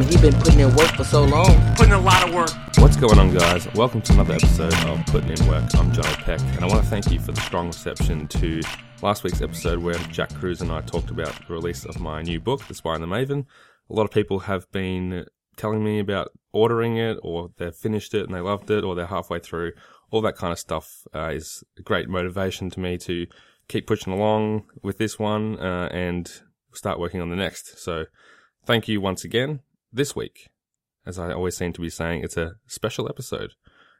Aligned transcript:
mean, 0.00 0.08
he 0.08 0.30
been 0.30 0.40
putting 0.40 0.60
in 0.60 0.74
work 0.74 0.90
for 0.92 1.04
so 1.04 1.24
long. 1.24 1.74
Putting 1.76 1.92
a 1.92 2.00
lot 2.00 2.26
of 2.26 2.34
work. 2.34 2.50
What's 2.78 2.96
going 2.96 3.18
on, 3.18 3.34
guys? 3.34 3.72
Welcome 3.74 4.00
to 4.02 4.12
another 4.14 4.34
episode 4.34 4.74
of 4.86 5.04
Putting 5.06 5.30
in 5.30 5.46
Work. 5.46 5.64
I'm 5.74 5.92
Johnny 5.92 6.14
Peck, 6.16 6.40
and 6.40 6.64
I 6.64 6.66
want 6.66 6.82
to 6.82 6.88
thank 6.88 7.10
you 7.10 7.20
for 7.20 7.32
the 7.32 7.40
strong 7.42 7.68
reception 7.68 8.26
to 8.28 8.60
last 9.02 9.24
week's 9.24 9.42
episode 9.42 9.78
where 9.78 9.94
Jack 10.10 10.34
Cruz 10.34 10.62
and 10.62 10.72
I 10.72 10.80
talked 10.82 11.10
about 11.10 11.34
the 11.46 11.52
release 11.52 11.84
of 11.84 12.00
my 12.00 12.22
new 12.22 12.40
book, 12.40 12.66
The 12.66 12.74
Spy 12.74 12.94
and 12.94 13.02
the 13.02 13.06
Maven. 13.06 13.44
A 13.90 13.94
lot 13.94 14.04
of 14.04 14.10
people 14.10 14.40
have 14.40 14.70
been 14.72 15.26
telling 15.56 15.84
me 15.84 15.98
about 15.98 16.28
ordering 16.52 16.96
it, 16.96 17.18
or 17.22 17.50
they've 17.58 17.74
finished 17.74 18.14
it 18.14 18.24
and 18.24 18.34
they 18.34 18.40
loved 18.40 18.70
it, 18.70 18.84
or 18.84 18.94
they're 18.94 19.06
halfway 19.06 19.38
through. 19.38 19.72
All 20.10 20.22
that 20.22 20.36
kind 20.36 20.52
of 20.52 20.58
stuff 20.58 21.06
uh, 21.14 21.28
is 21.28 21.62
a 21.78 21.82
great 21.82 22.08
motivation 22.08 22.70
to 22.70 22.80
me 22.80 22.96
to 22.98 23.26
keep 23.68 23.86
pushing 23.86 24.12
along 24.12 24.64
with 24.82 24.98
this 24.98 25.18
one 25.18 25.58
uh, 25.60 25.88
and 25.92 26.40
start 26.72 26.98
working 26.98 27.20
on 27.20 27.28
the 27.28 27.36
next. 27.36 27.78
So, 27.78 28.06
thank 28.64 28.88
you 28.88 29.00
once 29.00 29.24
again. 29.24 29.60
This 29.92 30.14
week, 30.14 30.50
as 31.04 31.18
I 31.18 31.32
always 31.32 31.56
seem 31.56 31.72
to 31.72 31.80
be 31.80 31.90
saying, 31.90 32.22
it's 32.22 32.36
a 32.36 32.52
special 32.68 33.08
episode. 33.08 33.54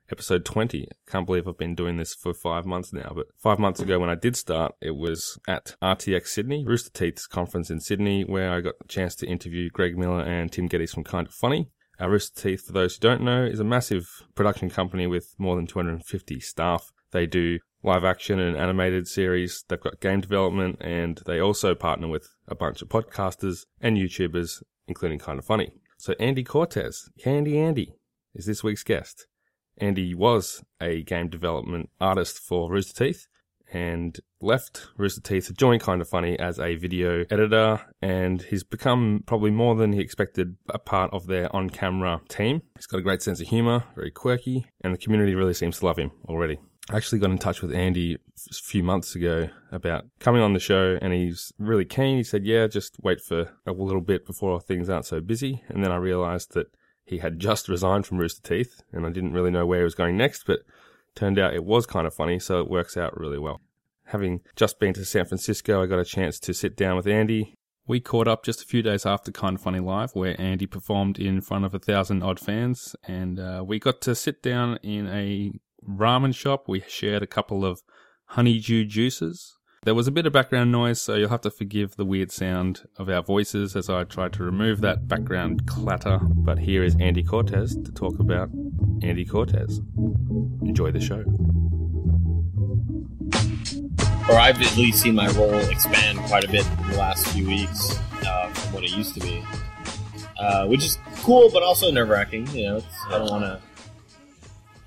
Episode 0.09 0.45
20. 0.45 0.87
Can't 1.09 1.27
believe 1.27 1.49
I've 1.49 1.59
been 1.59 1.75
doing 1.75 1.97
this 1.97 2.15
for 2.15 2.33
five 2.33 2.65
months 2.65 2.93
now, 2.93 3.11
but 3.13 3.27
five 3.37 3.59
months 3.59 3.81
ago 3.81 3.99
when 3.99 4.09
I 4.09 4.15
did 4.15 4.37
start, 4.37 4.75
it 4.81 4.95
was 4.95 5.37
at 5.49 5.75
RTX 5.83 6.29
Sydney, 6.29 6.65
Rooster 6.65 6.91
Teeth's 6.91 7.27
conference 7.27 7.71
in 7.71 7.81
Sydney, 7.81 8.23
where 8.23 8.53
I 8.53 8.61
got 8.61 8.79
the 8.79 8.87
chance 8.87 9.17
to 9.17 9.27
interview 9.27 9.69
Greg 9.69 9.99
Miller 9.99 10.21
and 10.21 10.53
Tim 10.53 10.69
Gettys 10.69 10.91
from 10.91 11.03
Kind 11.03 11.27
of 11.27 11.35
Funny. 11.35 11.71
Uh, 12.01 12.09
Rooster 12.09 12.41
Teeth, 12.41 12.67
for 12.67 12.73
those 12.73 12.95
who 12.95 13.01
don't 13.01 13.23
know, 13.23 13.45
is 13.45 13.59
a 13.59 13.65
massive 13.65 14.07
production 14.37 14.71
company 14.71 15.09
with 15.09 15.35
more 15.39 15.57
than 15.57 15.67
250 15.67 16.39
staff. 16.39 16.93
They 17.11 17.27
do 17.27 17.59
live 17.83 18.05
action 18.05 18.39
and 18.39 18.57
animated 18.57 19.09
series. 19.09 19.65
They've 19.69 19.81
got 19.81 20.01
game 20.01 20.21
development 20.21 20.79
and 20.81 21.21
they 21.27 21.41
also 21.41 21.75
partner 21.75 22.07
with 22.07 22.29
a 22.47 22.55
bunch 22.55 22.81
of 22.81 22.89
podcasters 22.89 23.65
and 23.81 23.97
YouTubers, 23.97 24.63
including 24.87 25.19
Kind 25.19 25.41
of 25.41 25.45
Funny. 25.45 25.73
So 26.01 26.15
Andy 26.19 26.43
Cortez, 26.43 27.11
Handy 27.27 27.59
Andy, 27.59 27.93
is 28.35 28.47
this 28.47 28.65
week's 28.65 28.83
guest. 28.83 29.27
Andy 29.77 30.15
was 30.15 30.65
a 30.81 31.03
game 31.03 31.29
development 31.29 31.91
artist 32.01 32.39
for 32.39 32.71
Rooster 32.71 33.05
Teeth 33.05 33.27
and 33.71 34.19
left 34.41 34.87
Rooster 34.97 35.21
Teeth 35.21 35.49
to 35.49 35.53
join 35.53 35.79
Kind 35.79 36.01
of 36.01 36.09
Funny 36.09 36.39
as 36.39 36.59
a 36.59 36.77
video 36.77 37.27
editor, 37.31 37.83
and 38.01 38.41
he's 38.41 38.65
become 38.65 39.25
probably 39.27 39.51
more 39.51 39.75
than 39.75 39.93
he 39.93 40.01
expected 40.01 40.57
a 40.71 40.79
part 40.79 41.13
of 41.13 41.27
their 41.27 41.55
on 41.55 41.69
camera 41.69 42.23
team. 42.31 42.63
He's 42.77 42.87
got 42.87 43.01
a 43.01 43.03
great 43.03 43.21
sense 43.21 43.43
of 43.43 43.49
humor, 43.49 43.85
very 43.95 44.11
quirky, 44.11 44.65
and 44.81 44.95
the 44.95 44.99
community 44.99 45.35
really 45.35 45.53
seems 45.53 45.81
to 45.81 45.85
love 45.85 45.99
him 45.99 46.13
already. 46.27 46.59
I 46.91 46.97
actually 46.97 47.21
got 47.21 47.31
in 47.31 47.39
touch 47.39 47.63
with 47.63 47.73
Andy 47.73 48.15
a 48.15 48.55
few 48.55 48.83
months 48.83 49.15
ago 49.15 49.49
about 49.71 50.07
coming 50.19 50.43
on 50.43 50.55
the 50.55 50.61
show, 50.61 50.99
and 51.01 51.13
he's 51.13 51.53
really 51.57 51.85
keen. 51.85 52.17
He 52.17 52.25
said, 52.25 52.45
Yeah, 52.45 52.67
just 52.67 52.97
wait 53.01 53.21
for 53.21 53.53
a 53.65 53.73
little 53.73 54.01
bit 54.01 54.27
before 54.27 54.61
things 54.61 54.91
aren't 54.91 55.07
so 55.07 55.21
busy. 55.21 55.63
And 55.69 55.85
then 55.85 55.93
I 55.93 55.97
realized 55.97 56.53
that 56.55 56.67
he 57.05 57.19
had 57.19 57.39
just 57.39 57.69
resigned 57.69 58.07
from 58.07 58.19
Rooster 58.19 58.43
Teeth, 58.43 58.83
and 58.93 59.07
I 59.07 59.11
didn't 59.11 59.35
really 59.35 59.53
know 59.53 59.67
where 59.67 59.79
he 59.79 59.85
was 59.85 59.95
going 59.95 60.17
next, 60.17 60.45
but 60.47 60.61
turned 61.15 61.39
out 61.39 61.55
it 61.55 61.65
was 61.65 61.87
kind 61.87 62.09
of 62.09 62.15
funny, 62.15 62.41
so 62.41 62.61
it 62.61 62.71
works 62.71 62.97
out 62.97 63.17
really 63.17 63.39
well. 63.39 63.61
Having 64.07 64.41
just 64.57 64.81
been 64.81 64.95
to 64.95 65.05
San 65.05 65.27
Francisco, 65.27 65.81
I 65.81 65.87
got 65.87 66.01
a 66.01 66.05
chance 66.05 66.41
to 66.41 66.53
sit 66.53 66.77
down 66.77 66.97
with 66.97 67.07
Andy. 67.07 67.55
We 67.87 68.01
caught 68.01 68.27
up 68.27 68.45
just 68.45 68.63
a 68.63 68.67
few 68.67 68.83
days 68.83 69.07
after 69.07 69.31
Kind 69.31 69.57
of 69.57 69.63
Funny 69.63 69.79
Live, 69.79 70.13
where 70.15 70.41
Andy 70.41 70.67
performed 70.67 71.21
in 71.21 71.41
front 71.41 71.65
of 71.65 71.73
a 71.73 71.79
thousand 71.79 72.25
odd 72.25 72.41
fans, 72.41 72.97
and 73.07 73.39
uh, 73.39 73.63
we 73.65 73.79
got 73.79 74.01
to 74.03 74.17
sit 74.17 74.43
down 74.43 74.79
in 74.83 75.07
a 75.07 75.53
ramen 75.89 76.35
shop. 76.35 76.69
We 76.69 76.83
shared 76.89 77.23
a 77.23 77.27
couple 77.27 77.65
of 77.65 77.83
honeydew 78.27 78.85
juices. 78.87 79.57
There 79.83 79.95
was 79.95 80.07
a 80.07 80.11
bit 80.13 80.27
of 80.27 80.33
background 80.35 80.71
noise, 80.71 81.01
so 81.01 81.15
you'll 81.15 81.31
have 81.31 81.41
to 81.41 81.51
forgive 81.51 81.97
the 81.97 82.05
weird 82.05 82.31
sound 82.31 82.83
of 82.99 83.09
our 83.09 83.23
voices 83.23 83.75
as 83.75 83.89
I 83.89 84.05
tried 84.05 84.35
to 84.35 84.43
remove 84.43 84.83
that 84.83 85.09
background 85.09 85.67
clatter. 85.67 86.19
But 86.23 86.59
here 86.59 86.85
is 86.85 86.95
Andy 87.01 87.23
Cortez 87.23 87.75
to 87.77 87.91
talk 87.91 88.19
about 88.21 88.51
Andy 89.03 89.25
Cortez. 89.25 89.81
Enjoy 90.63 90.91
the 90.91 91.01
show. 91.01 91.25
Or 94.29 94.39
I've 94.39 94.61
at 94.61 94.77
least 94.77 95.01
seen 95.01 95.15
my 95.15 95.29
role 95.29 95.55
expand 95.55 96.19
quite 96.21 96.45
a 96.45 96.49
bit 96.49 96.67
in 96.83 96.91
the 96.91 96.99
last 96.99 97.27
few 97.29 97.47
weeks 97.47 97.99
uh, 98.27 98.49
from 98.51 98.75
what 98.75 98.85
it 98.85 98.91
used 98.91 99.15
to 99.15 99.21
be, 99.21 99.43
uh, 100.39 100.67
which 100.67 100.85
is 100.85 100.99
cool, 101.23 101.51
but 101.51 101.63
also 101.63 101.91
nerve 101.91 102.11
wracking. 102.11 102.47
You 102.49 102.65
know, 102.65 102.83
I 103.09 103.19
don't 103.19 103.31
want 103.31 103.45
to. 103.45 103.70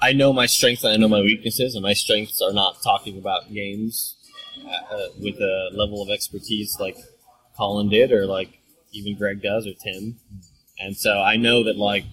I 0.04 0.12
know 0.12 0.34
my 0.34 0.48
strengths 0.48 0.84
and 0.84 0.92
I 0.92 0.98
know 0.98 1.08
my 1.08 1.22
weaknesses, 1.22 1.76
and 1.76 1.82
my 1.82 1.94
strengths 1.94 2.42
are 2.42 2.52
not 2.52 2.84
talking 2.84 3.18
about 3.18 3.54
games 3.54 4.18
uh, 4.68 5.08
with 5.18 5.36
a 5.36 5.70
level 5.72 6.02
of 6.02 6.10
expertise 6.10 6.76
like 6.78 6.98
Colin 7.56 7.88
did, 7.88 8.12
or 8.12 8.26
like 8.26 8.60
even 8.92 9.16
Greg 9.18 9.42
does, 9.42 9.66
or 9.66 9.72
Tim. 9.82 10.18
And 10.78 10.98
so 10.98 11.22
I 11.22 11.38
know 11.38 11.64
that 11.64 11.78
like 11.78 12.04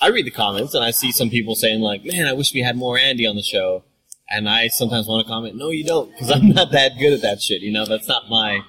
I 0.00 0.08
read 0.08 0.26
the 0.26 0.32
comments 0.32 0.74
and 0.74 0.82
I 0.82 0.90
see 0.90 1.12
some 1.12 1.30
people 1.30 1.54
saying 1.54 1.80
like, 1.80 2.04
"Man, 2.04 2.26
I 2.26 2.32
wish 2.32 2.52
we 2.52 2.62
had 2.62 2.76
more 2.76 2.98
Andy 2.98 3.28
on 3.28 3.36
the 3.36 3.42
show." 3.42 3.84
And 4.28 4.48
I 4.48 4.66
sometimes 4.66 5.06
want 5.06 5.24
to 5.24 5.32
comment, 5.32 5.54
"No, 5.54 5.70
you 5.70 5.84
don't," 5.84 6.10
because 6.10 6.32
I'm 6.32 6.48
not 6.48 6.72
that 6.72 6.98
good 6.98 7.12
at 7.12 7.22
that 7.22 7.40
shit. 7.40 7.62
You 7.62 7.70
know, 7.70 7.86
that's 7.86 8.08
not 8.08 8.28
my 8.28 8.62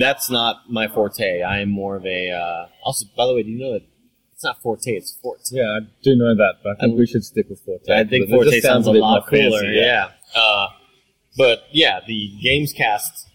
that's 0.00 0.28
not 0.28 0.68
my 0.68 0.88
forte. 0.88 1.42
I 1.42 1.60
am 1.60 1.70
more 1.70 1.94
of 1.94 2.04
a. 2.06 2.32
Uh, 2.32 2.66
also, 2.82 3.06
by 3.16 3.26
the 3.26 3.34
way, 3.34 3.44
do 3.44 3.50
you 3.50 3.58
know 3.60 3.74
that 3.74 3.91
it's 4.42 4.44
not 4.44 4.60
forte? 4.60 4.90
It's 4.90 5.16
forte. 5.22 5.40
Yeah, 5.52 5.62
I 5.62 5.78
do 6.02 6.16
know 6.16 6.34
that, 6.34 6.54
but 6.64 6.76
I 6.80 6.86
think 6.86 6.98
we 6.98 7.06
should 7.06 7.22
stick 7.24 7.48
with 7.48 7.60
Forte. 7.60 7.88
I 7.92 8.02
think 8.04 8.28
But 8.28 8.34
it 8.34 8.36
Forte 8.36 8.50
just 8.50 8.62
sounds 8.66 8.88
a 8.88 8.92
bit 8.92 9.00
lot 9.00 9.20
more 9.22 9.28
cooler. 9.28 9.60
fancy, 9.60 9.76
yeah. 9.78 10.08
Uh, 10.34 10.66
but 11.36 11.60
yeah, 11.70 12.00
the 12.06 12.30
Gamescast 12.44 13.26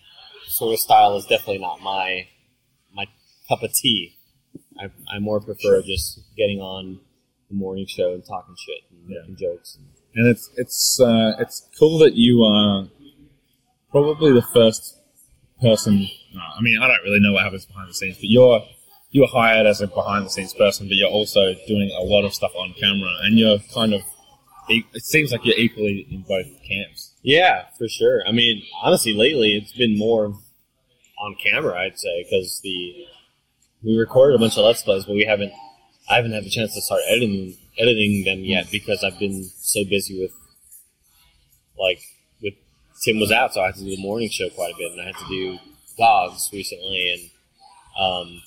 sort 0.48 0.74
of 0.74 0.80
style 0.80 1.16
is 1.16 1.26
definitely 1.26 1.60
not 1.60 1.82
my 1.82 2.28
my 2.94 3.06
cup 3.48 3.64
of 3.64 3.72
tea. 3.74 4.18
I, 4.80 4.90
I 5.10 5.20
more 5.20 5.40
prefer 5.40 5.82
just 5.82 6.20
getting 6.36 6.60
on 6.60 7.00
the 7.50 7.56
morning 7.56 7.86
show 7.88 8.14
and 8.14 8.24
talking 8.26 8.56
shit 8.58 8.84
and 8.92 9.10
Yeah. 9.10 9.20
making 9.22 9.38
jokes. 9.38 9.78
And 10.14 10.28
it's 10.28 10.50
it's 10.58 11.00
uh, 11.00 11.36
it's 11.40 11.68
cool 11.80 12.00
that 12.00 12.16
you 12.16 12.44
are 12.44 12.88
probably 13.92 14.34
the 14.34 14.42
first 14.54 14.98
person. 15.62 16.08
no, 16.34 16.42
I 16.42 16.62
mean, 16.62 16.78
I 16.82 16.88
don't 16.88 17.04
really 17.04 17.20
know 17.22 17.32
what 17.34 17.44
happens 17.44 17.66
behind 17.66 17.90
the 17.90 17.94
scenes, 17.94 18.18
but 18.18 18.26
you're 18.26 18.62
you 19.18 19.24
were 19.24 19.28
hired 19.42 19.66
as 19.66 19.82
a 19.82 19.88
behind 19.88 20.28
the 20.28 20.30
scenes 20.30 20.54
person, 20.54 20.88
but 20.88 20.96
you're 20.96 21.10
also 21.10 21.56
doing 21.68 21.90
a 21.98 22.04
lot 22.04 22.24
of 22.24 22.36
stuff 22.36 22.52
on 22.56 22.74
camera, 22.74 23.10
and 23.24 23.38
you're 23.38 23.58
kind 23.74 23.94
of. 23.94 24.02
It 24.70 25.04
seems 25.04 25.32
like 25.32 25.46
you're 25.46 25.58
equally 25.58 26.06
in 26.12 26.24
both 26.24 26.46
camps. 26.68 27.14
Yeah, 27.24 27.64
for 27.78 27.88
sure. 27.88 28.22
I 28.28 28.32
mean, 28.34 28.62
honestly, 28.84 29.14
lately 29.14 29.56
it's 29.56 29.72
been 29.72 29.98
more 29.98 30.34
on 31.20 31.36
camera, 31.42 31.80
I'd 31.80 31.98
say, 31.98 32.26
because 32.30 32.60
the 32.64 33.06
we 33.84 33.98
recorded 33.98 34.36
a 34.36 34.40
bunch 34.40 34.58
of 34.58 34.66
let's 34.66 34.84
plays, 34.84 35.06
but 35.06 35.14
we 35.14 35.26
haven't. 35.26 35.52
I 36.10 36.18
haven't 36.18 36.34
had 36.34 36.44
the 36.44 36.50
chance 36.50 36.76
to 36.76 36.82
start 36.82 37.02
editing 37.08 37.56
editing 37.80 38.24
them 38.24 38.40
yet 38.42 38.70
because 38.72 39.04
I've 39.04 39.20
been 39.20 39.44
so 39.44 39.84
busy 39.84 40.22
with 40.22 40.32
like 41.80 42.02
with 42.44 42.54
Tim 43.04 43.20
was 43.20 43.32
out, 43.32 43.54
so 43.54 43.62
I 43.62 43.68
had 43.68 43.76
to 43.76 43.84
do 43.84 43.96
the 43.96 44.02
morning 44.02 44.30
show 44.30 44.50
quite 44.50 44.74
a 44.74 44.78
bit, 44.78 44.92
and 44.92 45.02
I 45.02 45.06
had 45.06 45.16
to 45.16 45.28
do 45.28 45.58
dogs 45.98 46.50
recently, 46.54 47.14
and 47.14 48.04
um, 48.04 48.42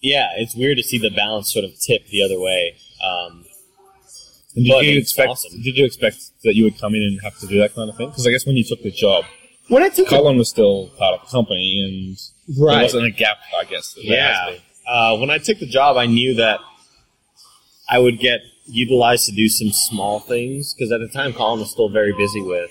yeah, 0.00 0.28
it's 0.36 0.54
weird 0.54 0.76
to 0.78 0.82
see 0.82 0.98
the 0.98 1.10
balance 1.10 1.52
sort 1.52 1.64
of 1.64 1.72
tip 1.80 2.06
the 2.08 2.22
other 2.22 2.38
way. 2.38 2.76
Um, 3.04 3.44
And 4.56 4.66
But 4.68 4.80
did 4.80 4.94
you 4.94 4.98
expect? 4.98 5.28
awesome. 5.30 5.62
Did 5.62 5.76
you 5.76 5.84
expect 5.84 6.16
that 6.44 6.54
you 6.54 6.64
would 6.64 6.78
come 6.80 6.94
in 6.94 7.02
and 7.02 7.20
have 7.22 7.38
to 7.40 7.46
do 7.46 7.58
that 7.60 7.74
kind 7.74 7.88
of 7.90 7.96
thing? 7.96 8.08
Because 8.08 8.26
I 8.26 8.30
guess 8.30 8.46
when 8.46 8.56
you 8.56 8.64
took 8.64 8.82
the 8.82 8.90
job, 8.90 9.24
when 9.68 9.82
I 9.82 9.88
took 9.88 10.08
Colin 10.08 10.36
was 10.38 10.48
still 10.48 10.88
part 10.98 11.14
of 11.14 11.26
the 11.26 11.30
company, 11.30 11.80
and 11.84 12.56
there 12.56 12.82
wasn't 12.82 13.04
a 13.06 13.10
gap, 13.10 13.36
I 13.60 13.64
guess. 13.64 13.94
Yeah. 13.98 14.56
Uh, 14.88 15.16
when 15.18 15.30
I 15.30 15.38
took 15.38 15.58
the 15.58 15.66
job, 15.66 15.96
I 15.98 16.06
knew 16.06 16.34
that 16.34 16.60
I 17.90 17.98
would 17.98 18.18
get 18.18 18.40
utilized 18.66 19.26
to 19.26 19.32
do 19.32 19.48
some 19.48 19.70
small 19.70 20.20
things 20.20 20.74
because 20.74 20.90
at 20.90 21.00
the 21.00 21.08
time, 21.08 21.32
Colin 21.34 21.60
was 21.60 21.70
still 21.70 21.90
very 21.90 22.12
busy 22.14 22.40
with 22.42 22.70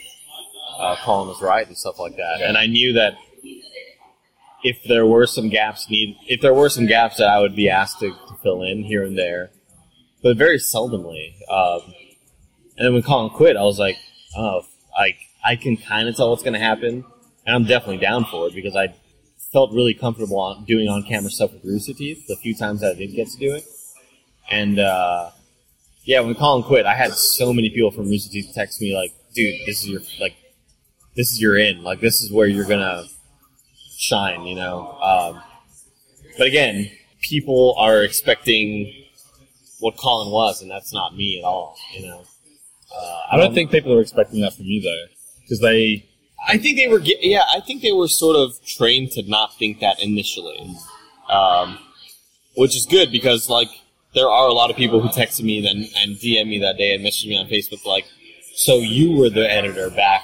uh, 0.80 0.96
Colin 1.04 1.28
was 1.28 1.42
right 1.42 1.68
and 1.68 1.78
stuff 1.78 2.00
like 2.00 2.18
that, 2.18 2.42
and 2.42 2.58
I 2.58 2.66
knew 2.66 2.94
that 2.94 3.14
if 4.68 4.84
there 4.84 5.06
were 5.06 5.26
some 5.26 5.48
gaps 5.48 5.90
need 5.90 6.18
if 6.28 6.42
there 6.42 6.54
were 6.54 6.68
some 6.68 6.86
gaps 6.86 7.18
that 7.18 7.30
I 7.30 7.40
would 7.40 7.56
be 7.56 7.70
asked 7.70 8.00
to, 8.00 8.10
to 8.10 8.34
fill 8.44 8.64
in 8.64 8.84
here 8.84 9.04
and 9.04 9.18
there, 9.18 9.50
but 10.22 10.36
very 10.36 10.58
seldomly. 10.58 11.36
Um, 11.50 11.94
and 12.76 12.86
then 12.86 12.94
when 12.94 13.02
Colin 13.02 13.30
quit, 13.30 13.56
I 13.56 13.64
was 13.64 13.80
like, 13.80 13.96
oh, 14.36 14.64
like 14.98 15.18
I 15.44 15.56
can 15.56 15.78
kind 15.78 16.10
of 16.10 16.18
tell 16.18 16.30
what's 16.32 16.44
going 16.44 16.54
to 16.54 16.60
happen, 16.60 17.06
and 17.46 17.56
I'm 17.56 17.64
definitely 17.64 18.00
down 18.00 18.26
for 18.26 18.48
it 18.48 18.56
because 18.56 18.76
I 18.76 18.94
felt 19.54 19.72
really 19.72 19.94
comfortable 19.94 20.38
on 20.38 20.66
doing 20.66 20.90
on 20.90 21.04
camera 21.04 21.32
stuff 21.32 21.54
with 21.54 21.64
Rooster 21.64 21.94
Teeth 21.94 22.28
the 22.28 22.36
few 22.36 22.54
times 22.54 22.82
that 22.82 22.92
I 22.92 22.96
did 22.96 23.16
get 23.16 23.30
to 23.30 23.38
do 23.38 23.56
it. 23.56 23.64
And 24.50 24.80
uh, 24.80 25.32
yeah, 26.04 26.20
when 26.20 26.36
Colin 26.36 26.64
quit, 26.64 26.86
I 26.86 26.96
had 26.96 27.14
so 27.14 27.54
many 27.54 27.70
people 27.70 27.92
from 27.92 28.10
Rooster 28.10 28.32
Teeth 28.32 28.52
text 28.54 28.82
me 28.82 28.94
like, 28.94 29.14
"Dude, 29.34 29.56
this 29.66 29.82
is 29.84 29.88
your 29.88 30.02
like, 30.20 30.36
this 31.16 31.32
is 31.32 31.42
your 31.42 31.58
in. 31.58 31.84
Like, 31.84 32.02
this 32.02 32.22
is 32.22 32.34
where 32.34 32.48
you're 32.48 32.68
gonna 32.68 33.06
shine." 33.98 34.44
You 34.44 34.56
know. 34.56 34.98
Um, 35.02 35.42
but 36.38 36.48
again, 36.48 36.90
people 37.22 37.76
are 37.78 38.04
expecting 38.04 38.94
what 39.80 39.98
Colin 39.98 40.32
was, 40.32 40.62
and 40.62 40.70
that's 40.70 40.94
not 40.94 41.16
me 41.16 41.40
at 41.40 41.46
all. 41.46 41.78
You 41.94 42.08
know. 42.08 42.24
Uh, 42.96 43.22
I 43.32 43.38
don't 43.38 43.54
think 43.54 43.72
people 43.72 43.94
are 43.94 44.02
expecting 44.02 44.42
that 44.42 44.54
from 44.54 44.66
you 44.66 44.82
though, 44.82 45.14
because 45.42 45.60
they 45.60 46.08
I 46.48 46.58
think 46.58 46.78
they 46.78 46.88
were, 46.88 47.00
ge- 47.00 47.20
yeah, 47.20 47.44
I 47.54 47.60
think 47.60 47.82
they 47.82 47.92
were 47.92 48.08
sort 48.08 48.38
of 48.38 48.64
trained 48.66 49.12
to 49.12 49.24
not 49.24 49.58
think 49.58 49.80
that 49.80 50.02
initially. 50.02 50.76
Um, 51.30 51.80
which 52.56 52.76
is 52.76 52.86
good 52.86 53.12
because 53.12 53.50
like 53.50 53.68
there 54.14 54.30
are 54.30 54.48
a 54.48 54.54
lot 54.54 54.70
of 54.70 54.78
people 54.78 55.02
who 55.02 55.10
texted 55.10 55.44
me 55.44 55.62
then 55.62 55.86
and 55.98 56.16
DM 56.16 56.48
me 56.48 56.60
that 56.60 56.78
day 56.78 56.96
and 56.96 57.04
messaged 57.06 57.28
me 57.28 57.38
on 57.38 57.48
Facebook 57.48 57.86
like, 57.86 58.06
so 58.56 58.78
you 58.78 59.12
were 59.18 59.30
the 59.30 59.52
editor 59.52 59.90
back 59.90 60.24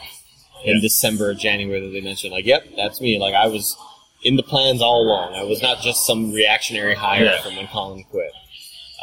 in 0.65 0.75
Yeah. 0.75 0.81
December 0.81 1.29
or 1.29 1.33
January 1.33 1.81
that 1.81 1.89
they 1.93 2.01
mentioned. 2.01 2.31
Like, 2.33 2.45
yep, 2.45 2.63
that's 2.75 3.01
me. 3.01 3.19
Like 3.19 3.33
I 3.33 3.47
was 3.47 3.75
in 4.23 4.35
the 4.37 4.43
plans 4.43 4.81
all 4.81 5.01
along. 5.03 5.35
I 5.35 5.43
was 5.43 5.61
not 5.61 5.81
just 5.81 6.05
some 6.05 6.31
reactionary 6.31 6.95
hire 6.95 7.25
Yeah. 7.25 7.41
from 7.41 7.55
when 7.57 7.67
Colin 7.67 8.03
quit. 8.09 8.31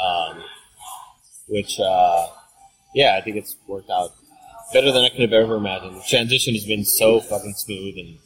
Um, 0.03 0.43
which, 1.49 1.79
uh, 1.81 2.27
yeah, 2.95 3.17
I 3.17 3.21
think 3.21 3.37
it's 3.37 3.57
worked 3.67 3.91
out 3.91 4.13
better 4.73 4.93
than 4.93 5.05
I 5.05 5.09
could 5.11 5.21
have 5.21 5.33
ever 5.33 5.57
imagined. 5.57 5.97
The 5.97 6.05
transition 6.09 6.55
has 6.55 6.65
been 6.65 6.85
so 6.85 7.21
fucking 7.21 7.55
smooth 7.55 7.95
and 7.99 8.17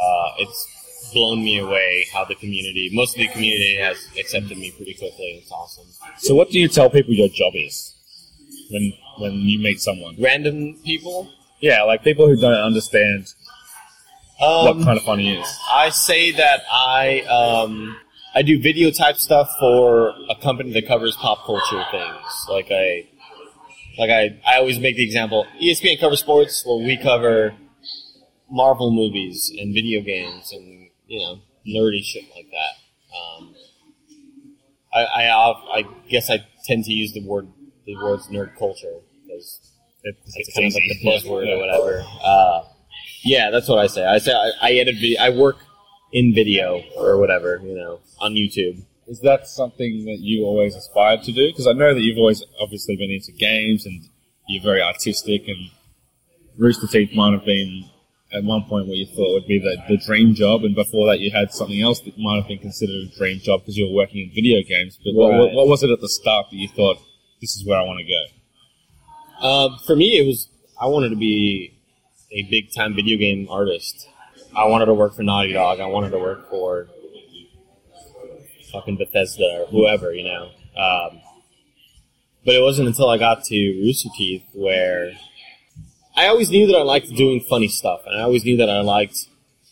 uh, 0.00 0.30
it's 0.38 1.10
blown 1.12 1.42
me 1.42 1.58
away 1.58 2.06
how 2.12 2.24
the 2.24 2.34
community, 2.34 2.90
most 2.92 3.16
of 3.16 3.20
the 3.20 3.28
community 3.28 3.76
has 3.80 3.96
accepted 4.18 4.58
me 4.58 4.70
pretty 4.72 4.94
quickly. 4.94 5.40
It's 5.42 5.50
awesome. 5.50 5.86
So, 6.18 6.34
what 6.34 6.50
do 6.50 6.58
you 6.58 6.68
tell 6.68 6.90
people 6.90 7.14
your 7.14 7.28
job 7.28 7.54
is 7.56 7.94
when 8.70 8.92
when 9.18 9.32
you 9.32 9.58
meet 9.58 9.80
someone? 9.80 10.16
Random 10.20 10.78
people. 10.84 11.30
Yeah, 11.60 11.82
like 11.84 12.02
people 12.04 12.26
who 12.28 12.36
don't 12.36 12.52
understand 12.52 13.32
Um, 14.40 14.66
what 14.66 14.84
kind 14.84 14.98
of 14.98 15.04
funny 15.04 15.34
is. 15.38 15.58
I 15.72 15.88
say 15.88 16.32
that 16.32 16.60
I 16.70 17.20
um, 17.22 17.96
I 18.34 18.42
do 18.42 18.60
video 18.60 18.90
type 18.90 19.16
stuff 19.16 19.48
for 19.58 20.10
a 20.28 20.34
company 20.42 20.72
that 20.72 20.86
covers 20.86 21.16
pop 21.16 21.46
culture 21.46 21.84
things. 21.90 22.46
Like 22.50 22.68
I 22.70 23.06
like 23.98 24.10
I, 24.10 24.38
I 24.46 24.58
always 24.58 24.78
make 24.78 24.96
the 24.96 25.04
example 25.04 25.46
ESPN 25.60 25.98
covers 25.98 26.20
sports, 26.20 26.64
well 26.66 26.82
we 26.82 26.96
cover 26.98 27.54
Marvel 28.50 28.90
movies 28.92 29.50
and 29.58 29.72
video 29.74 30.02
games 30.02 30.52
and 30.52 30.88
you 31.06 31.18
know 31.20 31.40
nerdy 31.66 32.02
shit 32.04 32.24
like 32.36 32.46
that. 32.50 33.16
Um, 33.16 33.54
I, 34.94 35.04
I 35.04 35.78
I 35.78 35.84
guess 36.10 36.28
I 36.30 36.46
tend 36.64 36.84
to 36.84 36.92
use 36.92 37.12
the 37.12 37.26
word 37.26 37.48
the 37.86 37.94
words 37.96 38.28
nerd 38.28 38.56
culture 38.58 39.00
because 39.22 39.65
It, 40.06 40.16
it 40.24 40.46
sounds 40.54 40.74
like 40.74 40.84
the 40.88 41.04
buzzword 41.04 41.52
or 41.52 41.58
whatever. 41.66 42.04
Uh, 42.22 42.62
yeah, 43.24 43.50
that's 43.50 43.68
what 43.68 43.78
I 43.78 43.88
say. 43.88 44.06
I 44.06 44.18
say 44.18 44.32
I, 44.32 44.50
I 44.62 44.72
edit 44.74 44.94
video. 44.94 45.20
I 45.20 45.30
work 45.30 45.56
in 46.12 46.32
video 46.32 46.82
or 46.96 47.18
whatever, 47.18 47.60
you 47.62 47.76
know, 47.76 47.98
on 48.20 48.34
YouTube. 48.34 48.84
Is 49.08 49.20
that 49.20 49.48
something 49.48 50.04
that 50.04 50.18
you 50.20 50.44
always 50.44 50.76
aspired 50.76 51.22
to 51.24 51.32
do? 51.32 51.48
Because 51.48 51.66
I 51.66 51.72
know 51.72 51.92
that 51.92 52.00
you've 52.00 52.18
always 52.18 52.44
obviously 52.60 52.96
been 52.96 53.10
into 53.10 53.32
games 53.32 53.84
and 53.84 54.04
you're 54.48 54.62
very 54.62 54.80
artistic, 54.80 55.48
and 55.48 55.70
Rooster 56.56 56.86
Teeth 56.86 57.10
might 57.14 57.32
have 57.32 57.44
been 57.44 57.84
at 58.32 58.44
one 58.44 58.62
point 58.62 58.86
what 58.86 58.96
you 58.96 59.06
thought 59.06 59.32
would 59.34 59.46
be 59.46 59.58
the, 59.58 59.76
the 59.88 59.96
dream 60.04 60.34
job, 60.34 60.62
and 60.62 60.74
before 60.74 61.06
that 61.08 61.18
you 61.18 61.30
had 61.32 61.52
something 61.52 61.80
else 61.80 62.00
that 62.00 62.18
might 62.18 62.36
have 62.36 62.48
been 62.48 62.58
considered 62.58 62.94
a 62.94 63.18
dream 63.18 63.40
job 63.40 63.60
because 63.60 63.76
you 63.76 63.86
were 63.86 63.94
working 63.94 64.22
in 64.22 64.34
video 64.34 64.62
games. 64.62 64.98
But 65.04 65.14
what, 65.14 65.32
what, 65.32 65.52
what 65.52 65.68
was 65.68 65.82
it 65.82 65.90
at 65.90 66.00
the 66.00 66.08
start 66.08 66.46
that 66.50 66.56
you 66.56 66.68
thought, 66.68 66.98
this 67.40 67.56
is 67.56 67.66
where 67.66 67.78
I 67.78 67.82
want 67.82 67.98
to 67.98 68.04
go? 68.04 68.22
Um, 69.40 69.78
for 69.86 69.94
me, 69.96 70.18
it 70.18 70.26
was 70.26 70.48
I 70.80 70.86
wanted 70.86 71.10
to 71.10 71.16
be 71.16 71.72
a 72.32 72.42
big 72.44 72.72
time 72.72 72.94
video 72.94 73.18
game 73.18 73.46
artist. 73.50 74.08
I 74.54 74.66
wanted 74.66 74.86
to 74.86 74.94
work 74.94 75.14
for 75.14 75.22
Naughty 75.22 75.52
Dog. 75.52 75.80
I 75.80 75.86
wanted 75.86 76.10
to 76.10 76.18
work 76.18 76.48
for 76.50 76.88
fucking 78.72 78.96
Bethesda 78.96 79.62
or 79.62 79.66
whoever, 79.66 80.12
you 80.12 80.24
know. 80.24 80.50
Um, 80.76 81.20
but 82.44 82.54
it 82.54 82.62
wasn't 82.62 82.88
until 82.88 83.08
I 83.08 83.18
got 83.18 83.44
to 83.44 83.56
Rooster 83.56 84.08
Teeth 84.16 84.44
where 84.54 85.12
I 86.16 86.28
always 86.28 86.50
knew 86.50 86.66
that 86.66 86.76
I 86.76 86.82
liked 86.82 87.08
doing 87.14 87.40
funny 87.40 87.68
stuff, 87.68 88.02
and 88.06 88.18
I 88.18 88.22
always 88.22 88.44
knew 88.44 88.56
that 88.58 88.70
I 88.70 88.80
liked. 88.80 89.28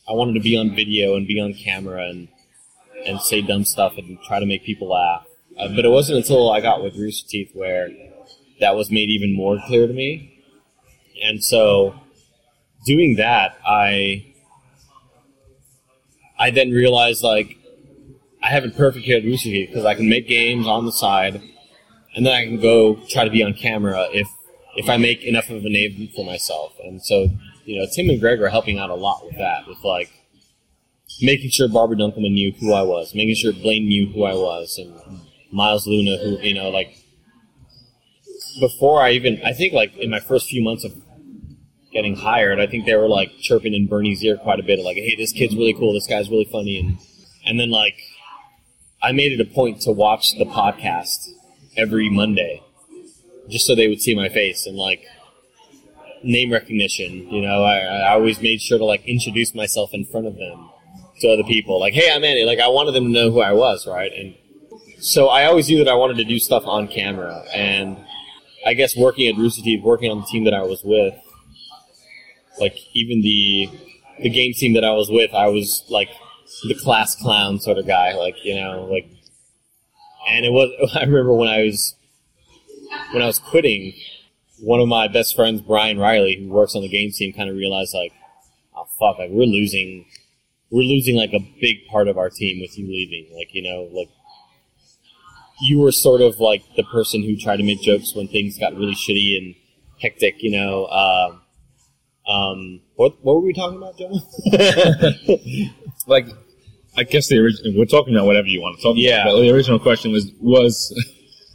I 0.09 0.13
wanted 0.13 0.35
to 0.35 0.41
be 0.41 0.57
on 0.57 0.75
video 0.75 1.17
and 1.17 1.27
be 1.27 1.41
on 1.41 1.55
camera 1.55 2.09
and 2.09 2.29
and 3.07 3.21
say 3.21 3.43
dumb 3.43 3.65
stuff 3.65 3.99
and 3.99 4.19
try 4.23 4.41
to 4.41 4.47
make 4.47 4.65
people 4.65 4.89
laugh. 4.89 5.27
Uh, 5.59 5.69
but 5.69 5.85
it 5.85 5.91
wasn't 5.91 6.19
until 6.19 6.51
I 6.51 6.61
got 6.61 6.83
with 6.83 6.97
Rooster 6.97 7.29
Teeth 7.29 7.51
where 7.55 7.89
that 8.65 8.75
was 8.75 8.91
made 8.91 9.11
even 9.11 9.37
more 9.37 9.59
clear 9.67 9.87
to 9.87 9.93
me. 9.93 10.43
And 11.23 11.45
so, 11.45 11.95
doing 12.87 13.17
that, 13.17 13.59
I 13.67 14.25
I 16.39 16.51
then 16.51 16.71
realized 16.71 17.23
like 17.23 17.59
I 18.43 18.49
have 18.49 18.65
it 18.65 18.75
perfect 18.75 19.05
here 19.05 19.19
at 19.19 19.25
Rooster 19.25 19.51
because 19.51 19.85
I 19.85 19.95
can 19.95 20.09
make 20.09 20.27
games 20.27 20.67
on 20.67 20.87
the 20.87 20.93
side, 20.93 21.43
and 22.15 22.25
then 22.25 22.33
I 22.33 22.45
can 22.45 22.59
go 22.59 22.97
try 23.11 23.25
to 23.25 23.31
be 23.31 23.43
on 23.43 23.53
camera 23.53 24.09
if 24.13 24.29
if 24.77 24.89
I 24.89 24.97
make 24.97 25.23
enough 25.25 25.51
of 25.51 25.63
a 25.63 25.69
name 25.69 26.09
for 26.17 26.25
myself. 26.25 26.73
And 26.83 27.03
so, 27.03 27.29
you 27.67 27.79
know, 27.79 27.87
Tim 27.95 28.09
and 28.09 28.19
Greg 28.19 28.41
are 28.41 28.49
helping 28.49 28.79
out 28.79 28.89
a 28.89 28.95
lot 28.95 29.27
with 29.27 29.37
that, 29.37 29.69
with 29.69 29.85
like 29.85 30.11
making 31.21 31.51
sure 31.51 31.69
Barbara 31.69 31.99
Dunkelman 31.99 32.33
knew 32.33 32.53
who 32.53 32.73
I 32.73 32.83
was, 32.83 33.15
making 33.15 33.35
sure 33.35 33.53
Blaine 33.53 33.87
knew 33.87 34.11
who 34.11 34.25
I 34.25 34.33
was, 34.33 34.79
and 34.79 35.21
Miles 35.53 35.87
Luna, 35.87 36.17
who 36.17 36.39
you 36.39 36.55
know, 36.55 36.71
like 36.71 37.04
before 38.61 39.03
I 39.03 39.11
even, 39.13 39.41
I 39.45 39.53
think 39.53 39.73
like 39.73 39.97
in 39.97 40.11
my 40.11 40.21
first 40.21 40.49
few 40.49 40.63
months 40.63 40.85
of 40.85 40.93
getting 41.93 42.17
hired, 42.17 42.61
I 42.61 42.67
think 42.67 42.87
they 42.87 42.97
were 42.97 43.09
like 43.09 43.31
chirping 43.41 43.75
in 43.75 43.87
Burnie's 43.87 44.23
ear 44.23 44.37
quite 44.37 44.61
a 44.61 44.63
bit, 44.63 44.79
like, 44.81 44.97
"Hey, 44.97 45.15
this 45.17 45.33
kid's 45.33 45.55
really 45.55 45.75
cool. 45.75 45.93
This 45.93 46.07
guy's 46.07 46.29
really 46.29 46.49
funny," 46.51 46.79
and 46.79 46.99
and 47.47 47.59
then 47.59 47.71
like 47.71 47.97
I 49.03 49.13
made 49.13 49.33
it 49.33 49.41
a 49.41 49.45
point 49.45 49.81
to 49.83 49.93
watch 49.93 50.37
the 50.39 50.45
podcast 50.45 51.29
every 51.77 52.11
Monday, 52.11 52.63
just 53.49 53.67
so 53.67 53.75
they 53.75 53.89
would 53.89 54.01
see 54.01 54.15
my 54.15 54.29
face 54.29 54.67
and 54.67 54.77
like 54.77 55.05
name 56.23 56.53
recognition. 56.53 57.29
You 57.31 57.43
know, 57.43 57.63
I, 57.63 57.79
I 57.79 58.13
always 58.13 58.41
made 58.41 58.61
sure 58.61 58.79
to 58.79 58.85
like 58.85 59.05
introduce 59.07 59.55
myself 59.55 59.91
in 59.93 60.05
front 60.05 60.27
of 60.27 60.37
them 60.37 60.71
to 61.21 61.29
other 61.29 61.45
people. 61.45 61.79
Like, 61.79 61.95
hey, 61.95 62.11
I'm 62.13 62.25
Andy. 62.25 62.45
Like, 62.45 62.59
I 62.59 62.69
wanted 62.69 62.93
them 62.93 63.05
to 63.05 63.11
know 63.11 63.31
who 63.31 63.41
I 63.41 63.53
was, 63.53 63.87
right? 63.87 64.13
And 64.13 64.35
so 64.99 65.29
I 65.29 65.45
always 65.45 65.69
knew 65.69 65.79
that 65.79 65.89
I 65.89 65.95
wanted 65.95 66.17
to 66.17 66.25
do 66.25 66.39
stuff 66.39 66.65
on 66.67 66.89
camera. 66.89 67.45
And 67.55 68.04
I 68.67 68.75
guess 68.75 68.97
working 68.97 69.27
at 69.27 69.37
Rooster 69.37 69.63
Teeth, 69.63 69.83
working 69.83 70.11
on 70.11 70.21
the 70.21 70.27
team 70.27 70.45
that 70.45 70.55
I 70.55 70.63
was 70.63 70.83
with, 70.85 71.15
like 72.59 72.77
even 72.95 73.21
the 73.21 73.69
the 74.21 74.31
game 74.31 74.53
team 74.53 74.75
that 74.75 74.85
I 74.85 74.93
was 74.93 75.11
with, 75.11 75.35
I 75.35 75.49
was 75.49 75.85
like 75.89 76.09
the 76.65 76.75
class 76.75 77.17
clown 77.17 77.59
sort 77.59 77.79
of 77.79 77.87
guy, 77.87 78.15
like 78.15 78.37
you 78.45 78.55
know, 78.55 78.85
like. 78.91 79.09
And 80.27 80.47
it 80.47 80.53
was. 80.53 80.71
I 80.95 81.01
remember 81.01 81.35
when 81.35 81.49
I 81.49 81.63
was 81.65 81.95
when 83.13 83.23
I 83.23 83.27
was 83.27 83.39
quitting, 83.39 83.93
one 84.61 84.81
of 84.81 84.89
my 84.89 85.09
best 85.09 85.37
friends, 85.37 85.61
Brian 85.61 85.99
Riley, 85.99 86.37
who 86.37 86.49
works 86.49 86.75
on 86.75 86.83
the 86.83 86.89
game 86.89 87.11
team, 87.11 87.33
kind 87.33 87.51
of 87.51 87.57
realized 87.57 87.95
like, 87.95 88.13
oh 88.77 88.87
fuck, 88.99 89.19
like 89.19 89.31
we're 89.31 89.47
losing, 89.47 90.07
we're 90.71 90.83
losing 90.83 91.17
like 91.17 91.33
a 91.33 91.41
big 91.61 91.87
part 91.89 92.09
of 92.09 92.17
our 92.17 92.31
team 92.31 92.61
with 92.61 92.79
you 92.79 92.87
leaving. 92.87 93.37
Like 93.37 93.53
you 93.53 93.63
know, 93.63 93.89
like 93.93 94.09
you 95.61 95.79
were 95.81 95.93
sort 95.93 96.21
of 96.21 96.41
like 96.41 96.63
the 96.77 96.83
person 96.85 97.23
who 97.23 97.37
tried 97.37 97.57
to 97.59 97.63
make 97.63 97.81
jokes 97.81 98.15
when 98.15 98.29
things 98.29 98.59
got 98.59 98.75
really 98.75 98.95
shitty 98.95 99.37
and 99.37 99.55
hectic. 100.01 100.43
You 100.43 100.51
know, 100.53 100.87
um, 100.87 101.41
um, 102.33 102.81
what 102.97 103.23
what 103.25 103.35
were 103.37 103.41
we 103.43 103.53
talking 103.53 103.79
about, 103.79 103.97
John? 103.99 104.21
Like, 106.07 106.27
I 106.99 107.05
guess 107.05 107.29
the 107.29 107.39
original, 107.39 107.73
we're 107.79 107.87
talking 107.87 108.15
about 108.15 108.27
whatever 108.27 108.47
you 108.47 108.61
want 108.61 108.77
to 108.77 108.83
talk 108.83 108.95
Yeah. 108.99 109.23
about, 109.23 109.41
the 109.41 109.51
original 109.51 109.79
question 109.79 110.13
was, 110.13 110.31
was, 110.39 110.93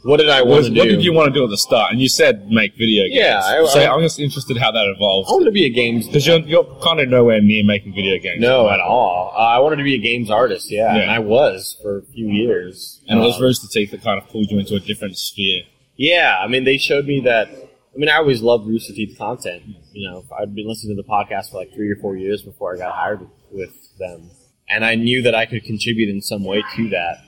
what 0.02 0.16
did 0.18 0.28
I 0.30 0.42
want 0.42 0.64
to 0.64 0.70
do? 0.70 0.78
what 0.78 0.88
did 0.88 1.02
you 1.04 1.12
want 1.12 1.28
to 1.32 1.38
do 1.38 1.44
at 1.44 1.50
the 1.50 1.58
start? 1.58 1.92
And 1.92 2.00
you 2.00 2.08
said 2.08 2.50
make 2.50 2.72
video 2.76 3.04
games. 3.04 3.14
Yeah, 3.16 3.40
I- 3.44 3.66
so 3.66 3.80
I- 3.80 3.92
I'm 3.94 4.00
just 4.00 4.18
interested 4.18 4.56
how 4.56 4.70
that 4.72 4.86
evolved. 4.96 5.28
I 5.28 5.32
wanted 5.32 5.46
to 5.46 5.50
be 5.52 5.66
a 5.66 5.70
games 5.70 6.06
Because 6.06 6.26
you're, 6.26 6.38
you're 6.40 6.64
kind 6.82 7.00
of 7.00 7.08
nowhere 7.08 7.40
near 7.40 7.64
making 7.64 7.94
video 7.94 8.18
games. 8.18 8.40
No, 8.40 8.68
at 8.70 8.80
all. 8.80 9.32
Uh, 9.34 9.38
I 9.38 9.58
wanted 9.58 9.76
to 9.76 9.82
be 9.84 9.94
a 9.94 9.98
games 9.98 10.30
artist, 10.30 10.70
yeah, 10.70 10.94
Yeah. 10.96 11.02
and 11.02 11.10
I 11.10 11.18
was 11.18 11.76
for 11.82 11.98
a 11.98 12.02
few 12.14 12.28
years. 12.28 13.00
And 13.08 13.20
it 13.20 13.22
was 13.22 13.38
Uh, 13.38 13.42
Rooster 13.44 13.68
Teeth 13.70 13.90
that 13.90 14.02
kind 14.02 14.20
of 14.20 14.28
pulled 14.28 14.50
you 14.50 14.58
into 14.58 14.74
a 14.74 14.80
different 14.80 15.16
sphere. 15.18 15.62
yeah, 15.96 16.38
I 16.42 16.46
mean, 16.48 16.64
they 16.64 16.78
showed 16.78 17.06
me 17.06 17.20
that. 17.20 17.48
I 17.48 17.98
mean, 17.98 18.08
I 18.08 18.16
always 18.16 18.40
loved 18.40 18.66
Rooster 18.68 18.92
Teeth 18.94 19.18
content. 19.18 19.62
You 19.92 20.08
know, 20.08 20.24
I'd 20.40 20.54
been 20.54 20.68
listening 20.68 20.96
to 20.96 21.02
the 21.02 21.08
podcast 21.08 21.50
for 21.50 21.58
like 21.58 21.74
three 21.74 21.90
or 21.90 21.96
four 21.96 22.16
years 22.16 22.40
before 22.42 22.72
I 22.74 22.78
got 22.78 22.92
hired 22.94 23.20
with 23.50 23.70
them, 23.98 24.30
and 24.68 24.84
I 24.84 24.94
knew 24.94 25.22
that 25.22 25.34
I 25.34 25.44
could 25.44 25.64
contribute 25.64 26.08
in 26.08 26.22
some 26.22 26.44
way 26.44 26.62
to 26.76 26.88
that. 26.90 27.18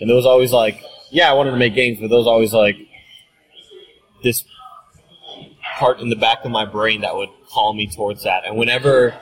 And 0.00 0.08
there 0.08 0.16
was 0.16 0.24
always 0.26 0.52
like, 0.52 0.80
yeah, 1.10 1.30
I 1.30 1.34
wanted 1.34 1.52
to 1.52 1.56
make 1.56 1.74
games, 1.74 1.98
but 2.00 2.08
there 2.08 2.18
was 2.18 2.26
always 2.26 2.52
like 2.52 2.76
this 4.22 4.44
part 5.78 6.00
in 6.00 6.10
the 6.10 6.16
back 6.16 6.44
of 6.44 6.50
my 6.50 6.64
brain 6.64 7.00
that 7.00 7.16
would 7.16 7.30
call 7.50 7.74
me 7.74 7.86
towards 7.86 8.24
that. 8.24 8.44
And 8.46 8.56
whenever, 8.56 9.14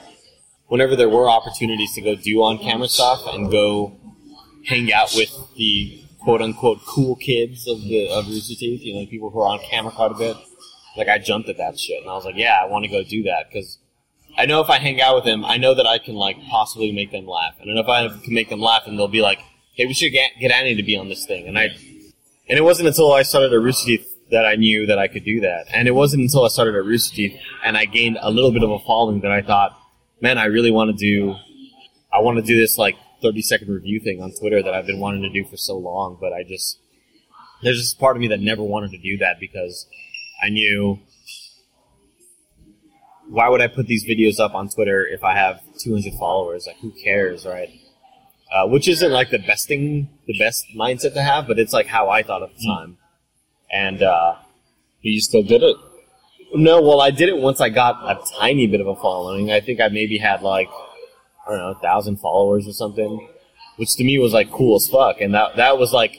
whenever 0.66 0.96
there 0.96 1.08
were 1.08 1.28
opportunities 1.28 1.94
to 1.94 2.02
go 2.02 2.14
do 2.14 2.42
on 2.42 2.58
camera 2.58 2.88
stuff 2.88 3.22
and 3.26 3.50
go 3.50 3.96
hang 4.66 4.92
out 4.92 5.12
with 5.14 5.30
the 5.56 6.04
quote 6.20 6.42
unquote 6.42 6.80
cool 6.86 7.16
kids 7.16 7.66
of 7.66 7.80
the 7.80 8.08
of 8.10 8.28
Rooster 8.28 8.54
Teeth, 8.54 8.82
you 8.82 8.94
know, 8.94 9.06
people 9.06 9.30
who 9.30 9.40
are 9.40 9.48
on 9.48 9.60
camera 9.70 9.92
quite 9.92 10.10
a 10.10 10.14
bit. 10.14 10.36
Like 10.96 11.08
I 11.08 11.18
jumped 11.18 11.48
at 11.48 11.58
that 11.58 11.78
shit, 11.78 12.02
and 12.02 12.10
I 12.10 12.14
was 12.14 12.24
like, 12.24 12.34
yeah, 12.36 12.58
I 12.60 12.66
want 12.66 12.84
to 12.84 12.90
go 12.90 13.04
do 13.04 13.22
that 13.24 13.46
because 13.48 13.78
I 14.36 14.46
know 14.46 14.60
if 14.60 14.68
I 14.68 14.78
hang 14.78 15.00
out 15.00 15.14
with 15.14 15.24
them, 15.24 15.44
I 15.44 15.56
know 15.56 15.74
that 15.74 15.86
I 15.86 15.98
can 15.98 16.14
like 16.14 16.36
possibly 16.50 16.90
make 16.90 17.12
them 17.12 17.26
laugh, 17.26 17.54
and 17.60 17.78
if 17.78 17.88
I 17.88 18.08
can 18.08 18.34
make 18.34 18.48
them 18.48 18.60
laugh, 18.60 18.82
and 18.86 18.98
they'll 18.98 19.06
be 19.06 19.22
like, 19.22 19.38
hey, 19.78 19.86
we 19.86 19.94
should 19.94 20.10
get 20.10 20.32
get 20.38 20.50
Annie 20.50 20.74
to 20.74 20.82
be 20.82 20.96
on 20.96 21.08
this 21.08 21.24
thing, 21.24 21.48
and 21.48 21.58
I, 21.58 21.68
and 22.48 22.58
it 22.58 22.62
wasn't 22.62 22.88
until 22.88 23.12
I 23.12 23.22
started 23.22 23.52
at 23.52 23.60
Rooster 23.60 23.86
Teeth 23.86 24.06
that 24.30 24.44
I 24.44 24.56
knew 24.56 24.84
that 24.86 24.98
I 24.98 25.08
could 25.08 25.24
do 25.24 25.40
that, 25.40 25.66
and 25.72 25.88
it 25.88 25.92
wasn't 25.92 26.22
until 26.22 26.44
I 26.44 26.48
started 26.48 26.74
at 26.74 26.84
Rooster 26.84 27.16
Teeth 27.16 27.40
and 27.64 27.78
I 27.78 27.86
gained 27.86 28.18
a 28.20 28.30
little 28.30 28.52
bit 28.52 28.62
of 28.62 28.70
a 28.70 28.78
following 28.80 29.20
that 29.20 29.30
I 29.30 29.40
thought, 29.40 29.78
man, 30.20 30.36
I 30.36 30.46
really 30.46 30.70
want 30.70 30.90
to 30.90 30.96
do, 30.96 31.34
I 32.12 32.20
want 32.20 32.36
to 32.36 32.42
do 32.42 32.60
this 32.60 32.76
like 32.76 32.96
thirty 33.22 33.40
second 33.40 33.72
review 33.72 34.00
thing 34.00 34.20
on 34.20 34.32
Twitter 34.38 34.62
that 34.62 34.74
I've 34.74 34.86
been 34.86 35.00
wanting 35.00 35.22
to 35.22 35.30
do 35.30 35.48
for 35.48 35.56
so 35.56 35.78
long, 35.78 36.18
but 36.20 36.32
I 36.32 36.42
just 36.42 36.80
there's 37.62 37.78
this 37.78 37.94
part 37.94 38.16
of 38.16 38.20
me 38.20 38.28
that 38.28 38.40
never 38.40 38.62
wanted 38.62 38.90
to 38.90 38.98
do 38.98 39.16
that 39.18 39.40
because 39.40 39.86
I 40.42 40.50
knew 40.50 40.98
why 43.28 43.48
would 43.48 43.60
I 43.60 43.66
put 43.66 43.86
these 43.86 44.04
videos 44.06 44.40
up 44.40 44.54
on 44.54 44.68
Twitter 44.68 45.06
if 45.06 45.22
I 45.22 45.34
have 45.34 45.60
200 45.80 46.14
followers? 46.14 46.66
Like, 46.66 46.76
who 46.78 46.92
cares, 46.92 47.44
right? 47.44 47.68
Uh, 48.50 48.66
which 48.66 48.88
isn't 48.88 49.12
like 49.12 49.28
the 49.30 49.38
best 49.38 49.68
thing, 49.68 50.08
the 50.26 50.38
best 50.38 50.64
mindset 50.74 51.12
to 51.12 51.22
have, 51.22 51.46
but 51.46 51.58
it's 51.58 51.72
like 51.74 51.86
how 51.86 52.08
I 52.08 52.22
thought 52.22 52.42
at 52.42 52.48
the 52.56 52.66
time. 52.66 52.96
And 53.70 54.02
uh, 54.02 54.36
You 55.02 55.20
still 55.20 55.42
did 55.42 55.62
it. 55.62 55.76
no, 56.54 56.80
well, 56.80 57.00
I 57.02 57.10
did 57.10 57.28
it 57.28 57.36
once 57.36 57.60
I 57.60 57.68
got 57.68 57.96
a 58.04 58.18
tiny 58.40 58.66
bit 58.66 58.80
of 58.80 58.86
a 58.86 58.96
following. 58.96 59.50
I 59.52 59.60
think 59.60 59.80
I 59.80 59.88
maybe 59.88 60.16
had 60.16 60.40
like 60.42 60.68
I 61.46 61.50
don't 61.50 61.58
know, 61.58 61.70
a 61.72 61.80
thousand 61.82 62.18
followers 62.20 62.66
or 62.66 62.72
something, 62.72 63.28
which 63.76 63.94
to 63.96 64.04
me 64.04 64.18
was 64.18 64.32
like 64.32 64.50
cool 64.50 64.76
as 64.76 64.88
fuck. 64.88 65.20
And 65.20 65.34
that 65.34 65.56
that 65.56 65.78
was 65.78 65.92
like 65.92 66.16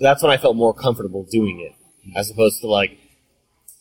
that's 0.00 0.22
when 0.22 0.30
I 0.32 0.36
felt 0.36 0.56
more 0.56 0.72
comfortable 0.72 1.26
doing 1.30 1.60
it, 1.60 1.74
as 2.16 2.30
opposed 2.30 2.60
to 2.60 2.68
like 2.68 2.96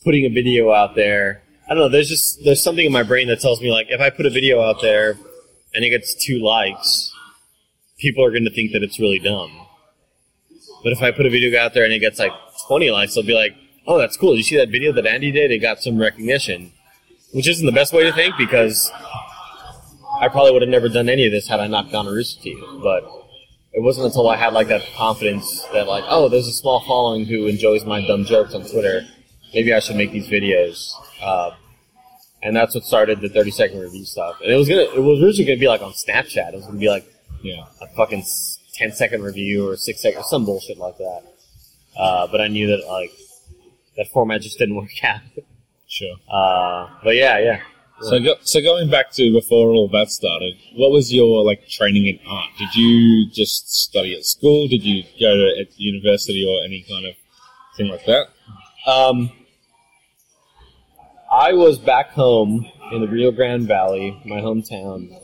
putting 0.04 0.26
a 0.26 0.30
video 0.30 0.72
out 0.72 0.96
there. 0.96 1.44
I 1.66 1.76
don't 1.76 1.84
know. 1.84 1.90
There's 1.90 2.10
just 2.10 2.44
there's 2.44 2.64
something 2.64 2.86
in 2.86 2.92
my 2.92 3.04
brain 3.04 3.28
that 3.28 3.40
tells 3.40 3.62
me 3.62 3.72
like 3.72 3.88
if 3.90 4.02
I 4.02 4.10
put 4.10 4.26
a 4.26 4.30
video 4.32 4.62
out 4.62 4.82
there 4.82 5.18
and 5.74 5.84
it 5.84 5.90
gets 5.90 6.14
two 6.14 6.40
likes, 6.40 7.14
people 7.98 8.24
are 8.24 8.32
going 8.32 8.46
to 8.46 8.52
think 8.52 8.72
that 8.72 8.84
it's 8.84 9.00
really 9.00 9.20
dumb. 9.20 9.68
But 10.84 10.94
if 10.94 11.02
I 11.02 11.12
put 11.12 11.26
a 11.26 11.30
video 11.30 11.60
out 11.60 11.74
there 11.74 11.84
and 11.84 11.94
it 11.94 12.00
gets 12.00 12.20
like 12.20 12.32
20 12.68 12.90
likes, 12.92 13.14
they'll 13.16 13.24
be 13.24 13.34
like, 13.34 13.56
"Oh, 13.86 13.98
that's 13.98 14.18
cool. 14.18 14.36
You 14.36 14.44
see 14.44 14.58
that 14.58 14.70
video 14.70 14.92
that 14.94 15.06
Andy 15.06 15.32
did? 15.32 15.52
It 15.52 15.60
got 15.60 15.82
some 15.82 15.98
recognition." 15.98 16.72
Which 17.32 17.48
isn't 17.48 17.66
the 17.66 17.72
best 17.72 17.94
way 17.94 18.04
to 18.04 18.14
think 18.14 18.36
because 18.38 18.92
I 20.20 20.28
probably 20.30 20.52
would 20.52 20.64
have 20.64 20.70
never 20.70 20.90
done 20.90 21.10
any 21.10 21.26
of 21.26 21.32
this 21.32 21.48
had 21.48 21.60
I 21.60 21.68
not 21.68 21.92
gone 21.92 22.06
to 22.06 22.12
Rooster 22.12 22.42
Teeth. 22.42 22.64
But 22.82 23.04
it 23.72 23.84
wasn't 23.84 24.08
until 24.08 24.28
I 24.28 24.36
had 24.36 24.54
like 24.54 24.68
that 24.70 24.82
confidence 24.98 25.64
that 25.74 25.88
like, 25.88 26.04
oh, 26.08 26.28
there's 26.28 26.48
a 26.48 26.54
small 26.54 26.84
following 26.86 27.26
who 27.26 27.48
enjoys 27.48 27.86
my 27.86 28.06
dumb 28.06 28.26
jokes 28.26 28.56
on 28.56 28.62
Twitter. 28.62 29.06
Maybe 29.54 29.74
I 29.74 29.80
should 29.80 29.96
make 29.96 30.12
these 30.12 30.28
videos. 30.28 30.92
Uh, 31.22 31.52
and 32.44 32.56
that's 32.56 32.74
what 32.76 32.84
started 32.84 33.22
the 33.22 33.30
30 33.30 33.52
second 33.52 33.80
review 33.80 34.06
stuff. 34.06 34.38
And 34.42 34.52
it 34.52 34.56
was 34.56 34.68
gonna, 34.70 34.82
it 34.82 35.02
was 35.02 35.22
originally 35.22 35.46
gonna 35.46 35.60
be 35.60 35.68
like 35.68 35.82
on 35.82 35.92
Snapchat. 35.94 36.50
It 36.54 36.56
was 36.56 36.66
gonna 36.66 36.80
be 36.80 36.90
like 36.90 37.06
Yeah. 37.44 37.66
a 37.82 37.88
fucking 37.96 38.20
s- 38.22 38.60
10 38.76 38.92
second 38.94 39.24
review 39.24 39.70
or 39.70 39.76
six 39.76 40.02
second, 40.02 40.24
some 40.26 40.46
bullshit 40.46 40.78
like 40.78 40.98
that. 40.98 41.22
Uh, 41.98 42.28
but 42.28 42.40
I 42.42 42.48
knew 42.48 42.68
that 42.68 42.86
like 42.88 43.12
that 43.98 44.08
format 44.14 44.42
just 44.42 44.58
didn't 44.58 44.76
work 44.82 45.04
out. 45.04 45.22
Sure. 45.88 46.16
Uh, 46.32 46.88
but 47.04 47.16
yeah, 47.16 47.40
yeah. 47.40 47.60
So, 48.02 48.18
go, 48.20 48.36
so 48.44 48.62
going 48.62 48.90
back 48.90 49.12
to 49.14 49.34
before 49.34 49.72
all 49.72 49.90
that 49.90 50.10
started, 50.10 50.56
what 50.78 50.92
was 50.92 51.12
your 51.14 51.44
like 51.44 51.68
training 51.68 52.06
in 52.06 52.18
art? 52.26 52.48
Did 52.58 52.74
you 52.74 53.30
just 53.30 53.70
study 53.84 54.16
at 54.16 54.24
school? 54.24 54.70
Did 54.70 54.84
you 54.86 55.04
go 55.20 55.36
to 55.36 55.60
at 55.60 55.78
university 55.78 56.46
or 56.48 56.64
any 56.64 56.86
kind 56.90 57.06
of 57.08 57.16
thing 57.76 57.88
like 57.90 58.06
that? 58.06 58.28
Um, 58.90 59.30
I 61.32 61.54
was 61.54 61.78
back 61.78 62.10
home 62.12 62.66
in 62.92 63.02
the 63.02 63.08
Rio 63.08 63.32
Grande 63.32 63.68
Valley, 63.68 64.20
my 64.26 64.42
hometown, 64.42 65.16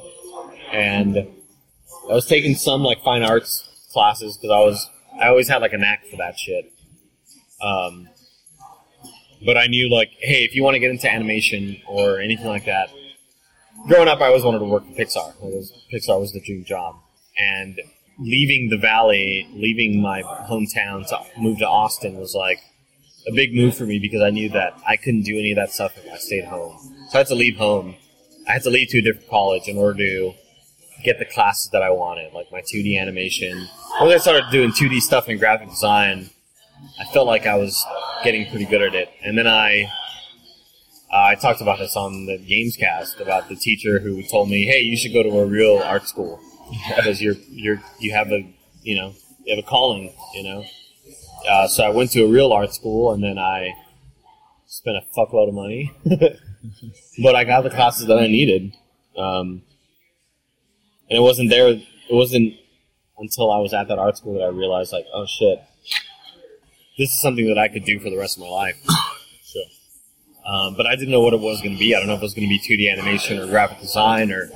and 0.72 1.18
I 1.18 2.14
was 2.14 2.28
taking 2.28 2.54
some 2.54 2.82
like 2.82 3.04
fine 3.04 3.24
arts 3.24 3.88
classes 3.92 4.38
because 4.38 4.52
I 4.52 4.60
was 4.60 4.90
I 5.20 5.30
always 5.30 5.48
had 5.48 5.64
like 5.64 5.74
a 5.74 5.80
knack 5.80 6.06
for 6.06 6.18
that 6.18 6.38
shit. 6.38 6.72
Um, 7.60 8.08
but 9.44 9.58
I 9.58 9.66
knew 9.66 9.90
like, 9.90 10.12
hey, 10.20 10.44
if 10.44 10.54
you 10.54 10.64
want 10.64 10.76
to 10.76 10.80
get 10.80 10.92
into 10.92 11.12
animation 11.12 11.82
or 11.88 12.20
anything 12.20 12.48
like 12.48 12.66
that, 12.66 12.90
growing 13.88 14.08
up, 14.08 14.22
I 14.22 14.28
always 14.28 14.44
wanted 14.44 14.60
to 14.60 14.66
work 14.66 14.86
for 14.86 14.94
Pixar. 14.94 15.34
Was, 15.42 15.74
Pixar 15.92 16.20
was 16.20 16.34
the 16.34 16.42
dream 16.42 16.66
job, 16.66 16.98
and 17.36 17.82
leaving 18.20 18.70
the 18.70 18.78
valley, 18.78 19.48
leaving 19.54 20.02
my 20.04 20.22
hometown 20.22 21.08
to 21.08 21.20
move 21.42 21.58
to 21.60 21.68
Austin 21.68 22.18
was 22.18 22.36
like 22.36 22.60
a 23.28 23.32
big 23.34 23.54
move 23.54 23.76
for 23.76 23.86
me 23.86 24.00
because 24.00 24.22
I 24.22 24.30
knew 24.30 24.50
that 24.50 24.80
I 24.88 24.98
couldn't 24.98 25.24
do 25.24 25.38
any 25.38 25.52
of 25.52 25.58
that 25.58 25.72
stuff 25.72 25.98
if 25.98 26.12
I 26.12 26.18
stayed 26.18 26.46
home. 26.46 26.78
So 27.10 27.16
I 27.16 27.18
had 27.20 27.28
to 27.28 27.36
leave 27.36 27.58
home. 27.58 27.96
I 28.48 28.54
had 28.54 28.64
to 28.64 28.70
leave 28.70 28.90
to 28.90 29.00
a 29.00 29.02
different 29.02 29.30
college 29.30 29.68
in 29.68 29.78
order 29.78 29.98
to 30.00 30.34
get 31.04 31.20
the 31.20 31.26
classes 31.26 31.70
that 31.72 31.82
I 31.82 31.90
wanted, 31.90 32.34
like 32.34 32.52
my 32.52 32.62
2D 32.62 33.00
animation. 33.00 33.68
Once 34.00 34.14
I 34.14 34.18
started 34.18 34.46
doing 34.52 34.72
2D 34.72 35.02
stuff 35.02 35.28
in 35.28 35.38
graphic 35.38 35.70
design, 35.70 36.30
I 37.00 37.06
felt 37.06 37.28
like 37.28 37.46
I 37.46 37.56
was 37.56 37.84
getting 38.24 38.50
pretty 38.50 38.66
good 38.66 38.82
at 38.82 38.94
it. 38.96 39.10
And 39.24 39.38
then 39.38 39.48
I, 39.48 39.86
uh, 41.12 41.24
I 41.30 41.36
talked 41.36 41.62
about 41.62 41.80
this 41.80 41.96
on 41.96 42.26
the 42.26 42.38
Gamescast 42.38 43.20
about 43.22 43.50
the 43.50 43.56
teacher 43.56 44.00
who 44.00 44.22
told 44.24 44.50
me, 44.50 44.66
"Hey, 44.66 44.82
you 44.82 44.98
should 44.98 45.14
go 45.14 45.24
to 45.24 45.40
a 45.40 45.46
real 45.46 45.82
art 45.84 46.08
school 46.08 46.40
because 46.90 47.22
you're 47.22 47.36
you're 47.50 47.82
you 48.00 48.12
have 48.14 48.32
a 48.32 48.42
you 48.82 48.96
know 48.96 49.14
you 49.44 49.56
have 49.56 49.64
a 49.64 49.68
calling, 49.68 50.14
you 50.34 50.44
know." 50.44 50.66
Uh, 51.48 51.68
so 51.68 51.84
I 51.84 51.90
went 51.90 52.12
to 52.12 52.24
a 52.24 52.28
real 52.28 52.52
art 52.52 52.74
school, 52.74 53.14
and 53.14 53.24
then 53.24 53.38
I 53.38 53.74
spent 54.66 54.98
a 54.98 55.04
fuckload 55.18 55.50
of 55.50 55.54
money, 55.54 55.92
but 57.24 57.36
I 57.36 57.44
got 57.44 57.64
the 57.64 57.70
classes 57.70 58.08
that 58.08 58.18
I 58.18 58.28
needed. 58.28 58.76
Um, 59.18 59.62
and 61.10 61.18
it 61.18 61.22
wasn't 61.22 61.50
there. 61.50 61.70
It 61.70 61.84
wasn't 62.10 62.54
until 63.18 63.52
I 63.52 63.60
was 63.60 63.74
at 63.74 63.88
that 63.88 64.00
art 64.00 64.18
school 64.18 64.34
that 64.36 64.44
I 64.44 64.48
realized, 64.50 64.92
like, 64.92 65.06
oh 65.14 65.26
shit, 65.26 65.62
this 66.98 67.10
is 67.10 67.22
something 67.22 67.48
that 67.48 67.58
I 67.58 67.68
could 67.68 67.86
do 67.86 68.00
for 68.00 68.10
the 68.10 68.18
rest 68.18 68.38
of 68.38 68.44
my 68.44 68.50
life. 68.50 68.78
Sure. 69.48 69.64
Um, 70.52 70.74
but 70.76 70.88
I 70.88 70.96
didn't 70.96 71.12
know 71.12 71.22
what 71.22 71.34
it 71.34 71.40
was 71.40 71.62
going 71.62 71.76
to 71.76 71.80
be. 71.80 71.96
I 71.96 72.00
don't 72.00 72.08
know 72.08 72.16
if 72.16 72.20
it 72.20 72.24
was 72.24 72.34
going 72.34 72.50
to 72.50 72.50
be 72.50 72.60
2D 72.60 72.92
animation 72.92 73.40
or 73.40 73.46
graphic 73.46 73.80
design, 73.80 74.32
or 74.32 74.50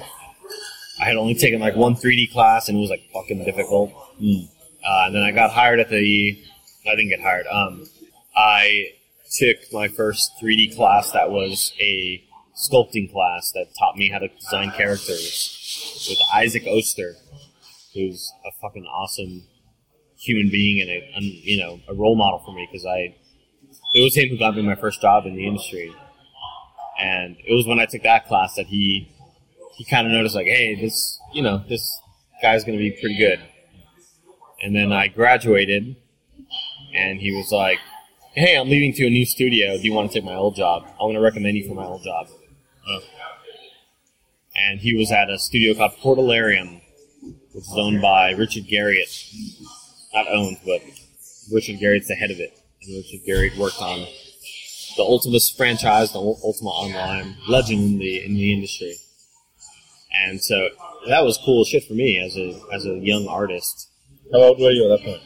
I 1.00 1.06
had 1.06 1.16
only 1.16 1.36
taken 1.36 1.60
like 1.60 1.76
one 1.76 1.96
3D 1.96 2.32
class 2.34 2.68
and 2.68 2.78
it 2.78 2.82
was 2.82 2.90
like 2.90 3.04
fucking 3.14 3.46
difficult. 3.46 3.94
Uh, 4.84 5.06
and 5.06 5.16
then 5.16 5.22
I 5.24 5.32
got 5.32 5.52
hired 5.52 5.80
at 5.80 5.90
the. 5.90 6.44
I 6.88 6.96
didn't 6.96 7.10
get 7.10 7.22
hired. 7.22 7.48
Um, 7.48 7.86
I 8.36 8.94
took 9.38 9.58
my 9.72 9.88
first 9.88 10.32
3D 10.42 10.76
class 10.76 11.12
that 11.12 11.30
was 11.30 11.74
a 11.80 12.24
sculpting 12.56 13.12
class 13.12 13.52
that 13.54 13.68
taught 13.78 13.96
me 13.96 14.10
how 14.10 14.20
to 14.20 14.28
design 14.28 14.72
characters 14.72 16.08
with 16.10 16.18
Isaac 16.34 16.66
Oster, 16.68 17.16
who's 17.94 18.32
a 18.46 18.52
fucking 18.62 18.86
awesome 18.86 19.44
human 20.18 20.50
being 20.50 20.82
and 20.82 20.90
a, 20.90 21.22
you 21.22 21.58
know 21.60 21.80
a 21.88 21.94
role 21.94 22.16
model 22.16 22.40
for 22.46 22.54
me 22.54 22.68
because 22.70 22.86
I 22.86 23.16
it 23.94 24.02
was 24.02 24.16
him 24.16 24.30
who 24.30 24.38
got 24.38 24.56
me 24.56 24.62
my 24.62 24.76
first 24.76 25.02
job 25.02 25.26
in 25.26 25.36
the 25.36 25.48
industry, 25.48 25.94
and 27.00 27.38
it 27.40 27.54
was 27.54 27.66
when 27.66 27.80
I 27.80 27.86
took 27.86 28.04
that 28.04 28.28
class 28.28 28.56
that 28.56 28.68
he 28.68 29.10
he 29.76 29.86
kind 29.86 30.06
of 30.06 30.14
noticed 30.14 30.36
like, 30.36 30.48
hey, 30.48 30.76
this 30.76 31.20
you 31.34 31.42
know 31.42 31.64
this 31.70 32.00
guy's 32.42 32.64
gonna 32.64 32.78
be 32.78 32.92
pretty 32.92 33.18
good, 33.18 33.40
and 34.62 34.76
then 34.76 34.92
I 34.92 35.08
graduated, 35.08 35.96
and 36.94 37.20
he 37.20 37.36
was 37.36 37.52
like, 37.52 37.80
hey, 38.34 38.56
I'm 38.56 38.70
leaving 38.70 38.94
to 38.94 39.08
a 39.08 39.10
new 39.10 39.26
studio. 39.26 39.78
Do 39.78 39.84
you 39.84 39.94
want 39.94 40.12
to 40.12 40.18
take 40.18 40.26
my 40.26 40.36
old 40.36 40.56
job? 40.56 40.86
I 41.00 41.04
want 41.04 41.16
to 41.16 41.22
recommend 41.22 41.58
you 41.58 41.68
for 41.68 41.76
my 41.76 41.84
old 41.84 42.04
job. 42.04 42.28
Oh. 42.88 43.02
And 44.56 44.80
he 44.80 44.96
was 44.96 45.12
at 45.12 45.30
a 45.30 45.40
studio 45.40 45.74
called 45.74 45.94
Portalarium, 46.02 46.82
which 47.54 47.64
is 47.64 47.74
owned 47.76 48.02
by 48.02 48.32
Richard 48.32 48.66
Garriott. 48.66 49.34
Not 50.14 50.28
owned, 50.30 50.58
but 50.66 50.82
Richard 51.52 51.80
Garriott's 51.80 52.08
the 52.08 52.16
head 52.16 52.32
of 52.32 52.40
it. 52.40 52.58
And 52.82 52.96
Richard 52.96 53.26
Garriott 53.28 53.58
worked 53.58 53.82
on 53.82 54.06
the 54.98 55.04
Ultima 55.04 55.40
franchise, 55.56 56.12
the 56.12 56.20
Ultima 56.20 56.70
Online 56.70 57.36
legend 57.48 57.82
in 57.82 58.00
the 58.00 58.26
in 58.26 58.34
the 58.34 58.54
industry. 58.54 58.96
And 60.26 60.42
so 60.42 60.70
that 61.08 61.24
was 61.24 61.40
cool 61.46 61.64
shit 61.64 61.84
for 61.86 61.94
me 61.94 62.20
as 62.20 62.36
a 62.36 62.60
as 62.74 62.86
a 62.86 62.98
young 63.00 63.28
artist. 63.28 63.90
How 64.32 64.40
old 64.40 64.60
were 64.60 64.72
you 64.72 64.92
at 64.92 65.00
that 65.00 65.06
point? 65.06 65.22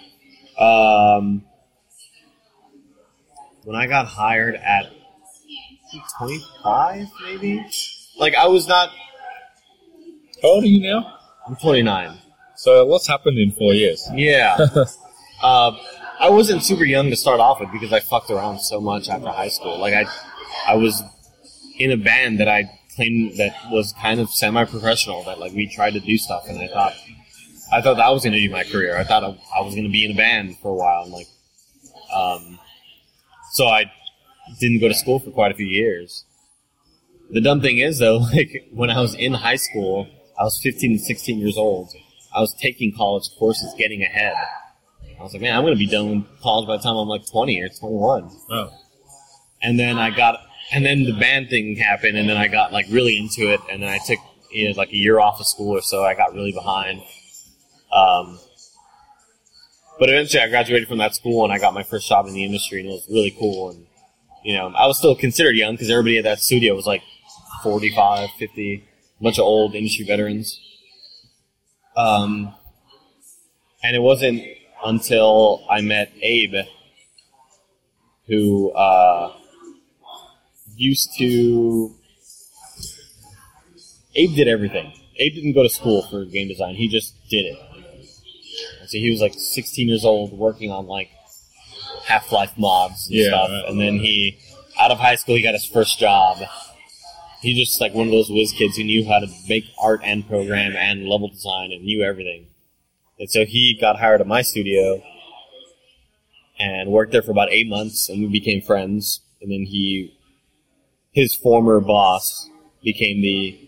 Um, 0.60 1.46
when 3.64 3.76
I 3.76 3.88
got 3.88 4.08
hired 4.08 4.56
at 4.56 4.92
25, 6.18 7.08
maybe? 7.24 7.66
Like, 8.18 8.36
I 8.36 8.48
was 8.48 8.68
not. 8.68 8.90
How 10.42 10.50
old 10.50 10.64
are 10.64 10.68
you 10.68 10.82
now? 10.82 11.18
I'm 11.48 11.56
29. 11.56 12.18
So 12.56 12.86
what's 12.86 13.08
happened 13.08 13.38
in 13.38 13.52
four 13.52 13.74
years? 13.74 14.08
Yeah. 14.14 14.58
uh, 15.44 15.72
I 16.20 16.30
wasn't 16.30 16.64
super 16.64 16.86
young 16.86 17.10
to 17.10 17.16
start 17.16 17.40
off 17.40 17.60
with 17.60 17.72
because 17.72 17.92
I 17.92 18.00
fucked 18.00 18.30
around 18.30 18.60
so 18.60 18.80
much 18.80 19.10
after 19.10 19.30
high 19.30 19.50
school. 19.50 19.80
Like, 19.80 19.94
I, 19.94 20.06
I 20.68 20.76
was 20.76 21.04
in 21.78 21.92
a 21.92 21.98
band 21.98 22.40
that 22.40 22.48
I 22.48 22.70
claimed 22.96 23.38
that 23.38 23.54
was 23.72 23.94
kind 24.02 24.20
of 24.20 24.30
semi-professional. 24.30 25.24
That 25.24 25.40
like 25.40 25.54
we 25.54 25.68
tried 25.68 25.94
to 25.94 26.00
do 26.00 26.18
stuff, 26.18 26.48
and 26.48 26.60
I 26.60 26.68
thought, 26.68 26.94
I 27.72 27.82
thought 27.82 27.98
that 27.98 28.10
was 28.10 28.24
going 28.24 28.34
to 28.34 28.40
be 28.40 28.50
my 28.50 28.64
career. 28.64 28.98
I 28.98 29.04
thought 29.04 29.24
I, 29.24 29.38
I 29.58 29.62
was 29.62 29.74
going 29.74 29.86
to 29.86 29.92
be 29.92 30.06
in 30.06 30.12
a 30.12 30.16
band 30.16 30.58
for 30.60 30.70
a 30.70 30.76
while, 30.76 31.04
and 31.04 31.12
like, 31.12 31.28
um, 32.14 32.60
so 33.54 33.68
I 33.68 33.86
didn't 34.60 34.80
go 34.80 34.88
to 34.88 34.94
school 34.96 35.20
for 35.20 35.32
quite 35.32 35.52
a 35.52 35.56
few 35.56 35.66
years. 35.66 36.26
The 37.30 37.40
dumb 37.40 37.62
thing 37.62 37.78
is 37.78 38.00
though, 38.00 38.18
like 38.34 38.68
when 38.72 38.90
I 38.90 39.00
was 39.00 39.14
in 39.16 39.34
high 39.34 39.56
school, 39.56 40.08
I 40.40 40.44
was 40.44 40.60
15 40.62 40.92
and 40.92 41.02
16 41.02 41.38
years 41.40 41.58
old. 41.58 41.94
I 42.36 42.42
was 42.42 42.54
taking 42.56 42.92
college 42.96 43.30
courses, 43.38 43.74
getting 43.78 44.02
ahead. 44.02 44.34
I 45.20 45.22
was 45.24 45.34
like, 45.34 45.42
man, 45.44 45.56
I'm 45.56 45.62
going 45.64 45.76
to 45.76 45.78
be 45.80 45.88
done 45.88 46.22
with 46.22 46.42
college 46.42 46.68
by 46.68 46.78
the 46.78 46.84
time 46.84 46.96
I'm 46.96 47.08
like 47.08 47.26
20 47.30 47.62
or 47.62 47.70
21 47.70 48.32
Oh. 48.50 48.74
and 49.62 49.80
then 49.80 49.98
I 49.98 50.10
got 50.10 50.40
and 50.72 50.84
then 50.86 51.04
the 51.04 51.14
band 51.14 51.50
thing 51.50 51.76
happened 51.76 52.18
and 52.18 52.28
then 52.28 52.38
I 52.38 52.48
got 52.48 52.74
like 52.74 52.88
really 52.90 53.18
into 53.18 53.54
it 53.54 53.60
and 53.72 53.84
then 53.84 53.90
I 53.90 54.00
took 54.00 54.20
you 54.52 54.70
know, 54.70 54.76
like 54.76 54.90
a 54.90 54.98
year 54.98 55.20
off 55.20 55.40
of 55.40 55.46
school 55.46 55.78
or 55.78 55.82
so. 55.82 56.04
I 56.04 56.16
got 56.16 56.34
really 56.34 56.52
behind. 56.52 57.02
Um, 57.92 58.40
but 60.00 60.10
eventually, 60.10 60.44
I 60.44 60.50
graduated 60.50 60.88
from 60.88 60.98
that 60.98 61.16
school 61.16 61.44
and 61.44 61.54
I 61.54 61.60
got 61.60 61.74
my 61.74 61.84
first 61.84 62.08
job 62.08 62.28
in 62.28 62.34
the 62.34 62.44
industry, 62.44 62.80
and 62.80 62.90
it 62.90 62.92
was 62.92 63.08
really 63.10 63.36
cool. 63.38 63.70
And 63.72 63.86
you 64.44 64.56
know, 64.56 64.68
I 64.76 64.88
was 64.88 64.98
still 64.98 65.16
considered 65.16 65.56
young 65.56 65.76
because 65.76 65.90
everybody 65.90 66.18
at 66.18 66.24
that 66.24 66.40
studio 66.40 66.76
was 66.76 66.86
like 66.86 67.04
45, 67.64 68.30
50, 68.38 68.88
a 69.20 69.24
bunch 69.24 69.38
of 69.38 69.44
old 69.44 69.76
industry 69.76 70.06
veterans. 70.06 70.60
Um, 71.96 72.54
and 73.84 73.96
it 73.96 74.02
wasn't 74.02 74.44
until 74.84 75.66
I 75.70 75.82
met 75.82 76.12
Abe, 76.22 76.66
who 78.28 78.72
uh, 78.72 79.34
used 80.76 81.18
to. 81.18 81.96
Abe 84.16 84.36
did 84.36 84.48
everything. 84.48 84.94
Abe 85.18 85.34
didn't 85.34 85.54
go 85.54 85.64
to 85.64 85.70
school 85.70 86.04
for 86.04 86.26
game 86.26 86.48
design. 86.48 86.76
He 86.76 86.88
just 86.88 87.16
did 87.30 87.46
it. 87.46 87.73
And 88.82 88.90
so 88.90 88.98
he 88.98 89.10
was 89.10 89.22
like 89.22 89.34
16 89.36 89.88
years 89.88 90.06
old, 90.06 90.32
working 90.34 90.72
on 90.72 90.88
like 90.88 91.10
Half 92.06 92.32
Life 92.32 92.54
mods 92.58 93.08
and 93.08 93.16
Yeah, 93.18 93.28
stuff. 93.28 93.50
right. 93.50 93.66
And 93.70 93.80
then 93.80 94.00
he, 94.00 94.38
out 94.80 94.92
of 94.92 95.00
high 95.00 95.16
school, 95.16 95.36
he 95.36 95.42
got 95.42 95.54
his 95.54 95.66
first 95.66 96.00
job. 96.00 96.38
He's 97.42 97.58
just 97.58 97.82
like 97.82 97.94
one 97.94 98.08
of 98.08 98.12
those 98.12 98.30
whiz 98.30 98.54
kids 98.54 98.78
who 98.78 98.84
knew 98.84 99.06
how 99.06 99.20
to 99.20 99.28
make 99.50 99.66
art 99.82 100.02
and 100.04 100.26
program 100.28 100.76
and 100.78 101.08
level 101.08 101.28
design 101.28 101.72
and 101.72 101.84
knew 101.84 102.02
everything. 102.04 102.48
And 103.20 103.30
so 103.30 103.46
he 103.46 103.78
got 103.80 104.00
hired 104.00 104.22
at 104.22 104.28
my 104.28 104.42
studio 104.42 105.02
and 106.60 106.90
worked 106.90 107.12
there 107.12 107.22
for 107.22 107.32
about 107.32 107.52
eight 107.52 107.68
months, 107.68 108.10
and 108.10 108.22
we 108.22 108.28
became 108.28 108.62
friends. 108.62 109.22
And 109.42 109.52
then 109.52 109.64
he, 109.66 110.18
his 111.12 111.36
former 111.36 111.80
boss, 111.82 112.50
became 112.84 113.22
the 113.22 113.63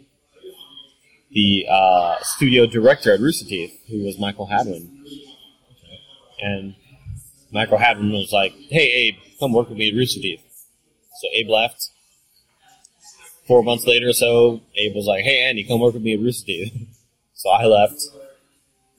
the 1.36 1.68
uh, 1.70 2.16
studio 2.22 2.66
director 2.66 3.14
at 3.14 3.20
Rooster 3.20 3.46
Teeth, 3.46 3.78
who 3.90 4.06
was 4.06 4.18
Michael 4.18 4.48
Hadwin. 4.48 4.90
And 6.42 6.76
Michael 7.52 7.78
Hadwin 7.78 8.12
was 8.12 8.32
like, 8.32 8.54
"Hey, 8.70 8.90
Abe, 8.90 9.16
come 9.40 9.52
work 9.52 9.70
with 9.70 9.78
me 9.78 9.90
at 9.90 9.96
Rooster 9.96 10.22
Teeth." 10.22 10.42
So 11.22 11.28
Abe 11.34 11.50
left. 11.50 11.90
Four 13.48 13.64
months 13.64 13.86
later 13.86 14.10
or 14.10 14.14
so, 14.14 14.62
Abe 14.76 14.96
was 14.96 15.06
like, 15.06 15.24
"Hey, 15.24 15.42
Andy, 15.42 15.66
come 15.66 15.82
work 15.82 15.94
with 15.94 16.04
me 16.04 16.14
at 16.14 16.20
Rooster 16.20 16.46
Teeth." 16.46 16.74
so 17.34 17.50
I 17.50 17.66
left, 17.66 18.02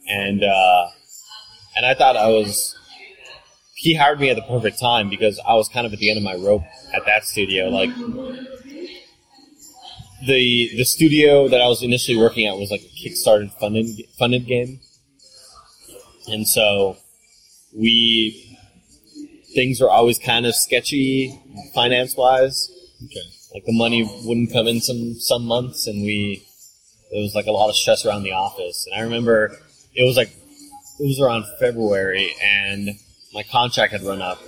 and 0.09 0.45
uh, 0.45 0.87
and 1.75 1.87
I 1.87 1.95
thought 1.95 2.17
I 2.17 2.29
was. 2.29 2.79
He 3.75 3.95
hired 3.95 4.21
me 4.21 4.31
at 4.31 4.37
the 4.37 4.43
perfect 4.43 4.79
time 4.79 5.09
because 5.09 5.41
I 5.47 5.55
was 5.55 5.69
kind 5.69 5.87
of 5.87 5.93
at 5.93 5.99
the 5.99 6.11
end 6.11 6.19
of 6.19 6.25
my 6.25 6.35
rope 6.35 6.63
at 6.95 7.05
that 7.07 7.25
studio. 7.25 7.69
Like 7.69 7.91
the 10.27 10.71
the 10.77 10.85
studio 10.85 11.49
that 11.49 11.61
I 11.61 11.69
was 11.69 11.83
initially 11.83 12.17
working 12.17 12.47
at 12.47 12.57
was 12.57 12.71
like 12.71 12.83
a 12.83 13.09
Kickstarter 13.09 13.51
funded 13.59 13.87
funded 14.19 14.47
game, 14.47 14.81
and 16.29 16.49
so 16.49 16.97
we 17.75 18.43
things 19.55 19.81
were 19.81 19.91
always 19.91 20.19
kind 20.19 20.47
of 20.47 20.55
sketchy 20.55 21.41
finance 21.75 22.17
wise. 22.17 22.71
Okay. 23.05 23.21
Like 23.55 23.65
the 23.65 23.73
money 23.73 24.09
wouldn't 24.25 24.53
come 24.53 24.67
in 24.67 24.81
some 24.81 25.15
some 25.15 25.47
months, 25.47 25.87
and 25.87 26.03
we 26.03 26.47
there 27.11 27.23
was 27.23 27.35
like 27.35 27.47
a 27.47 27.53
lot 27.53 27.69
of 27.69 27.77
stress 27.77 28.05
around 28.05 28.23
the 28.23 28.33
office. 28.33 28.87
And 28.87 29.01
I 29.01 29.05
remember 29.05 29.57
it 29.95 30.05
was 30.05 30.17
like 30.17 30.29
it 30.29 31.07
was 31.07 31.21
around 31.21 31.45
February, 31.59 32.35
and 32.43 32.91
my 33.33 33.43
contract 33.43 33.93
had 33.93 34.03
run 34.03 34.23
up. 34.23 34.41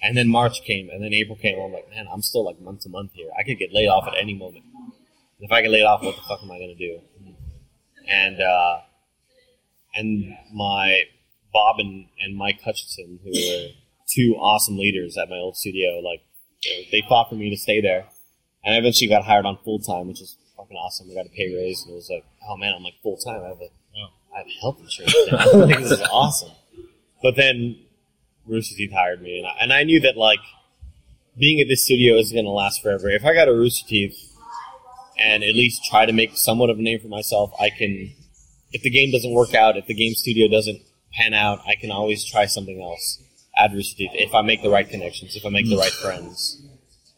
And 0.00 0.16
then 0.16 0.28
March 0.28 0.62
came, 0.62 0.88
and 0.90 1.02
then 1.02 1.12
April 1.12 1.36
came. 1.36 1.58
I'm 1.58 1.72
like, 1.72 1.90
man, 1.90 2.06
I'm 2.12 2.22
still 2.22 2.44
like 2.44 2.60
month 2.60 2.82
to 2.82 2.88
month 2.88 3.10
here. 3.14 3.30
I 3.36 3.42
could 3.42 3.58
get 3.58 3.74
laid 3.74 3.88
off 3.88 4.06
at 4.06 4.14
any 4.16 4.34
moment. 4.34 4.64
If 5.40 5.52
I 5.52 5.62
get 5.62 5.70
laid 5.70 5.84
off, 5.84 6.02
what 6.02 6.16
the 6.16 6.22
fuck 6.22 6.40
am 6.42 6.50
I 6.50 6.58
gonna 6.58 6.74
do? 6.74 7.00
And 8.08 8.40
uh, 8.40 8.78
and 9.94 10.36
my 10.52 11.02
Bob 11.52 11.76
and, 11.78 12.06
and 12.20 12.36
Mike 12.36 12.60
Hutchinson, 12.62 13.20
who 13.22 13.30
were 13.30 13.68
two 14.08 14.36
awesome 14.38 14.78
leaders 14.78 15.16
at 15.16 15.28
my 15.28 15.36
old 15.36 15.56
studio, 15.56 16.00
like 16.00 16.22
they- 16.90 17.04
fought 17.08 17.28
for 17.28 17.36
me 17.36 17.50
to 17.50 17.56
stay 17.56 17.80
there. 17.80 18.06
And 18.64 18.74
I 18.74 18.78
eventually 18.78 19.08
got 19.08 19.24
hired 19.24 19.46
on 19.46 19.58
full 19.64 19.78
time, 19.78 20.08
which 20.08 20.20
is 20.20 20.36
fucking 20.56 20.76
awesome. 20.76 21.08
I 21.10 21.14
got 21.14 21.26
a 21.26 21.30
pay 21.30 21.54
raise, 21.54 21.82
and 21.84 21.92
it 21.92 21.96
was 21.96 22.10
like, 22.10 22.24
oh 22.48 22.56
man, 22.56 22.74
I'm 22.76 22.82
like 22.82 22.94
full 23.02 23.16
time. 23.16 23.42
I 23.44 23.48
have 23.48 23.60
a. 23.60 23.68
I 24.34 24.38
have 24.38 24.46
health 24.60 24.78
insurance. 24.80 25.14
Now. 25.32 25.66
Think 25.66 25.78
this 25.78 25.90
is 25.92 26.02
awesome. 26.12 26.52
But 27.22 27.34
then 27.36 27.78
Rooster 28.46 28.76
Teeth 28.76 28.92
hired 28.92 29.22
me, 29.22 29.38
and 29.38 29.46
I, 29.46 29.52
and 29.60 29.72
I 29.72 29.84
knew 29.84 30.00
that 30.00 30.16
like 30.16 30.40
being 31.38 31.60
at 31.60 31.66
this 31.68 31.84
studio 31.84 32.16
isn't 32.16 32.34
going 32.34 32.44
to 32.44 32.50
last 32.50 32.82
forever. 32.82 33.08
If 33.08 33.24
I 33.24 33.32
got 33.32 33.48
a 33.48 33.52
Rooster 33.54 33.86
Teeth 33.88 34.27
and 35.18 35.42
at 35.42 35.54
least 35.54 35.84
try 35.84 36.06
to 36.06 36.12
make 36.12 36.36
somewhat 36.36 36.70
of 36.70 36.78
a 36.78 36.82
name 36.82 37.00
for 37.00 37.08
myself, 37.08 37.52
I 37.60 37.70
can. 37.70 38.14
If 38.72 38.82
the 38.82 38.90
game 38.90 39.10
doesn't 39.10 39.32
work 39.32 39.54
out, 39.54 39.76
if 39.76 39.86
the 39.86 39.94
game 39.94 40.14
studio 40.14 40.48
doesn't 40.48 40.82
pan 41.14 41.32
out, 41.32 41.60
I 41.66 41.74
can 41.74 41.90
always 41.90 42.24
try 42.24 42.46
something 42.46 42.82
else 42.82 43.22
Rooster 43.72 44.04
if 44.12 44.34
I 44.34 44.42
make 44.42 44.62
the 44.62 44.70
right 44.70 44.88
connections, 44.88 45.34
if 45.34 45.44
I 45.44 45.48
make 45.48 45.68
the 45.68 45.76
right 45.76 45.92
friends. 45.92 46.62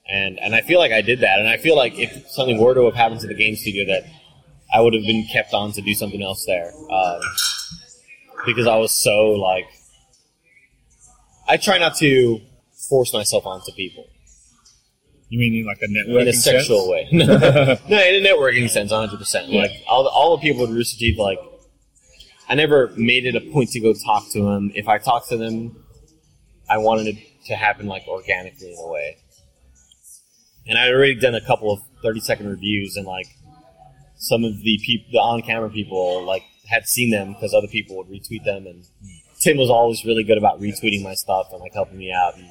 And 0.09 0.39
and 0.41 0.55
I 0.55 0.63
feel 0.63 0.79
like 0.79 0.93
I 0.93 1.03
did 1.03 1.21
that, 1.21 1.39
and 1.39 1.49
I 1.49 1.57
feel 1.57 1.77
like 1.77 1.99
if 1.99 2.29
something 2.31 2.59
were 2.59 2.75
to 2.75 2.85
have 2.87 2.95
happened 2.95 3.21
to 3.21 3.27
the 3.27 3.35
game 3.35 3.57
studio, 3.57 3.85
that 3.87 4.05
I 4.73 4.81
would 4.81 4.95
have 4.95 5.05
been 5.05 5.27
kept 5.31 5.53
on 5.53 5.73
to 5.73 5.83
do 5.83 5.95
something 5.95 6.23
else 6.23 6.45
there, 6.47 6.73
um, 6.91 7.21
because 8.47 8.67
I 8.67 8.77
was 8.77 8.93
so 8.93 9.33
like. 9.33 9.67
I 11.47 11.57
try 11.57 11.79
not 11.79 11.97
to 11.97 12.41
force 12.89 13.13
myself 13.13 13.45
onto 13.45 13.73
people 13.73 14.07
You 15.31 15.39
mean 15.39 15.55
in 15.55 15.65
like 15.65 15.79
a 15.81 15.87
networking 15.87 16.23
in 16.23 16.29
a 16.29 16.33
sexual 16.33 16.93
sense? 16.93 17.13
way. 17.13 17.79
no, 17.89 18.03
in 18.03 18.27
a 18.27 18.29
networking 18.29 18.69
sense, 18.69 18.91
100. 18.91 19.17
percent 19.17 19.49
Like 19.49 19.71
all 19.89 20.03
the, 20.03 20.11
all 20.11 20.37
the 20.37 20.43
people 20.43 20.65
at 20.65 20.71
Rooster 20.71 20.99
Teeth, 20.99 21.19
like 21.19 21.39
I 22.49 22.57
never 22.57 22.93
made 22.97 23.27
it 23.27 23.37
a 23.37 23.41
point 23.53 23.71
to 23.71 23.81
go 23.81 23.95
talk 23.95 24.25
to 24.33 24.43
them. 24.43 24.73
If 24.75 24.89
I 24.89 24.99
talked 24.99 25.29
to 25.29 25.37
them, 25.37 25.85
I 26.69 26.79
wanted 26.79 27.07
it 27.07 27.47
to 27.47 27.55
happen 27.55 27.87
like 27.87 28.03
organically 28.09 28.73
in 28.73 28.79
a 28.85 28.89
way. 28.89 29.19
And 30.67 30.77
I'd 30.77 30.93
already 30.93 31.15
done 31.15 31.37
a 31.37 31.41
couple 31.41 31.73
of 31.73 31.81
30 32.03 32.21
second 32.21 32.49
reviews, 32.49 32.97
and 32.97 33.07
like 33.07 33.27
some 34.17 34.43
of 34.43 34.59
the 34.59 34.81
people, 34.85 35.07
the 35.13 35.19
on 35.19 35.43
camera 35.43 35.71
people, 35.71 36.25
like 36.25 36.43
had 36.69 36.89
seen 36.89 37.11
them 37.11 37.35
because 37.35 37.55
other 37.55 37.69
people 37.69 37.97
would 37.99 38.09
retweet 38.09 38.45
them, 38.45 38.67
and 38.67 38.85
Tim 39.39 39.57
was 39.57 39.71
always 39.71 40.05
really 40.05 40.25
good 40.25 40.39
about 40.39 40.61
retweeting 40.61 41.05
my 41.05 41.15
stuff 41.15 41.49
and 41.53 41.61
like 41.61 41.73
helping 41.73 41.99
me 41.99 42.13
out, 42.13 42.37
and, 42.37 42.51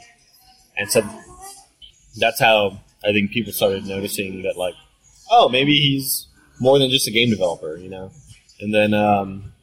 and 0.77 0.89
so 0.89 1.01
that's 2.19 2.39
how 2.39 2.79
I 3.03 3.11
think 3.11 3.31
people 3.31 3.53
started 3.53 3.85
noticing 3.85 4.43
that 4.43 4.57
like, 4.57 4.75
oh, 5.31 5.49
maybe 5.49 5.75
he's 5.79 6.27
more 6.59 6.77
than 6.79 6.89
just 6.89 7.07
a 7.07 7.11
game 7.11 7.29
developer, 7.29 7.77
you 7.77 7.89
know. 7.89 8.11
And 8.59 8.73
then 8.73 8.93
um, 8.93 9.53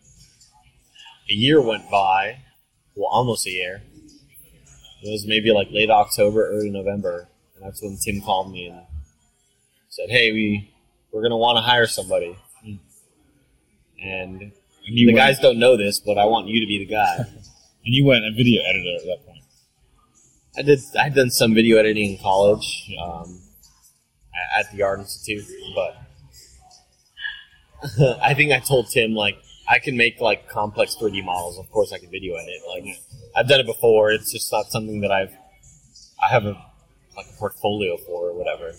a 1.30 1.34
year 1.34 1.60
went 1.60 1.90
by, 1.90 2.38
well, 2.94 3.08
almost 3.10 3.46
a 3.46 3.50
year. 3.50 3.82
It 5.02 5.10
was 5.10 5.26
maybe 5.26 5.52
like 5.52 5.68
late 5.70 5.90
October, 5.90 6.48
early 6.48 6.70
November, 6.70 7.28
and 7.54 7.64
that's 7.64 7.82
when 7.82 7.96
Tim 8.02 8.20
called 8.22 8.50
me 8.50 8.66
and 8.68 8.80
said, 9.88 10.08
"Hey, 10.08 10.32
we 10.32 10.72
we're 11.12 11.22
gonna 11.22 11.36
want 11.36 11.58
to 11.58 11.62
hire 11.62 11.86
somebody." 11.86 12.36
And 14.02 14.52
you 14.84 15.06
the 15.06 15.12
weren't- 15.12 15.16
guys 15.16 15.38
don't 15.38 15.58
know 15.58 15.76
this, 15.76 16.00
but 16.00 16.18
I 16.18 16.24
want 16.24 16.48
you 16.48 16.60
to 16.60 16.66
be 16.66 16.78
the 16.78 16.86
guy. 16.86 17.18
And 17.84 17.94
you 17.94 18.04
weren't 18.04 18.24
a 18.24 18.32
video 18.32 18.62
editor 18.68 18.96
at 18.96 19.06
that 19.06 19.24
point. 19.26 19.35
I 20.58 20.62
did. 20.62 20.80
I 20.98 21.04
had 21.04 21.14
done 21.14 21.30
some 21.30 21.54
video 21.54 21.78
editing 21.78 22.12
in 22.12 22.18
college, 22.18 22.90
um, 23.02 23.40
at 24.58 24.70
the 24.72 24.82
Art 24.82 25.00
Institute, 25.00 25.44
but 25.74 25.96
I 28.22 28.34
think 28.34 28.52
I 28.52 28.60
told 28.60 28.88
Tim 28.90 29.14
like 29.14 29.36
I 29.68 29.78
can 29.78 29.96
make 29.96 30.20
like 30.20 30.48
complex 30.48 30.96
3D 30.96 31.24
models. 31.24 31.58
Of 31.58 31.70
course, 31.70 31.92
I 31.92 31.98
can 31.98 32.10
video 32.10 32.34
edit. 32.36 32.60
Like 32.68 32.84
I've 33.34 33.48
done 33.48 33.60
it 33.60 33.66
before. 33.66 34.10
It's 34.10 34.32
just 34.32 34.50
not 34.52 34.66
something 34.66 35.00
that 35.00 35.10
I've 35.10 35.32
I 36.22 36.28
have 36.30 36.44
a 36.44 36.56
like 37.16 37.26
a 37.26 37.38
portfolio 37.38 37.96
for 37.96 38.30
or 38.30 38.34
whatever. 38.34 38.72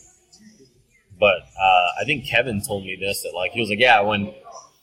But 1.20 1.42
uh, 1.60 1.88
I 2.02 2.06
think 2.06 2.28
Kevin 2.28 2.62
told 2.62 2.86
me 2.86 2.96
this 3.00 3.24
that 3.24 3.34
like 3.36 3.52
he 3.52 3.60
was 3.60 3.70
like, 3.70 3.80
yeah, 3.80 4.02
when 4.02 4.34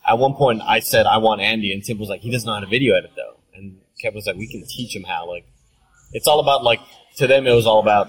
at 0.06 0.18
one 0.18 0.34
point 0.34 0.62
I 0.62 0.80
said 0.80 1.06
I 1.06 1.18
want 1.18 1.40
Andy, 1.40 1.72
and 1.72 1.82
Tim 1.82 1.98
was 1.98 2.08
like, 2.08 2.20
he 2.20 2.30
doesn't 2.30 2.46
know 2.46 2.54
how 2.54 2.60
to 2.60 2.66
video 2.66 2.94
edit 2.96 3.12
though, 3.16 3.36
and 3.54 3.78
Kevin 4.00 4.16
was 4.16 4.26
like, 4.26 4.36
we 4.36 4.48
can 4.48 4.64
teach 4.66 4.94
him 4.94 5.04
how. 5.04 5.28
Like 5.28 5.46
it's 6.14 6.26
all 6.26 6.40
about 6.40 6.64
like 6.64 6.80
to 7.16 7.26
them 7.26 7.46
it 7.46 7.52
was 7.52 7.66
all 7.66 7.80
about 7.80 8.08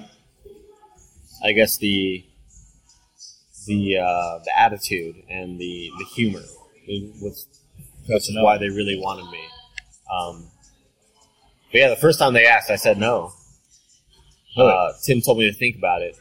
I 1.43 1.51
guess 1.51 1.77
the 1.77 2.23
the 3.67 3.97
uh, 3.97 4.39
the 4.45 4.51
attitude 4.57 5.15
and 5.29 5.59
the 5.59 5.91
the 5.97 6.05
humor 6.05 6.43
was 7.21 7.47
which 8.07 8.29
is 8.29 8.37
why 8.39 8.57
they 8.59 8.69
really 8.69 8.99
wanted 8.99 9.29
me. 9.31 9.43
Um, 10.11 10.45
but 11.71 11.79
yeah, 11.79 11.89
the 11.89 11.95
first 11.95 12.19
time 12.19 12.33
they 12.33 12.45
asked, 12.45 12.69
I 12.69 12.75
said 12.75 12.99
no. 12.99 13.33
Uh, 14.55 14.93
Tim 15.03 15.21
told 15.21 15.39
me 15.39 15.51
to 15.51 15.57
think 15.57 15.75
about 15.75 16.03
it, 16.03 16.15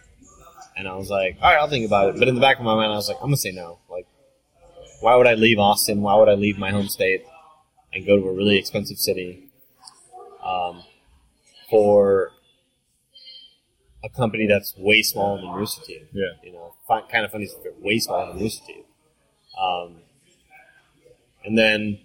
and 0.77 0.89
I 0.89 0.97
was 0.97 1.11
like, 1.11 1.37
"All 1.41 1.51
right, 1.51 1.61
I'll 1.61 1.69
think 1.69 1.87
about 1.87 2.09
it." 2.09 2.19
But 2.19 2.27
in 2.27 2.35
the 2.35 2.41
back 2.41 2.59
of 2.59 2.65
my 2.65 2.75
mind, 2.75 2.93
I 2.93 2.97
was 2.97 3.09
like, 3.09 3.19
"I'm 3.19 3.27
gonna 3.27 3.37
say 3.37 3.53
no. 3.53 3.79
Like, 3.91 4.07
why 5.01 5.15
would 5.15 5.27
I 5.27 5.35
leave 5.35 5.59
Austin? 5.59 6.01
Why 6.01 6.17
would 6.17 6.29
I 6.29 6.35
leave 6.35 6.59
my 6.59 6.71
home 6.71 6.89
state 6.89 7.25
and 7.93 8.07
go 8.07 8.17
to 8.17 8.27
a 8.27 8.33
really 8.33 8.57
expensive 8.57 8.99
city 8.99 9.51
um, 10.43 10.83
for 11.75 12.31
a 14.05 14.09
company 14.09 14.47
that's 14.47 14.77
way 14.77 15.03
smaller 15.03 15.41
than 15.41 15.51
Rooster 15.51 15.85
Teeth? 15.85 16.07
Yeah. 16.13 16.23
You 16.45 16.53
know, 16.53 16.75
fi- 16.87 17.03
kind 17.11 17.25
of 17.25 17.33
funny, 17.33 17.49
way 17.81 17.99
smaller 17.99 18.33
than 18.33 18.41
Rooster 18.41 18.65
Teeth. 18.65 18.85
Um, 19.61 19.97
and 21.45 21.59
then 21.59 21.99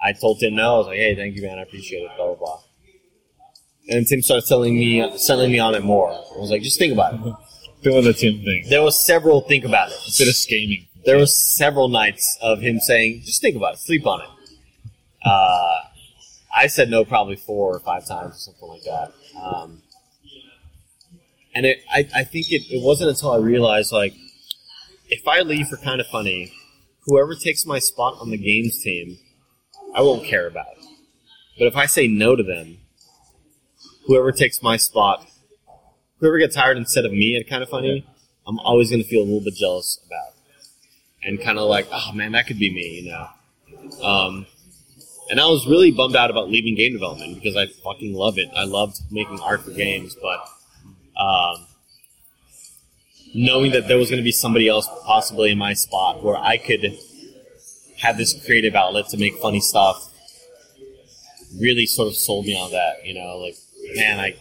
I 0.00 0.12
told 0.12 0.38
Tim 0.38 0.54
no. 0.54 0.74
I 0.74 0.78
was 0.78 0.86
like, 0.86 0.96
"Hey, 0.98 1.16
thank 1.16 1.34
you, 1.34 1.42
man. 1.42 1.58
I 1.58 1.62
appreciate 1.62 2.02
it." 2.02 2.10
Blah 2.16 2.26
blah 2.26 2.36
blah. 2.36 2.60
And 3.88 4.06
Tim 4.06 4.22
started 4.22 4.46
telling 4.46 4.74
me, 4.78 5.18
selling 5.18 5.50
me 5.50 5.58
on 5.58 5.74
it 5.74 5.82
more. 5.82 6.10
I 6.12 6.38
was 6.38 6.50
like, 6.50 6.62
"Just 6.62 6.78
think 6.78 6.92
about 6.92 7.14
it." 7.14 7.34
Doing 7.82 8.04
the 8.04 8.12
Tim 8.12 8.44
thing. 8.44 8.66
There 8.68 8.82
was 8.82 8.98
several 9.04 9.40
think 9.40 9.64
about 9.64 9.88
it. 9.90 9.94
A 9.94 10.12
bit 10.18 10.28
of 10.28 10.34
scheming. 10.36 10.86
There 11.04 11.16
was 11.16 11.34
several 11.34 11.88
nights 11.88 12.38
of 12.40 12.60
him 12.60 12.78
saying, 12.78 13.22
"Just 13.24 13.40
think 13.42 13.56
about 13.56 13.74
it. 13.74 13.80
Sleep 13.80 14.06
on 14.06 14.20
it." 14.20 14.28
Uh, 15.24 15.80
I 16.54 16.66
said 16.66 16.90
no 16.90 17.04
probably 17.04 17.36
four 17.36 17.74
or 17.74 17.80
five 17.80 18.06
times 18.06 18.34
or 18.34 18.38
something 18.38 18.68
like 18.68 18.82
that. 18.82 19.12
Um, 19.40 19.82
and 21.54 21.66
it, 21.66 21.78
I, 21.90 22.08
I 22.14 22.24
think 22.24 22.50
it, 22.50 22.62
it 22.70 22.82
wasn't 22.82 23.10
until 23.10 23.32
I 23.32 23.38
realized 23.38 23.92
like, 23.92 24.14
if 25.08 25.26
I 25.26 25.40
leave 25.40 25.68
for 25.68 25.76
kind 25.76 26.00
of 26.00 26.06
funny, 26.06 26.52
whoever 27.04 27.34
takes 27.34 27.66
my 27.66 27.78
spot 27.78 28.14
on 28.20 28.30
the 28.30 28.38
games 28.38 28.80
team, 28.82 29.18
I 29.94 30.02
won't 30.02 30.24
care 30.24 30.46
about. 30.46 30.66
But 31.58 31.66
if 31.66 31.76
I 31.76 31.86
say 31.86 32.06
no 32.06 32.36
to 32.36 32.42
them, 32.42 32.78
whoever 34.06 34.32
takes 34.32 34.62
my 34.62 34.76
spot, 34.76 35.26
whoever 36.18 36.38
gets 36.38 36.56
hired 36.56 36.76
instead 36.76 37.04
of 37.04 37.12
me 37.12 37.36
at 37.36 37.48
kind 37.48 37.62
of 37.62 37.68
funny, 37.68 38.06
I'm 38.46 38.58
always 38.60 38.90
going 38.90 39.02
to 39.02 39.08
feel 39.08 39.22
a 39.22 39.24
little 39.24 39.40
bit 39.42 39.54
jealous 39.54 40.00
about, 40.06 40.34
and 41.22 41.40
kind 41.40 41.58
of 41.58 41.68
like, 41.68 41.86
oh 41.92 42.12
man, 42.12 42.32
that 42.32 42.46
could 42.46 42.58
be 42.58 42.72
me, 42.72 43.00
you 43.00 43.10
know. 43.10 44.04
Um, 44.04 44.46
and 45.30 45.40
I 45.40 45.46
was 45.46 45.66
really 45.66 45.92
bummed 45.92 46.16
out 46.16 46.30
about 46.30 46.50
leaving 46.50 46.74
game 46.74 46.92
development 46.92 47.36
because 47.36 47.56
I 47.56 47.66
fucking 47.66 48.14
love 48.14 48.36
it. 48.36 48.48
I 48.56 48.64
loved 48.64 49.00
making 49.10 49.40
art 49.40 49.62
for 49.62 49.70
games, 49.70 50.16
but 50.20 50.40
um, 51.20 51.66
knowing 53.34 53.72
that 53.72 53.86
there 53.86 53.96
was 53.96 54.10
going 54.10 54.18
to 54.20 54.24
be 54.24 54.32
somebody 54.32 54.68
else 54.68 54.88
possibly 55.04 55.52
in 55.52 55.58
my 55.58 55.72
spot 55.72 56.22
where 56.22 56.36
I 56.36 56.56
could 56.56 56.98
have 57.98 58.16
this 58.16 58.44
creative 58.44 58.74
outlet 58.74 59.08
to 59.10 59.16
make 59.16 59.36
funny 59.36 59.60
stuff 59.60 60.10
really 61.60 61.86
sort 61.86 62.08
of 62.08 62.16
sold 62.16 62.46
me 62.46 62.56
on 62.58 62.70
that. 62.72 63.04
You 63.04 63.14
know, 63.14 63.38
like 63.38 63.56
man, 63.94 64.18
I 64.18 64.34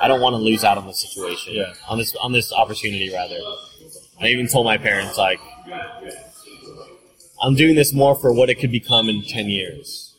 I 0.00 0.08
don't 0.08 0.20
want 0.20 0.34
to 0.34 0.38
lose 0.38 0.62
out 0.64 0.78
on 0.78 0.86
this 0.86 1.00
situation. 1.00 1.54
Yeah. 1.54 1.74
On 1.88 1.98
this 1.98 2.14
on 2.16 2.32
this 2.32 2.52
opportunity 2.52 3.12
rather. 3.12 3.38
I 4.20 4.28
even 4.28 4.46
told 4.46 4.66
my 4.66 4.78
parents 4.78 5.18
like 5.18 5.40
I'm 7.42 7.56
doing 7.56 7.74
this 7.74 7.92
more 7.92 8.14
for 8.14 8.32
what 8.32 8.50
it 8.50 8.56
could 8.56 8.70
become 8.70 9.08
in 9.08 9.22
ten 9.22 9.48
years. 9.48 10.11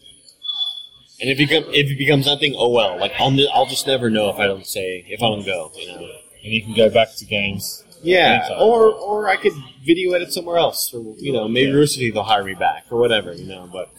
And 1.21 1.29
if 1.29 1.37
become, 1.37 1.63
if 1.69 1.89
it 1.91 1.97
becomes 1.97 2.25
nothing, 2.25 2.55
oh 2.57 2.69
well. 2.69 2.99
Like 2.99 3.13
I'll, 3.19 3.35
I'll 3.53 3.65
just 3.65 3.87
never 3.87 4.09
know 4.09 4.29
if 4.29 4.37
I 4.37 4.47
don't 4.47 4.65
say 4.65 5.05
if 5.07 5.21
I 5.21 5.27
don't 5.27 5.45
go. 5.45 5.71
You 5.75 5.87
know. 5.87 6.07
And 6.43 6.51
you 6.51 6.61
can 6.63 6.75
go 6.75 6.89
back 6.89 7.15
to 7.15 7.25
games. 7.25 7.83
Yeah, 8.01 8.41
Anytime. 8.43 8.61
or 8.67 8.91
or 8.91 9.29
I 9.29 9.37
could 9.37 9.53
video 9.85 10.11
edit 10.11 10.33
somewhere 10.33 10.57
else, 10.57 10.93
or 10.93 11.15
you 11.17 11.31
know, 11.31 11.47
maybe 11.47 11.71
Rooster 11.71 11.99
Teeth 11.99 12.15
will 12.15 12.23
hire 12.23 12.43
me 12.43 12.53
back 12.53 12.85
or 12.91 12.99
whatever, 12.99 13.31
you 13.33 13.45
know. 13.45 13.69
But 13.71 13.89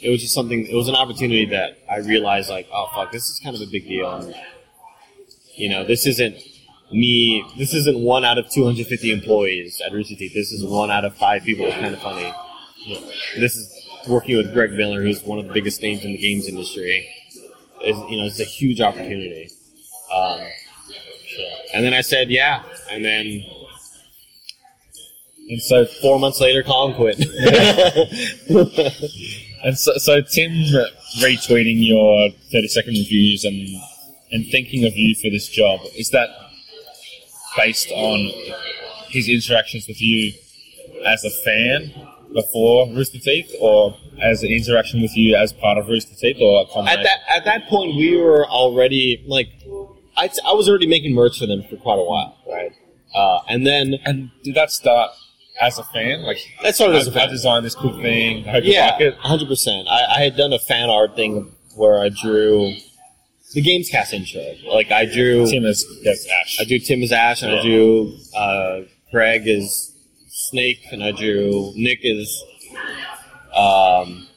it 0.00 0.10
was 0.10 0.20
just 0.20 0.32
something. 0.32 0.64
It 0.64 0.74
was 0.76 0.88
an 0.88 0.94
opportunity 0.94 1.46
that 1.46 1.78
I 1.90 1.98
realized, 1.98 2.48
like, 2.50 2.68
oh 2.72 2.88
fuck, 2.94 3.10
this 3.10 3.28
is 3.28 3.40
kind 3.42 3.56
of 3.56 3.62
a 3.62 3.66
big 3.66 3.88
deal. 3.88 4.08
And, 4.14 4.34
you 5.56 5.68
know, 5.68 5.84
this 5.84 6.06
isn't 6.06 6.36
me. 6.92 7.44
This 7.58 7.74
isn't 7.74 7.98
one 7.98 8.24
out 8.24 8.38
of 8.38 8.48
250 8.48 9.10
employees 9.10 9.82
at 9.84 9.92
Rooster 9.92 10.14
Teeth. 10.14 10.34
This 10.34 10.52
is 10.52 10.64
one 10.64 10.92
out 10.92 11.04
of 11.04 11.16
five 11.16 11.42
people. 11.42 11.66
It's 11.66 11.74
kind 11.74 11.94
of 11.94 12.00
funny. 12.00 12.32
This 13.36 13.56
is 13.56 13.81
working 14.08 14.36
with 14.36 14.52
Greg 14.52 14.72
Miller, 14.72 15.02
who's 15.02 15.22
one 15.22 15.38
of 15.38 15.46
the 15.46 15.52
biggest 15.52 15.82
names 15.82 16.04
in 16.04 16.12
the 16.12 16.18
games 16.18 16.48
industry. 16.48 17.08
Is 17.84 17.96
you 18.08 18.18
know, 18.18 18.26
it's 18.26 18.40
a 18.40 18.44
huge 18.44 18.80
opportunity. 18.80 19.50
Um, 20.14 20.40
and 21.74 21.84
then 21.84 21.94
I 21.94 22.02
said, 22.02 22.30
yeah. 22.30 22.62
And 22.90 23.04
then 23.04 23.44
And 25.48 25.60
so, 25.60 25.86
four 25.86 26.18
months 26.18 26.40
later, 26.40 26.62
Colin 26.62 26.94
quit. 26.94 27.18
and 29.64 29.78
so, 29.78 29.94
so 29.96 30.20
Tim 30.20 30.52
retweeting 31.20 31.86
your 31.86 32.30
30 32.52 32.68
second 32.68 32.92
reviews 32.92 33.44
and, 33.44 33.68
and 34.30 34.46
thinking 34.50 34.84
of 34.84 34.96
you 34.96 35.14
for 35.16 35.30
this 35.30 35.48
job, 35.48 35.80
is 35.96 36.10
that 36.10 36.28
based 37.56 37.90
on 37.90 38.30
his 39.08 39.28
interactions 39.28 39.88
with 39.88 40.00
you 40.00 40.32
as 41.04 41.24
a 41.24 41.30
fan 41.44 41.92
before 42.32 42.88
Rooster 42.88 43.18
Teeth 43.18 43.54
or 43.60 43.96
as 44.22 44.42
an 44.42 44.50
interaction 44.50 45.02
with 45.02 45.16
you 45.16 45.36
as 45.36 45.52
part 45.52 45.78
of 45.78 45.86
Rooster 45.88 46.14
Teeth 46.14 46.36
or 46.40 46.66
at 46.88 47.02
that 47.02 47.18
at 47.28 47.44
that 47.44 47.66
point, 47.68 47.94
we 47.96 48.16
were 48.16 48.46
already 48.46 49.22
like, 49.26 49.48
I, 50.16 50.28
I 50.46 50.52
was 50.52 50.68
already 50.68 50.86
making 50.86 51.14
merch 51.14 51.38
for 51.38 51.46
them 51.46 51.62
for 51.68 51.76
quite 51.76 51.98
a 51.98 52.04
while, 52.04 52.36
right? 52.48 52.72
Uh, 53.14 53.40
and 53.48 53.66
then 53.66 53.94
and 54.04 54.30
did 54.42 54.54
that 54.54 54.70
start 54.70 55.10
as 55.60 55.78
a 55.78 55.84
fan? 55.84 56.22
Like, 56.22 56.38
that 56.62 56.74
started 56.74 56.96
as 56.96 57.08
a 57.08 57.10
I, 57.10 57.14
fan. 57.14 57.28
I 57.28 57.30
designed 57.30 57.64
this 57.64 57.74
cool 57.74 57.92
thing. 58.00 58.48
I 58.48 58.52
hope 58.52 58.64
you 58.64 58.72
Yeah, 58.72 58.90
like 58.92 59.00
it. 59.00 59.14
hundred 59.16 59.48
percent. 59.48 59.86
I, 59.88 60.16
I 60.16 60.20
had 60.20 60.36
done 60.36 60.52
a 60.52 60.58
fan 60.58 60.88
art 60.90 61.14
thing 61.16 61.54
where 61.76 62.00
I 62.00 62.08
drew 62.08 62.74
the 63.54 63.60
Games 63.60 63.90
Cast 63.90 64.14
intro. 64.14 64.42
Like 64.66 64.90
I 64.90 65.04
drew, 65.04 65.46
Tim 65.46 65.64
is 65.66 65.84
yes, 66.02 66.26
Ash. 66.40 66.58
I 66.60 66.64
drew 66.64 66.78
Tim 66.78 67.02
as 67.02 67.12
Ash, 67.12 67.42
and 67.42 67.52
I 67.52 67.56
Yeah. 67.56 67.62
drew 67.62 68.16
uh, 68.34 68.80
Greg 69.10 69.46
as 69.46 69.91
Snake, 70.52 70.84
and 70.92 71.02
I 71.02 71.12
drew 71.12 71.72
Nick 71.76 72.04
as 72.04 72.42
um, 73.56 74.28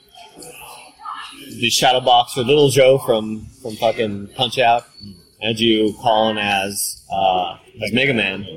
the 1.60 1.69
Shadow 1.69 1.99
Boxer, 1.99 2.41
Little 2.41 2.69
Joe 2.69 2.97
from 2.99 3.47
from 3.62 3.75
fucking 3.75 4.30
Punch 4.34 4.58
Out, 4.58 4.86
and 5.01 5.49
I 5.49 5.54
drew 5.54 5.93
Colin 6.01 6.38
as 6.38 7.04
uh, 7.12 7.58
as 7.84 7.91
Mega 7.91 8.13
Man, 8.13 8.47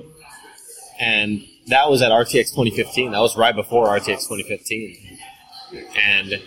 and 1.00 1.44
that 1.66 1.90
was 1.90 2.00
at 2.00 2.12
RTX 2.12 2.50
2015. 2.54 3.10
That 3.10 3.18
was 3.18 3.36
right 3.36 3.56
before 3.56 3.88
RTX 3.88 4.28
2015, 4.28 5.18
and 5.96 6.40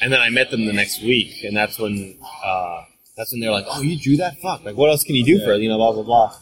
and 0.00 0.10
then 0.10 0.22
I 0.22 0.30
met 0.30 0.50
them 0.50 0.64
the 0.64 0.72
next 0.72 1.02
week, 1.02 1.44
and 1.44 1.54
that's 1.54 1.78
when 1.78 2.16
uh, 2.42 2.84
that's 3.14 3.30
when 3.30 3.42
they're 3.42 3.50
like, 3.50 3.66
"Oh, 3.68 3.82
you 3.82 4.00
drew 4.00 4.16
that? 4.16 4.38
Fuck! 4.40 4.64
Like, 4.64 4.76
what 4.76 4.88
else 4.88 5.04
can 5.04 5.16
you 5.16 5.24
do 5.24 5.44
for 5.44 5.52
it? 5.52 5.60
You 5.60 5.68
know, 5.68 5.76
blah 5.76 5.92
blah 5.92 6.02
blah." 6.02 6.34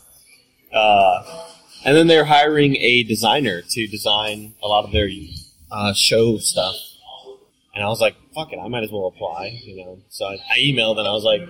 Uh, 0.73 1.49
and 1.85 1.97
then 1.97 2.07
they're 2.07 2.25
hiring 2.25 2.77
a 2.77 3.03
designer 3.03 3.63
to 3.63 3.87
design 3.87 4.55
a 4.63 4.69
lot 4.69 4.85
of 4.85 4.93
their 4.93 5.09
uh, 5.71 5.93
show 5.95 6.39
stuff, 6.39 6.75
and 7.75 7.85
I 7.85 7.89
was 7.89 8.01
like, 8.01 8.17
"Fuck 8.35 8.53
it, 8.53 8.59
I 8.59 8.69
might 8.69 8.85
as 8.85 8.93
well 8.93 9.07
apply." 9.07 9.61
You 9.65 9.77
know, 9.77 9.99
so 10.09 10.27
I, 10.27 10.35
I 10.51 10.59
emailed 10.59 10.99
and 10.99 11.09
I 11.09 11.13
was 11.13 11.25
like, 11.25 11.43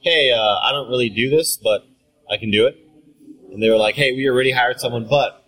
"Hey, 0.00 0.32
uh, 0.32 0.58
I 0.62 0.72
don't 0.72 0.88
really 0.88 1.08
do 1.08 1.30
this, 1.30 1.56
but 1.56 1.84
I 2.30 2.36
can 2.36 2.50
do 2.50 2.66
it." 2.66 2.76
And 3.52 3.62
they 3.62 3.70
were 3.70 3.76
like, 3.76 3.94
"Hey, 3.94 4.12
we 4.12 4.28
already 4.28 4.52
hired 4.52 4.80
someone, 4.80 5.06
but 5.08 5.44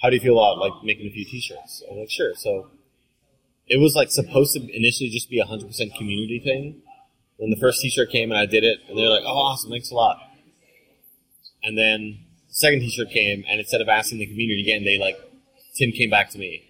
how 0.00 0.10
do 0.10 0.16
you 0.16 0.22
feel 0.22 0.38
about 0.38 0.58
like 0.58 0.84
making 0.84 1.06
a 1.06 1.10
few 1.10 1.24
T-shirts?" 1.24 1.82
I 1.86 1.94
was 1.94 2.00
like, 2.00 2.10
"Sure." 2.10 2.34
So 2.36 2.70
it 3.66 3.78
was 3.78 3.94
like 3.94 4.10
supposed 4.10 4.54
to 4.54 4.76
initially 4.76 5.10
just 5.10 5.28
be 5.28 5.38
a 5.38 5.44
hundred 5.44 5.66
percent 5.66 5.94
community 5.94 6.40
thing. 6.40 6.82
Then 7.38 7.50
the 7.50 7.56
first 7.56 7.80
T-shirt 7.82 8.10
came 8.10 8.30
and 8.30 8.38
I 8.38 8.46
did 8.46 8.64
it, 8.64 8.78
and 8.88 8.96
they're 8.96 9.08
like, 9.08 9.24
"Oh, 9.24 9.36
awesome! 9.36 9.70
Thanks 9.70 9.90
a 9.90 9.94
lot." 9.94 10.18
And 11.64 11.78
then 11.78 12.18
the 12.18 12.21
second 12.52 12.80
T-shirt 12.80 13.10
came, 13.10 13.44
and 13.48 13.58
instead 13.58 13.80
of 13.80 13.88
asking 13.88 14.18
the 14.18 14.26
community 14.26 14.62
again, 14.62 14.84
they 14.84 14.98
like 14.98 15.18
Tim 15.76 15.90
came 15.90 16.10
back 16.10 16.30
to 16.30 16.38
me. 16.38 16.68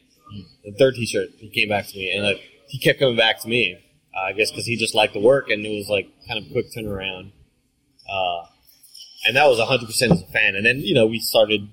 The 0.65 0.73
third 0.79 0.95
T-shirt, 0.95 1.31
he 1.37 1.51
came 1.51 1.69
back 1.69 1.87
to 1.89 1.97
me, 1.97 2.11
and 2.13 2.25
like 2.25 2.41
he 2.69 2.79
kept 2.79 2.99
coming 2.99 3.17
back 3.17 3.41
to 3.41 3.49
me. 3.49 3.79
Uh, 4.17 4.29
I 4.29 4.33
guess 4.33 4.51
because 4.51 4.67
he 4.67 4.77
just 4.77 4.95
liked 4.95 5.13
the 5.13 5.21
work, 5.21 5.51
and 5.51 5.65
it 5.67 5.77
was 5.77 5.89
like 5.89 6.09
kind 6.27 6.43
of 6.43 6.51
quick 6.53 6.67
turnaround. 6.77 7.33
Uh, 8.11 8.47
and 9.27 9.37
that 9.37 9.47
was 9.47 9.61
hundred 9.61 9.87
percent 9.87 10.13
as 10.13 10.23
a 10.23 10.27
fan. 10.27 10.55
And 10.57 10.65
then 10.65 10.79
you 10.79 10.95
know 10.95 11.07
we 11.07 11.19
started 11.19 11.69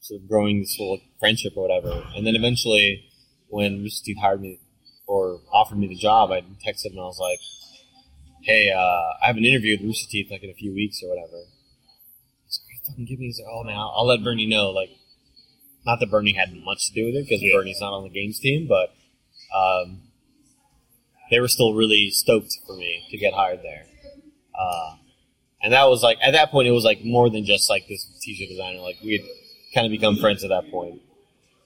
sort 0.00 0.20
of 0.22 0.28
growing 0.28 0.60
this 0.60 0.76
whole 0.76 1.00
friendship 1.20 1.52
or 1.56 1.68
whatever. 1.68 2.04
And 2.16 2.26
then 2.26 2.34
eventually, 2.34 3.04
when 3.48 3.82
Rooster 3.82 4.06
Teeth 4.06 4.18
hired 4.20 4.40
me 4.40 4.60
or 5.06 5.40
offered 5.52 5.78
me 5.78 5.86
the 5.86 5.96
job, 5.96 6.30
I 6.30 6.40
texted 6.66 6.86
him 6.86 6.92
and 6.92 7.00
I 7.00 7.04
was 7.04 7.18
like, 7.20 7.38
"Hey, 8.42 8.70
uh, 8.70 8.78
I 9.22 9.26
have 9.26 9.36
an 9.36 9.44
interview 9.44 9.76
with 9.76 9.86
Rooster 9.86 10.10
Teeth 10.10 10.30
like 10.30 10.42
in 10.42 10.50
a 10.50 10.54
few 10.54 10.72
weeks 10.72 11.02
or 11.02 11.10
whatever." 11.10 11.44
Fucking 12.86 13.04
give 13.06 13.18
me?" 13.18 13.32
Like, 13.38 13.46
"Oh 13.50 13.64
man, 13.64 13.76
I'll, 13.76 13.94
I'll 13.96 14.06
let 14.06 14.22
Burnie 14.24 14.46
know." 14.46 14.70
Like, 14.70 14.90
not 15.86 16.00
that 16.00 16.10
Burnie 16.10 16.32
had 16.32 16.54
much 16.64 16.88
to 16.88 16.94
do 16.94 17.06
with 17.06 17.14
it 17.16 17.28
because 17.28 17.42
Burnie's 17.52 17.80
not 17.80 17.92
on 17.92 18.02
the 18.04 18.10
games 18.10 18.38
team, 18.38 18.68
but 18.68 18.94
um, 19.56 20.00
they 21.30 21.40
were 21.40 21.48
still 21.48 21.74
really 21.74 22.10
stoked 22.10 22.52
for 22.66 22.76
me 22.76 23.04
to 23.10 23.16
get 23.18 23.34
hired 23.34 23.60
there. 23.62 23.84
Uh, 24.58 24.96
and 25.62 25.72
that 25.72 25.84
was 25.88 26.02
like 26.02 26.18
at 26.22 26.32
that 26.32 26.50
point, 26.50 26.68
it 26.68 26.72
was 26.72 26.84
like 26.84 27.04
more 27.04 27.30
than 27.30 27.44
just 27.44 27.70
like 27.70 27.86
this 27.88 28.04
t-shirt 28.20 28.48
designer. 28.48 28.80
Like 28.80 28.96
we 29.02 29.12
had 29.18 29.22
kind 29.74 29.86
of 29.86 29.90
become 29.90 30.16
friends 30.16 30.42
at 30.44 30.48
that 30.50 30.70
point. 30.70 31.00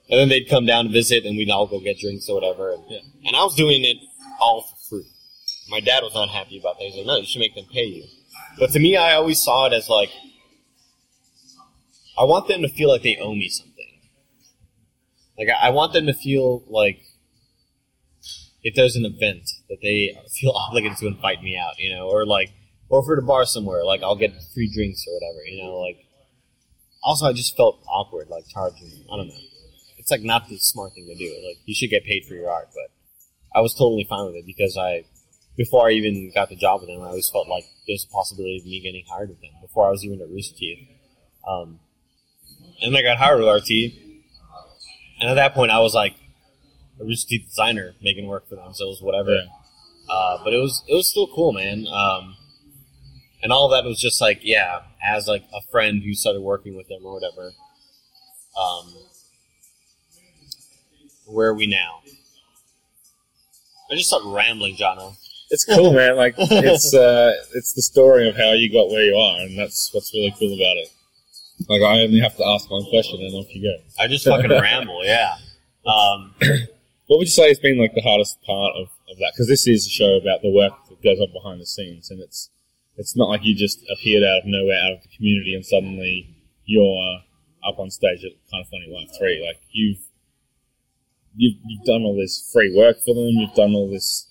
And 0.09 0.17
then 0.17 0.29
they'd 0.29 0.47
come 0.49 0.65
down 0.65 0.85
to 0.85 0.91
visit, 0.91 1.25
and 1.25 1.35
we'd 1.37 1.49
all 1.49 1.67
go 1.67 1.81
get 1.81 1.99
drinks 1.99 2.29
or 2.29 2.35
whatever. 2.35 2.71
And, 2.71 2.83
Yeah. 2.87 2.99
and 3.25 3.35
I 3.35 3.43
was 3.43 3.55
doing 3.55 3.83
it 3.83 3.97
all 4.39 4.61
for 4.61 4.75
free. 4.89 5.07
My 5.69 5.81
dad 5.81 6.01
was 6.01 6.13
not 6.13 6.29
happy 6.29 6.57
about 6.57 6.77
that. 6.79 6.85
He's 6.85 6.95
like, 6.95 7.05
"No, 7.05 7.17
you 7.17 7.25
should 7.25 7.39
make 7.39 7.55
them 7.55 7.65
pay 7.73 7.83
you." 7.83 8.05
But 8.57 8.69
to 8.71 8.79
me, 8.79 8.95
I 8.95 9.15
always 9.15 9.41
saw 9.43 9.65
it 9.65 9.73
as 9.73 9.89
like, 9.89 10.09
I 12.17 12.23
want 12.23 12.47
them 12.47 12.61
to 12.61 12.69
feel 12.69 12.89
like 12.89 13.03
they 13.03 13.17
owe 13.17 13.35
me 13.35 13.49
something. 13.49 13.85
Like 15.37 15.49
I, 15.49 15.67
I 15.67 15.69
want 15.69 15.93
them 15.93 16.07
to 16.07 16.13
feel 16.13 16.63
like 16.67 16.99
if 18.63 18.75
there's 18.75 18.95
an 18.95 19.05
event 19.05 19.43
that 19.69 19.77
they 19.81 20.17
feel 20.39 20.51
obligated 20.55 20.97
to 20.99 21.07
invite 21.07 21.41
me 21.43 21.57
out, 21.57 21.77
you 21.77 21.93
know, 21.93 22.09
or 22.09 22.25
like, 22.25 22.51
or 22.89 23.01
at 23.13 23.19
a 23.19 23.25
bar 23.25 23.45
somewhere, 23.45 23.83
like 23.83 24.01
I'll 24.01 24.15
get 24.15 24.31
free 24.53 24.71
drinks 24.73 25.05
or 25.07 25.13
whatever, 25.13 25.45
you 25.45 25.63
know, 25.63 25.77
like. 25.77 26.03
Also, 27.03 27.25
I 27.25 27.31
just 27.31 27.55
felt 27.55 27.81
awkward, 27.87 28.27
like 28.27 28.43
charging. 28.49 28.91
I 29.09 29.15
don't 29.15 29.27
know. 29.27 29.39
It's 29.97 30.11
like 30.11 30.23
not 30.23 30.49
the 30.49 30.57
smart 30.57 30.93
thing 30.93 31.05
to 31.07 31.15
do. 31.15 31.31
Like 31.47 31.57
you 31.65 31.73
should 31.73 31.89
get 31.89 32.03
paid 32.03 32.25
for 32.25 32.33
your 32.33 32.49
art, 32.49 32.69
but 32.73 32.91
I 33.55 33.61
was 33.61 33.73
totally 33.73 34.05
fine 34.09 34.25
with 34.25 34.35
it 34.35 34.45
because 34.45 34.77
I 34.77 35.05
before 35.57 35.87
I 35.87 35.91
even 35.91 36.31
got 36.33 36.49
the 36.49 36.55
job 36.55 36.81
with 36.81 36.89
them, 36.89 37.01
I 37.01 37.07
always 37.07 37.29
felt 37.29 37.47
like 37.47 37.65
there's 37.87 38.05
a 38.09 38.13
possibility 38.13 38.59
of 38.59 38.65
me 38.65 38.81
getting 38.81 39.03
hired 39.09 39.29
with 39.29 39.41
them 39.41 39.51
before 39.61 39.87
I 39.87 39.91
was 39.91 40.03
even 40.03 40.21
at 40.21 40.29
Rooster 40.29 40.55
Teeth. 40.57 40.87
Um, 41.47 41.79
and 42.81 42.95
I 42.95 43.01
got 43.01 43.17
hired 43.17 43.39
with 43.39 43.47
RT, 43.47 43.93
and 45.19 45.29
at 45.29 45.35
that 45.35 45.53
point 45.53 45.71
I 45.71 45.79
was 45.79 45.93
like 45.93 46.15
a 46.99 47.03
Rooster 47.03 47.29
Teeth 47.29 47.47
designer 47.49 47.93
making 48.01 48.27
work 48.27 48.47
for 48.47 48.55
them, 48.55 48.73
so 48.73 48.85
it 48.85 48.89
was 48.89 49.01
whatever. 49.01 49.35
Yeah. 49.35 49.47
Uh, 50.09 50.43
but 50.43 50.53
it 50.53 50.57
was 50.57 50.83
it 50.87 50.93
was 50.93 51.09
still 51.09 51.27
cool, 51.27 51.51
man. 51.51 51.85
Um, 51.87 52.35
and 53.43 53.51
all 53.51 53.69
that 53.69 53.83
was 53.83 53.99
just 53.99 54.21
like 54.21 54.39
yeah, 54.43 54.81
as 55.03 55.27
like 55.27 55.43
a 55.53 55.61
friend 55.71 56.01
who 56.03 56.13
started 56.13 56.41
working 56.41 56.75
with 56.75 56.87
them 56.87 57.01
or 57.03 57.13
whatever. 57.13 57.51
Um, 58.59 58.93
where 61.25 61.49
are 61.49 61.53
we 61.53 61.67
now? 61.67 62.01
I 63.91 63.95
just 63.95 64.07
started 64.07 64.29
rambling, 64.29 64.75
Jono. 64.75 65.15
It's 65.49 65.65
cool, 65.65 65.93
man. 65.95 66.15
Like 66.15 66.35
it's 66.37 66.93
uh, 66.93 67.33
it's 67.53 67.73
the 67.73 67.81
story 67.81 68.27
of 68.29 68.35
how 68.35 68.53
you 68.53 68.71
got 68.71 68.89
where 68.89 69.03
you 69.03 69.15
are, 69.15 69.41
and 69.41 69.57
that's 69.57 69.93
what's 69.93 70.13
really 70.13 70.33
cool 70.37 70.53
about 70.53 70.77
it. 70.77 70.89
Like 71.67 71.81
I 71.81 72.01
only 72.01 72.19
have 72.19 72.35
to 72.37 72.45
ask 72.45 72.69
one 72.69 72.85
question, 72.89 73.19
and 73.21 73.33
off 73.35 73.53
you 73.53 73.63
go. 73.63 73.83
I 74.03 74.07
just 74.07 74.25
fucking 74.25 74.49
ramble, 74.61 75.03
yeah. 75.03 75.35
Um, 75.85 76.33
What 77.07 77.19
would 77.19 77.27
you 77.27 77.31
say 77.31 77.47
has 77.47 77.59
been 77.59 77.77
like 77.77 77.93
the 77.95 78.01
hardest 78.01 78.41
part 78.43 78.75
of, 78.75 78.87
of 79.09 79.17
that? 79.19 79.31
Because 79.33 79.47
this 79.47 79.65
is 79.65 79.87
a 79.87 79.89
show 79.89 80.17
about 80.17 80.41
the 80.41 80.51
work 80.51 80.73
that 80.89 81.01
goes 81.01 81.19
on 81.19 81.31
behind 81.31 81.61
the 81.61 81.65
scenes, 81.65 82.11
and 82.11 82.19
it's 82.21 82.49
it's 82.97 83.15
not 83.15 83.29
like 83.29 83.45
you 83.45 83.55
just 83.55 83.79
appeared 83.91 84.23
out 84.23 84.39
of 84.39 84.45
nowhere, 84.45 84.77
out 84.85 84.93
of 84.93 85.01
the 85.03 85.09
community, 85.15 85.55
and 85.55 85.65
suddenly 85.65 86.35
you're 86.65 87.19
up 87.65 87.79
on 87.79 87.89
stage 87.89 88.25
at 88.25 88.31
Kind 88.51 88.61
of 88.63 88.67
Funny 88.69 88.87
Live 88.91 89.07
Three. 89.17 89.41
Like 89.45 89.61
you've 89.71 89.99
you've 91.35 91.55
you've 91.65 91.85
done 91.85 92.03
all 92.03 92.17
this 92.17 92.49
free 92.51 92.75
work 92.75 92.97
for 92.99 93.15
them. 93.15 93.29
You've 93.29 93.55
done 93.55 93.73
all 93.73 93.89
this. 93.89 94.25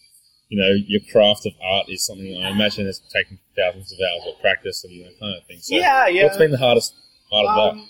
You 0.48 0.60
know, 0.62 0.70
your 0.86 1.00
craft 1.10 1.44
of 1.46 1.54
art 1.60 1.86
is 1.88 2.06
something 2.06 2.40
I 2.44 2.50
imagine 2.50 2.86
has 2.86 3.00
taken 3.12 3.40
thousands 3.56 3.90
of 3.92 3.98
hours 3.98 4.32
of 4.32 4.40
practice 4.40 4.84
and 4.84 5.04
that 5.04 5.18
kind 5.18 5.36
of 5.36 5.44
thing. 5.48 5.58
So, 5.60 5.74
Yeah, 5.74 6.06
yeah. 6.06 6.22
What's 6.22 6.36
been 6.36 6.52
the 6.52 6.58
hardest 6.58 6.94
part 7.30 7.46
of 7.46 7.56
that? 7.56 7.80
Um, 7.80 7.88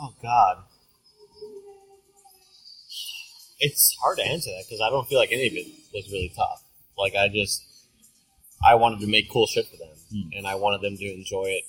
oh 0.00 0.14
God, 0.22 0.56
it's 3.60 3.96
hard 4.02 4.18
to 4.18 4.24
answer 4.24 4.50
that 4.50 4.64
because 4.68 4.80
I 4.80 4.90
don't 4.90 5.06
feel 5.08 5.18
like 5.18 5.32
any 5.32 5.46
of 5.46 5.52
it 5.54 5.66
was 5.94 6.10
really 6.10 6.32
tough. 6.36 6.62
Like 6.98 7.14
I 7.14 7.28
just, 7.28 7.62
I 8.64 8.74
wanted 8.74 9.00
to 9.00 9.06
make 9.06 9.30
cool 9.30 9.46
shit 9.46 9.66
for 9.68 9.76
them, 9.76 9.88
Hmm. 10.12 10.28
and 10.36 10.46
I 10.46 10.54
wanted 10.56 10.80
them 10.82 10.96
to 10.96 11.14
enjoy 11.14 11.44
it. 11.46 11.64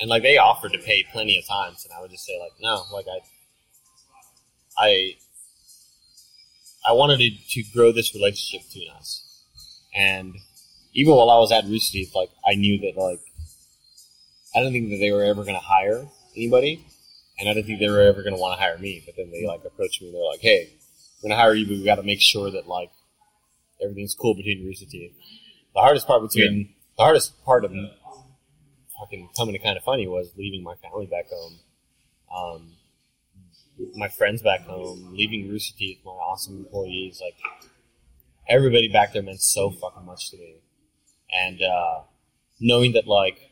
And 0.00 0.10
like 0.10 0.22
they 0.22 0.38
offered 0.38 0.72
to 0.72 0.78
pay 0.78 1.04
plenty 1.12 1.38
of 1.38 1.46
times, 1.46 1.84
and 1.84 1.92
I 1.96 2.00
would 2.00 2.10
just 2.10 2.24
say 2.24 2.38
like, 2.40 2.52
no, 2.60 2.82
like 2.92 3.06
I, 4.78 4.84
I, 4.86 5.14
I 6.88 6.92
wanted 6.92 7.18
to, 7.18 7.30
to 7.30 7.62
grow 7.72 7.92
this 7.92 8.14
relationship 8.14 8.66
between 8.68 8.90
us, 8.90 9.42
and 9.94 10.34
even 10.94 11.14
while 11.14 11.30
I 11.30 11.38
was 11.38 11.52
at 11.52 11.64
Rooster 11.64 11.92
Teeth, 11.92 12.12
like 12.14 12.30
I 12.46 12.54
knew 12.54 12.78
that 12.80 13.00
like 13.00 13.20
I 14.54 14.60
don't 14.60 14.72
think 14.72 14.90
that 14.90 14.98
they 14.98 15.10
were 15.10 15.24
ever 15.24 15.42
going 15.42 15.54
to 15.54 15.60
hire 15.60 16.06
anybody, 16.36 16.84
and 17.38 17.48
I 17.48 17.52
do 17.52 17.60
not 17.60 17.66
think 17.66 17.80
they 17.80 17.88
were 17.88 18.00
ever 18.00 18.22
going 18.22 18.34
to 18.34 18.40
want 18.40 18.58
to 18.58 18.62
hire 18.62 18.78
me. 18.78 19.02
But 19.04 19.16
then 19.16 19.30
they 19.30 19.46
like 19.46 19.64
approached 19.64 20.00
me 20.00 20.08
and 20.08 20.16
they're 20.16 20.24
like, 20.24 20.40
"Hey, 20.40 20.70
we're 21.22 21.28
going 21.28 21.38
to 21.38 21.42
hire 21.42 21.54
you, 21.54 21.66
but 21.66 21.72
we 21.72 21.84
got 21.84 21.96
to 21.96 22.02
make 22.02 22.20
sure 22.20 22.50
that 22.50 22.68
like 22.68 22.90
everything's 23.82 24.14
cool 24.14 24.34
between 24.34 24.64
Rooster 24.64 24.86
Teeth." 24.86 25.12
The 25.74 25.80
hardest 25.80 26.06
part 26.06 26.22
between 26.22 26.74
the 26.96 27.02
hardest 27.02 27.44
part 27.44 27.64
of 27.64 27.72
fucking 28.98 29.28
coming 29.36 29.54
to 29.54 29.58
kind 29.58 29.76
of 29.76 29.82
funny 29.82 30.06
was 30.06 30.32
leaving 30.36 30.62
my 30.62 30.74
family 30.76 31.06
back 31.06 31.26
home, 31.28 31.58
um, 32.34 32.72
my 33.96 34.08
friends 34.08 34.42
back 34.42 34.60
home, 34.62 35.14
leaving 35.14 35.48
Rooster 35.48 35.76
Teeth, 35.76 35.98
my 36.04 36.12
awesome 36.12 36.58
employees, 36.58 37.20
like 37.22 37.34
everybody 38.48 38.88
back 38.88 39.12
there 39.12 39.22
meant 39.22 39.40
so 39.40 39.70
fucking 39.70 40.04
much 40.04 40.30
to 40.30 40.36
me, 40.36 40.56
and 41.32 41.60
uh, 41.60 42.02
knowing 42.60 42.92
that 42.92 43.08
like 43.08 43.50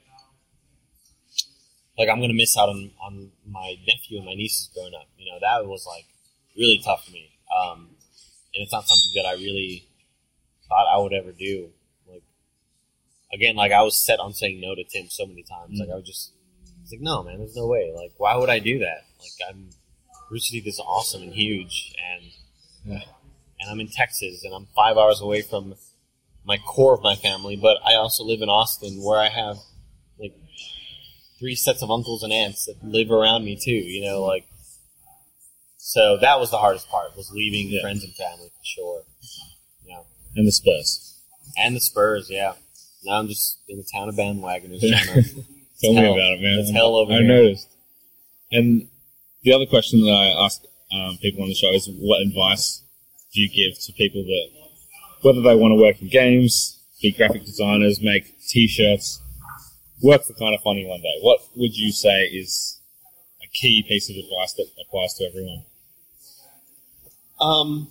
like 1.99 2.09
I'm 2.09 2.21
gonna 2.21 2.35
miss 2.35 2.57
out 2.57 2.69
on, 2.69 2.91
on 3.01 3.31
my 3.47 3.77
nephew 3.87 4.19
and 4.19 4.27
my 4.27 4.35
nieces 4.35 4.71
growing 4.75 4.95
up. 4.95 5.09
You 5.19 5.31
know, 5.31 5.39
that 5.41 5.67
was 5.67 5.87
like 5.87 6.07
really 6.57 6.81
tough 6.85 7.05
for 7.05 7.11
me. 7.13 7.31
Um, 7.55 7.91
and 8.55 8.63
it's 8.63 8.73
not 8.73 8.85
something 8.87 9.11
that 9.23 9.27
I 9.29 9.35
really 9.35 9.89
thought 10.69 10.87
I 10.93 10.99
would 10.99 11.13
ever 11.13 11.33
do. 11.33 11.71
Like 12.11 12.23
again, 13.33 13.57
like 13.57 13.73
I 13.73 13.83
was 13.83 13.97
set 14.05 14.21
on 14.21 14.33
saying 14.33 14.61
no 14.61 14.75
to 14.75 14.85
Tim 14.85 15.09
so 15.09 15.27
many 15.27 15.43
times. 15.43 15.79
Like 15.79 15.91
I 15.91 15.95
was 15.97 16.07
just 16.07 16.33
it's 16.83 16.93
like, 16.93 17.01
no 17.01 17.23
man, 17.23 17.39
there's 17.39 17.57
no 17.57 17.67
way. 17.67 17.93
Like 17.95 18.13
why 18.17 18.37
would 18.37 18.51
I 18.51 18.59
do 18.59 18.79
that? 18.81 19.05
Like 19.21 19.51
I'm 19.51 19.69
Rooster 20.31 20.53
Teeth 20.53 20.67
is 20.67 20.81
awesome 20.81 21.23
and 21.23 21.33
huge 21.33 21.95
and 22.15 22.25
Yeah. 22.87 23.03
and 23.61 23.71
I'm 23.71 23.81
in 23.81 23.89
Texas 23.89 24.45
and 24.45 24.55
I'm 24.55 24.67
five 24.75 24.97
hours 24.97 25.21
away 25.21 25.43
from 25.43 25.75
my 26.45 26.57
core 26.59 26.95
of 26.95 27.03
my 27.03 27.15
family, 27.15 27.55
but 27.57 27.77
I 27.85 27.95
also 27.95 28.25
live 28.25 28.41
in 28.43 28.49
Austin 28.49 29.03
where 29.03 29.21
I 29.21 29.29
have 29.29 29.59
three 31.43 31.57
sets 31.57 31.83
of 31.83 31.91
uncles 31.91 32.23
and 32.23 32.33
aunts 32.33 32.67
that 32.67 32.77
live 32.85 33.11
around 33.11 33.45
me 33.45 33.57
too, 33.61 33.73
you 33.73 34.01
know, 34.05 34.23
like 34.23 34.47
so 35.77 36.17
that 36.21 36.39
was 36.39 36.51
the 36.53 36.59
hardest 36.59 36.89
part 36.89 37.17
was 37.17 37.31
leaving 37.33 37.69
Yeah. 37.69 37.83
friends 37.83 38.05
and 38.05 38.15
family 38.15 38.49
for 38.49 38.65
sure. 38.65 39.03
Yeah. 39.85 40.03
And 40.37 40.47
the 40.47 40.53
Spurs. 40.53 41.19
And 41.59 41.75
the 41.75 41.81
Spurs, 41.81 42.29
yeah. 42.31 42.53
Now 43.05 43.15
I'm 43.19 43.27
just 43.27 43.59
in 43.69 43.79
the 43.79 43.85
town 43.93 44.09
of 44.09 44.15
bandwagoners 44.15 44.81
Tell 45.81 45.93
me 45.95 46.05
about 46.07 46.35
it, 46.35 46.41
man. 46.41 46.61
It's 46.61 46.71
hell 46.71 46.95
over 46.95 47.13
I 47.13 47.17
here. 47.17 47.25
noticed. 47.27 47.69
And 48.53 48.89
the 49.43 49.53
other 49.53 49.67
question 49.67 50.01
that 50.03 50.13
I 50.13 50.45
ask 50.45 50.63
um, 50.93 51.19
people 51.21 51.43
on 51.43 51.49
the 51.49 51.55
show 51.57 51.73
is, 51.73 51.89
what 51.99 52.23
advice 52.23 52.83
do 53.35 53.41
you 53.41 53.49
give 53.49 53.77
to 53.87 53.93
people 53.95 54.23
that, 54.23 54.49
whether 55.23 55.41
they 55.41 55.57
want 55.57 55.73
to 55.73 55.83
work 55.83 56.01
in 56.01 56.07
games, 56.09 56.79
be 57.01 57.11
graphic 57.11 57.45
designers, 57.45 58.01
make 58.01 58.39
T-shirts, 58.49 59.21
work 60.03 60.25
for 60.25 60.35
kind 60.35 60.55
of 60.55 60.61
funny 60.63 60.85
one 60.87 61.01
day? 61.01 61.19
What 61.23 61.41
would 61.57 61.77
you 61.77 61.93
say 61.93 62.25
is 62.25 62.81
a 63.43 63.47
key 63.49 63.85
piece 63.87 64.11
of 64.11 64.17
advice 64.17 64.55
that 64.55 64.67
applies 64.81 65.15
to 65.15 65.25
everyone? 65.25 65.63
Um 67.41 67.89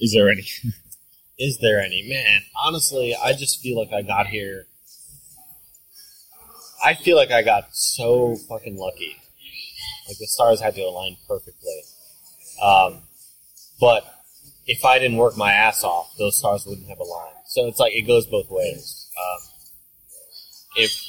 Is 0.00 0.12
there 0.14 0.30
any? 0.30 0.46
Is 1.38 1.58
there 1.58 1.80
any? 1.80 2.06
Man, 2.08 2.42
honestly, 2.64 3.14
I 3.14 3.32
just 3.34 3.60
feel 3.60 3.78
like 3.78 3.92
I 3.92 4.02
got 4.02 4.26
here. 4.26 4.66
I 6.82 6.94
feel 6.94 7.16
like 7.16 7.30
I 7.30 7.42
got 7.42 7.74
so 7.76 8.36
fucking 8.48 8.76
lucky. 8.76 9.16
Like 10.08 10.18
the 10.18 10.26
stars 10.26 10.60
had 10.60 10.74
to 10.74 10.82
align 10.82 11.16
perfectly. 11.28 11.82
Um, 12.62 13.02
but 13.78 14.04
if 14.66 14.84
I 14.84 14.98
didn't 14.98 15.18
work 15.18 15.36
my 15.36 15.52
ass 15.52 15.84
off, 15.84 16.14
those 16.18 16.38
stars 16.38 16.64
wouldn't 16.66 16.88
have 16.88 16.98
aligned. 16.98 17.39
So 17.50 17.66
it's 17.66 17.80
like 17.80 17.92
it 17.92 18.06
goes 18.06 18.26
both 18.26 18.48
ways. 18.48 19.08
Um, 19.18 19.48
if 20.76 21.04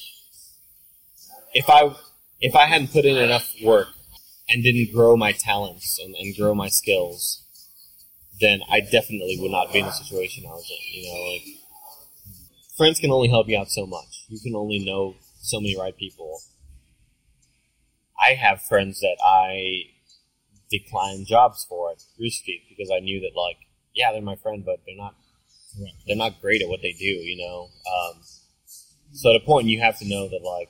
if 1.54 1.70
I 1.70 1.96
if 2.40 2.56
I 2.56 2.66
hadn't 2.66 2.92
put 2.92 3.06
in 3.06 3.16
enough 3.16 3.54
work 3.64 3.90
and 4.50 4.64
didn't 4.64 4.92
grow 4.92 5.16
my 5.16 5.34
talents 5.34 6.00
and, 6.04 6.16
and 6.16 6.36
grow 6.36 6.56
my 6.56 6.68
skills, 6.68 7.44
then 8.40 8.62
I 8.68 8.80
definitely 8.80 9.38
would 9.40 9.52
not 9.52 9.72
be 9.72 9.82
in 9.82 9.86
the 9.86 9.92
situation 9.92 10.46
I 10.48 10.54
was 10.54 10.68
in. 10.72 11.02
You 11.04 11.14
know, 11.14 11.32
like 11.32 11.44
friends 12.76 13.00
can 13.00 13.12
only 13.12 13.28
help 13.28 13.48
you 13.48 13.60
out 13.60 13.70
so 13.70 13.86
much. 13.86 14.26
You 14.28 14.40
can 14.40 14.56
only 14.56 14.80
know 14.80 15.14
so 15.42 15.62
many 15.62 15.78
right 15.78 15.96
people. 15.96 16.40
I 18.20 18.34
have 18.34 18.64
friends 18.64 19.00
that 19.02 19.18
I 19.24 19.84
declined 20.72 21.28
jobs 21.28 21.68
for 21.70 21.92
at 21.92 22.04
Rooster 22.20 22.46
Teeth 22.48 22.64
because 22.68 22.90
I 22.92 23.00
knew 23.00 23.20
that 23.20 23.40
like, 23.40 23.58
yeah, 23.94 24.12
they're 24.12 24.24
my 24.24 24.38
friend, 24.38 24.66
but 24.66 24.80
they're 24.88 24.98
not. 24.98 25.14
They're 26.08 26.16
not 26.16 26.42
great 26.42 26.62
at 26.62 26.70
what 26.70 26.82
they 26.82 26.94
do, 26.94 27.06
you 27.06 27.38
know. 27.38 27.70
Um, 27.88 28.22
so 29.14 29.30
at 29.32 29.42
a 29.42 29.46
point, 29.46 29.68
you 29.68 29.80
have 29.82 29.98
to 30.00 30.08
know 30.08 30.28
that 30.30 30.42
like, 30.44 30.70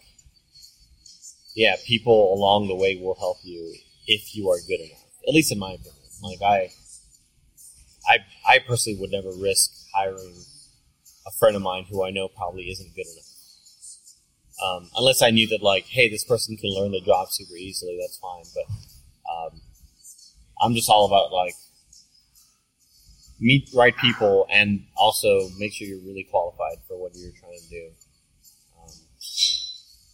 yeah, 1.55 1.75
people 1.85 2.33
along 2.33 2.67
the 2.67 2.75
way 2.75 2.95
will 2.95 3.15
help 3.15 3.37
you 3.43 3.75
if 4.07 4.35
you 4.35 4.49
are 4.49 4.57
good 4.67 4.79
enough. 4.79 5.03
At 5.27 5.33
least 5.33 5.51
in 5.51 5.59
my 5.59 5.73
opinion. 5.73 5.95
Like 6.23 6.41
I, 6.41 6.71
I, 8.07 8.17
I 8.47 8.59
personally 8.59 8.99
would 8.99 9.11
never 9.11 9.31
risk 9.31 9.71
hiring 9.93 10.35
a 11.27 11.31
friend 11.31 11.55
of 11.55 11.61
mine 11.61 11.85
who 11.89 12.03
I 12.03 12.11
know 12.11 12.27
probably 12.27 12.69
isn't 12.69 12.95
good 12.95 13.05
enough. 13.05 13.25
Um, 14.63 14.89
unless 14.95 15.21
I 15.21 15.31
knew 15.31 15.47
that 15.47 15.63
like, 15.63 15.85
hey, 15.85 16.09
this 16.09 16.23
person 16.23 16.55
can 16.55 16.69
learn 16.69 16.91
the 16.91 17.01
job 17.01 17.29
super 17.31 17.55
easily, 17.55 17.97
that's 17.99 18.17
fine. 18.17 18.43
But 18.53 19.31
um, 19.31 19.61
I'm 20.61 20.73
just 20.75 20.89
all 20.89 21.05
about 21.05 21.31
like 21.31 21.55
meet 23.41 23.71
the 23.71 23.77
right 23.77 23.97
people 23.97 24.45
and 24.49 24.85
also 24.95 25.49
make 25.57 25.73
sure 25.73 25.87
you're 25.87 26.05
really 26.05 26.27
qualified 26.29 26.77
for 26.87 26.95
what 26.95 27.11
you're 27.15 27.31
trying 27.31 27.59
to 27.59 27.69
do. 27.69 27.89
Um, 28.79 28.93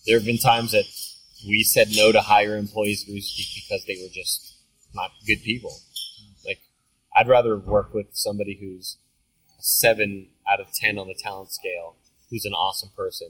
there 0.05 0.17
have 0.17 0.25
been 0.25 0.37
times 0.37 0.71
that 0.71 0.85
we 1.45 1.63
said 1.63 1.89
no 1.95 2.11
to 2.11 2.21
hire 2.21 2.55
employees 2.55 3.05
Rooster 3.07 3.43
Teeth 3.43 3.65
because 3.67 3.85
they 3.85 3.97
were 4.01 4.09
just 4.11 4.55
not 4.95 5.11
good 5.27 5.43
people. 5.43 5.77
Like, 6.45 6.59
I'd 7.15 7.27
rather 7.27 7.57
work 7.57 7.93
with 7.93 8.07
somebody 8.13 8.57
who's 8.59 8.97
a 9.59 9.61
seven 9.61 10.29
out 10.49 10.61
of 10.61 10.71
ten 10.73 10.97
on 10.97 11.07
the 11.07 11.15
talent 11.21 11.51
scale, 11.51 11.97
who's 12.29 12.45
an 12.45 12.53
awesome 12.53 12.89
person, 12.95 13.27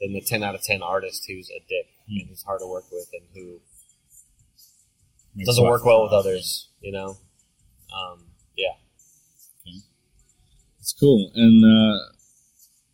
than 0.00 0.12
the 0.12 0.20
ten 0.20 0.42
out 0.42 0.56
of 0.56 0.62
ten 0.62 0.82
artist 0.82 1.24
who's 1.28 1.48
a 1.50 1.60
dick 1.68 1.86
and 2.08 2.28
who's 2.28 2.42
hard 2.42 2.60
to 2.60 2.66
work 2.66 2.84
with 2.90 3.08
and 3.12 3.22
who 3.32 3.60
makes 5.36 5.46
doesn't 5.46 5.64
work 5.64 5.84
well 5.84 6.02
with 6.02 6.12
others. 6.12 6.68
You 6.80 6.90
know. 6.90 7.16
Um, 7.96 8.24
cool. 10.98 11.30
And 11.34 11.64
uh, 11.64 11.98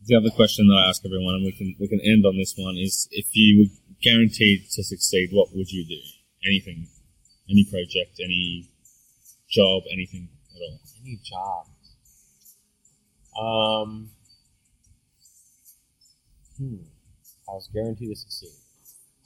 the 0.07 0.17
other 0.17 0.31
question 0.31 0.69
that 0.69 0.75
I 0.75 0.89
ask 0.89 1.05
everyone, 1.05 1.35
and 1.35 1.45
we 1.45 1.53
can 1.53 1.75
we 1.79 1.89
can 1.89 2.01
end 2.01 2.25
on 2.27 2.37
this 2.37 2.55
one, 2.57 2.77
is 2.77 3.09
if 3.11 3.27
you 3.33 3.61
were 3.61 3.71
guaranteed 4.03 4.69
to 4.73 4.83
succeed, 4.83 5.31
what 5.33 5.49
would 5.55 5.71
you 5.71 5.85
do? 5.87 6.01
Anything, 6.47 6.89
any 7.49 7.65
project, 7.71 8.21
any 8.23 8.69
job, 9.49 9.83
anything 9.93 10.29
at 10.55 10.61
all. 10.61 10.81
Any 11.01 11.21
job. 11.23 11.67
Um. 13.39 14.11
Hmm. 16.59 16.77
I 17.49 17.55
was 17.55 17.69
guaranteed 17.73 18.11
to 18.11 18.17
succeed. 18.17 18.53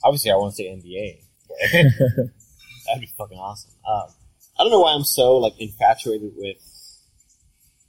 Obviously, 0.03 0.31
I 0.31 0.35
want 0.35 0.55
to 0.55 0.57
say 0.57 0.65
NBA. 0.65 1.23
That'd 2.87 3.01
be 3.01 3.09
fucking 3.17 3.37
awesome. 3.37 3.71
Um, 3.87 4.07
I 4.59 4.63
don't 4.63 4.71
know 4.71 4.79
why 4.79 4.93
I'm 4.93 5.03
so 5.03 5.37
like 5.37 5.53
infatuated 5.59 6.31
with 6.35 6.57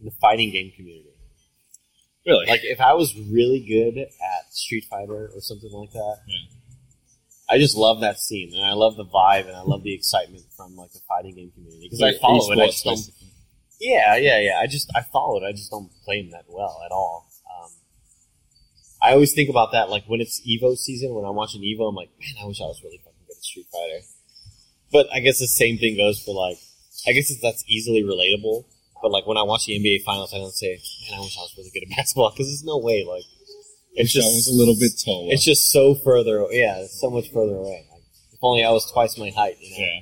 the 0.01 0.11
fighting 0.21 0.51
game 0.51 0.73
community. 0.77 1.11
Really? 2.27 2.47
Like, 2.47 2.61
if 2.63 2.81
I 2.81 2.93
was 2.93 3.17
really 3.17 3.61
good 3.61 3.99
at 3.99 4.53
Street 4.53 4.85
Fighter 4.91 5.31
or 5.35 5.41
something 5.41 5.71
like 5.73 5.93
that, 5.93 6.17
Yeah. 6.27 6.37
I 7.51 7.57
just 7.57 7.77
love 7.77 8.01
that 8.01 8.19
scene 8.19 8.53
and 8.55 8.63
I 8.63 8.73
love 8.75 8.97
the 8.97 9.07
vibe 9.07 9.47
and 9.47 9.57
I 9.57 9.63
love 9.63 9.83
the 9.83 9.95
excitement 9.95 10.45
from 10.55 10.77
like 10.77 10.93
the 10.93 11.01
fighting 11.09 11.35
game 11.35 11.51
community 11.53 11.89
because 11.91 12.03
I 12.03 12.13
follow 12.19 12.53
it. 12.53 12.59
I 12.59 12.67
just 12.67 12.85
don't 12.85 13.01
Yeah, 13.81 14.17
yeah, 14.17 14.39
yeah. 14.41 14.59
I 14.61 14.67
just 14.67 14.91
I 14.95 15.01
follow 15.01 15.43
it. 15.43 15.47
I 15.49 15.53
just 15.53 15.71
don't 15.71 15.91
play 16.05 16.21
them 16.21 16.33
that 16.33 16.45
well 16.47 16.83
at 16.85 16.93
all. 16.93 17.27
Um, 17.49 17.71
I 19.01 19.13
always 19.13 19.33
think 19.33 19.49
about 19.49 19.73
that, 19.73 19.89
like 19.89 20.05
when 20.07 20.21
it's 20.21 20.43
Evo 20.47 20.77
season. 20.77 21.15
When 21.15 21.25
I'm 21.25 21.37
watching 21.37 21.63
Evo, 21.63 21.89
I'm 21.89 21.95
like, 21.95 22.11
man, 22.21 22.45
I 22.45 22.47
wish 22.47 22.61
I 22.61 22.65
was 22.65 22.83
really 22.85 22.99
fucking 22.99 23.21
good 23.27 23.37
at 23.39 23.43
Street 23.43 23.67
Fighter. 23.73 24.05
But 24.93 25.07
I 25.15 25.21
guess 25.21 25.39
the 25.39 25.47
same 25.47 25.79
thing 25.79 25.97
goes 25.97 26.23
for 26.23 26.35
like, 26.35 26.59
I 27.07 27.13
guess 27.13 27.33
that's 27.41 27.65
easily 27.67 28.03
relatable. 28.03 28.65
But 29.01 29.11
like 29.11 29.27
when 29.27 29.37
I 29.37 29.43
watch 29.43 29.67
the 29.67 29.79
NBA 29.79 30.03
finals, 30.05 30.33
I 30.35 30.39
don't 30.39 30.53
say, 30.53 30.79
man, 31.09 31.19
I 31.19 31.23
wish 31.23 31.37
I 31.39 31.43
was 31.43 31.55
really 31.57 31.71
good 31.73 31.85
at 31.85 31.91
basketball 31.97 32.31
because 32.31 32.47
there's 32.49 32.65
no 32.65 32.79
way. 32.79 33.05
Like, 33.05 33.23
it's 33.95 34.15
Wish 34.15 34.17
I 34.17 34.27
just 34.27 34.35
was 34.35 34.49
a 34.49 34.55
little 34.59 34.77
bit 34.79 34.93
taller. 35.05 35.33
it's 35.33 35.45
just 35.45 35.71
so 35.73 35.95
further. 35.95 36.45
Yeah, 36.51 36.79
it's 36.79 37.01
so 37.01 37.11
much 37.11 37.31
further 37.33 37.57
away. 37.57 37.87
Like, 37.91 38.03
if 38.33 38.39
only 38.43 38.65
I 38.65 38.71
was 38.71 38.91
twice 38.91 39.19
my 39.19 39.31
height. 39.31 39.57
You 39.61 39.71
know? 39.71 39.85
yeah. 39.85 40.01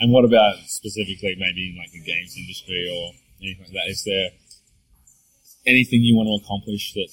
And 0.00 0.12
what 0.12 0.24
about 0.24 0.56
specifically 0.66 1.36
maybe 1.38 1.70
in 1.70 1.78
like 1.78 1.92
the 1.92 2.02
games 2.02 2.34
industry 2.36 2.88
or 2.90 3.12
anything 3.42 3.64
like 3.64 3.72
that? 3.74 3.90
Is 3.90 4.02
there 4.04 4.30
anything 5.66 6.02
you 6.02 6.16
want 6.16 6.28
to 6.28 6.44
accomplish 6.44 6.92
that 6.94 7.08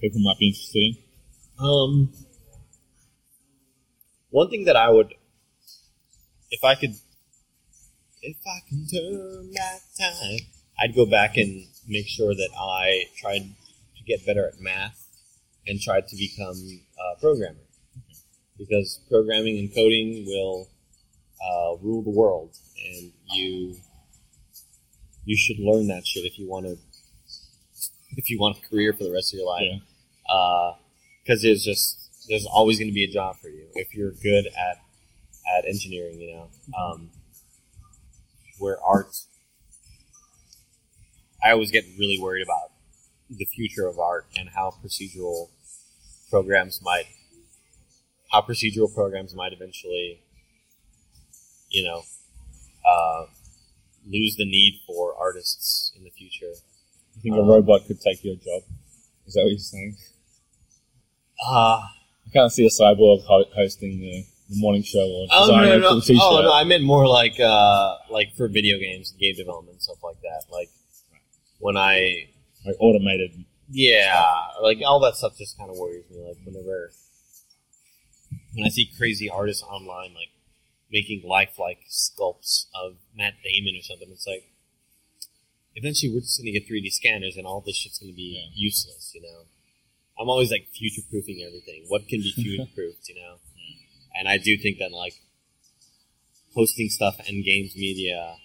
people 0.00 0.20
might 0.20 0.38
be 0.38 0.48
interested 0.48 0.78
in? 0.78 0.96
Um, 1.64 2.12
one 4.30 4.48
thing 4.48 4.64
that 4.64 4.76
I 4.76 4.88
would, 4.90 5.14
if 6.50 6.64
I 6.64 6.74
could, 6.74 6.94
if 8.22 8.36
I 8.46 8.60
can 8.68 8.86
turn 8.86 9.52
back 9.52 9.80
time, 9.98 10.38
I'd 10.78 10.94
go 10.94 11.06
back 11.06 11.36
and 11.36 11.64
make 11.88 12.08
sure 12.08 12.34
that 12.34 12.50
I 12.58 13.04
tried 13.18 13.42
to 13.96 14.02
get 14.06 14.24
better 14.26 14.46
at 14.46 14.60
math 14.60 15.06
and 15.66 15.80
tried 15.80 16.08
to 16.08 16.16
become 16.16 16.56
a 16.98 17.20
programmer. 17.20 17.58
Because 18.58 19.00
programming 19.08 19.58
and 19.58 19.74
coding 19.74 20.24
will 20.26 20.68
uh, 21.42 21.76
rule 21.82 22.02
the 22.02 22.10
world, 22.10 22.50
and 22.84 23.10
you 23.32 23.76
you 25.24 25.36
should 25.36 25.58
learn 25.58 25.86
that 25.88 26.06
shit 26.06 26.24
if 26.24 26.38
you 26.38 26.48
want 26.48 26.66
to 26.66 26.76
if 28.16 28.28
you 28.28 28.38
want 28.38 28.58
a 28.58 28.68
career 28.68 28.92
for 28.92 29.04
the 29.04 29.12
rest 29.12 29.32
of 29.32 29.38
your 29.38 29.46
life 29.46 29.62
Yeah. 29.62 30.72
because 31.22 31.42
there's 31.42 31.64
just 31.64 31.96
there's 32.28 32.44
always 32.46 32.78
going 32.78 32.88
to 32.88 32.94
be 32.94 33.04
a 33.04 33.10
job 33.10 33.36
for 33.40 33.48
you 33.48 33.64
if 33.74 33.94
you're 33.94 34.12
good 34.12 34.46
at 34.46 34.76
at 35.56 35.64
engineering. 35.66 36.20
You 36.20 36.34
know, 36.34 36.48
um, 36.78 37.10
where 38.60 38.78
art, 38.82 39.16
I 41.42 41.50
always 41.50 41.70
get 41.70 41.84
really 41.98 42.18
worried 42.20 42.42
about 42.42 42.70
the 43.28 43.44
future 43.46 43.86
of 43.86 43.98
art 43.98 44.26
and 44.38 44.50
how 44.50 44.74
procedural 44.84 45.48
programs 46.30 46.80
might 46.82 47.06
how 48.30 48.40
procedural 48.40 48.92
programs 48.92 49.34
might 49.34 49.52
eventually, 49.52 50.20
you 51.68 51.84
know, 51.84 52.02
uh, 52.88 53.26
lose 54.06 54.36
the 54.36 54.44
need 54.44 54.80
for 54.86 55.14
artists 55.18 55.92
in 55.96 56.04
the 56.04 56.10
future. 56.10 56.52
You 57.16 57.22
think 57.22 57.36
a 57.36 57.42
robot 57.42 57.86
could 57.86 58.00
take 58.00 58.24
your 58.24 58.36
job? 58.36 58.62
Is 59.26 59.34
that 59.34 59.42
what 59.42 59.50
you're 59.50 59.58
saying? 59.58 59.96
Uh, 61.44 61.80
I 62.26 62.30
can't 62.32 62.52
see 62.52 62.66
a 62.66 62.70
cyborg 62.70 63.24
ho- 63.24 63.50
hosting 63.54 64.00
the, 64.00 64.24
the 64.50 64.56
morning 64.58 64.82
show 64.82 64.98
or 65.00 65.26
Oh 65.30 65.46
no, 65.50 65.78
no, 65.78 65.88
cool 65.88 65.94
no. 65.96 66.00
t-shirt. 66.00 66.16
oh 66.22 66.42
no! 66.42 66.52
I 66.52 66.64
meant 66.64 66.82
more 66.84 67.06
like 67.06 67.38
uh, 67.40 67.96
like 68.10 68.34
for 68.36 68.48
video 68.48 68.78
games, 68.78 69.10
and 69.12 69.20
game 69.20 69.36
development, 69.36 69.80
stuff 69.82 70.02
like 70.02 70.20
that. 70.22 70.42
Like 70.52 70.68
when 71.60 71.76
I, 71.76 72.28
Like 72.66 72.76
automated. 72.80 73.44
yeah, 73.70 74.24
like 74.62 74.78
all 74.84 75.00
that 75.00 75.14
stuff 75.16 75.36
just 75.38 75.56
kind 75.56 75.70
of 75.70 75.76
worries 75.76 76.04
me. 76.10 76.18
Like 76.26 76.36
whenever 76.44 76.90
when 78.54 78.66
I 78.66 78.68
see 78.70 78.90
crazy 78.98 79.30
artists 79.30 79.62
online, 79.62 80.14
like 80.14 80.30
making 80.90 81.22
lifelike 81.24 81.78
sculpts 81.88 82.66
of 82.74 82.96
Matt 83.16 83.34
Damon 83.44 83.76
or 83.78 83.82
something, 83.82 84.08
it's 84.10 84.26
like 84.26 84.44
eventually 85.76 86.12
we're 86.12 86.20
just 86.20 86.38
gonna 86.40 86.50
get 86.50 86.68
3D 86.68 86.90
scanners 86.92 87.36
and 87.36 87.46
all 87.46 87.60
this 87.64 87.76
shit's 87.76 87.98
gonna 87.98 88.12
be 88.12 88.34
Yeah. 88.42 88.50
useless. 88.54 89.12
You 89.14 89.22
know, 89.22 89.42
I'm 90.18 90.28
always 90.28 90.50
like 90.50 90.66
future 90.74 91.02
proofing 91.08 91.44
everything. 91.46 91.84
What 91.88 92.08
can 92.08 92.20
be 92.20 92.32
future 92.34 92.66
proofed? 92.74 93.08
You 93.08 93.14
know, 93.16 93.34
and 94.14 94.28
I 94.28 94.38
do 94.38 94.56
think 94.56 94.78
that 94.78 94.92
like 94.92 95.14
posting 96.54 96.88
stuff 96.88 97.16
and 97.28 97.44
games 97.44 97.74
media 97.76 98.36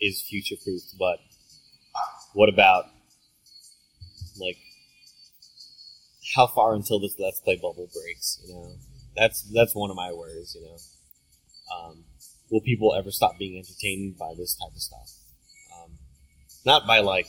is 0.00 0.22
future 0.22 0.56
proofed, 0.62 0.94
but 0.98 1.18
what 2.32 2.48
about 2.48 2.84
like 4.40 4.58
how 6.34 6.46
far 6.46 6.74
until 6.74 7.00
this 7.00 7.16
let's 7.18 7.40
play 7.40 7.56
bubble 7.56 7.88
breaks, 7.92 8.40
you 8.44 8.54
know? 8.54 8.72
That's 9.16 9.42
that's 9.52 9.74
one 9.74 9.90
of 9.90 9.96
my 9.96 10.12
worries, 10.12 10.56
you 10.58 10.64
know. 10.66 10.76
Um, 11.74 12.04
will 12.50 12.60
people 12.60 12.94
ever 12.94 13.10
stop 13.10 13.38
being 13.38 13.58
entertained 13.58 14.16
by 14.16 14.34
this 14.36 14.56
type 14.56 14.74
of 14.74 14.80
stuff? 14.80 15.10
Um, 15.74 15.98
not 16.64 16.86
by 16.86 17.00
like 17.00 17.26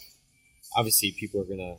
obviously 0.76 1.16
people 1.20 1.42
are 1.42 1.46
gonna 1.46 1.78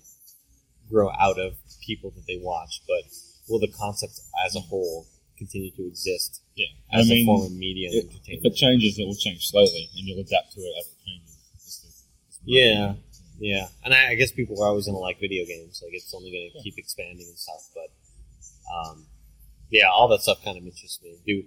grow 0.91 1.11
out 1.13 1.39
of 1.39 1.55
people 1.87 2.11
that 2.11 2.27
they 2.27 2.39
watch, 2.43 2.83
but 2.89 3.05
will 3.49 3.61
the 3.61 3.73
concept 3.79 4.21
as 4.45 4.57
a 4.57 4.61
whole 4.61 5.07
continue 5.41 5.73
to 5.79 5.83
exist 5.93 6.43
Yeah. 6.61 6.67
as 6.93 7.07
I 7.09 7.11
mean, 7.11 7.23
a 7.25 7.27
form 7.29 7.43
of 7.49 7.53
media 7.67 7.89
and 7.91 8.11
if, 8.37 8.45
it 8.45 8.55
changes, 8.55 8.99
it 9.01 9.07
will 9.09 9.17
change 9.27 9.41
slowly, 9.53 9.89
and 9.97 10.03
you'll 10.07 10.21
adapt 10.21 10.53
to 10.55 10.61
it 10.61 10.75
as 10.81 10.87
it 10.93 10.99
changes. 11.07 11.35
It's 11.57 11.77
the- 11.83 11.89
it's 12.29 12.39
Yeah, 12.45 12.95
yeah, 13.41 13.69
and 13.85 13.91
I, 13.99 14.11
I 14.13 14.15
guess 14.21 14.31
people 14.41 14.55
are 14.63 14.69
always 14.69 14.87
gonna 14.87 14.99
like 15.09 15.19
video 15.27 15.43
games. 15.53 15.81
Like 15.83 15.95
it's 15.95 16.13
only 16.15 16.31
gonna 16.31 16.53
keep 16.63 16.77
expanding 16.77 17.27
and 17.27 17.39
stuff. 17.47 17.63
But 17.79 17.89
um, 18.77 19.07
yeah, 19.71 19.89
all 19.89 20.09
that 20.13 20.21
stuff 20.27 20.39
kind 20.45 20.57
of 20.59 20.65
interests 20.65 21.01
me. 21.03 21.17
Do 21.27 21.43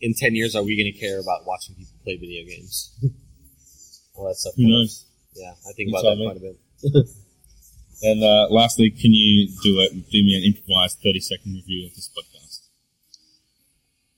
in 0.00 0.14
ten 0.14 0.34
years 0.38 0.54
are 0.56 0.62
we 0.62 0.76
gonna 0.80 0.96
care 1.04 1.18
about 1.20 1.44
watching 1.46 1.74
people 1.74 1.94
play 2.04 2.16
video 2.16 2.42
games? 2.46 2.94
all 4.14 4.28
that 4.28 4.36
stuff. 4.36 4.54
Who 4.56 4.62
kinda- 4.62 4.86
Yeah, 5.34 5.54
I 5.68 5.72
think 5.74 5.90
You 5.90 5.96
about 5.96 6.02
that 6.08 6.16
me. 6.18 6.24
quite 6.26 6.36
a 6.36 6.44
bit. 6.46 6.56
And 8.02 8.22
uh, 8.22 8.48
lastly, 8.50 8.90
can 8.90 9.14
you 9.14 9.48
do 9.62 9.80
it? 9.80 9.92
Do 10.10 10.18
me 10.22 10.34
an 10.36 10.42
improvised 10.42 10.98
thirty-second 11.02 11.54
review 11.54 11.86
of 11.86 11.94
this 11.94 12.10
podcast. 12.10 12.33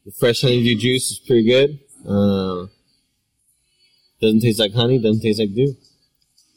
The 0.06 0.12
fresh 0.12 0.42
honeydew 0.42 0.78
juice 0.78 1.10
is 1.10 1.18
pretty 1.18 1.42
good. 1.42 1.80
Uh, 2.08 2.66
doesn't 4.22 4.40
taste 4.40 4.60
like 4.60 4.72
honey. 4.72 4.98
Doesn't 5.00 5.20
taste 5.20 5.40
like 5.40 5.52
dew. 5.52 5.74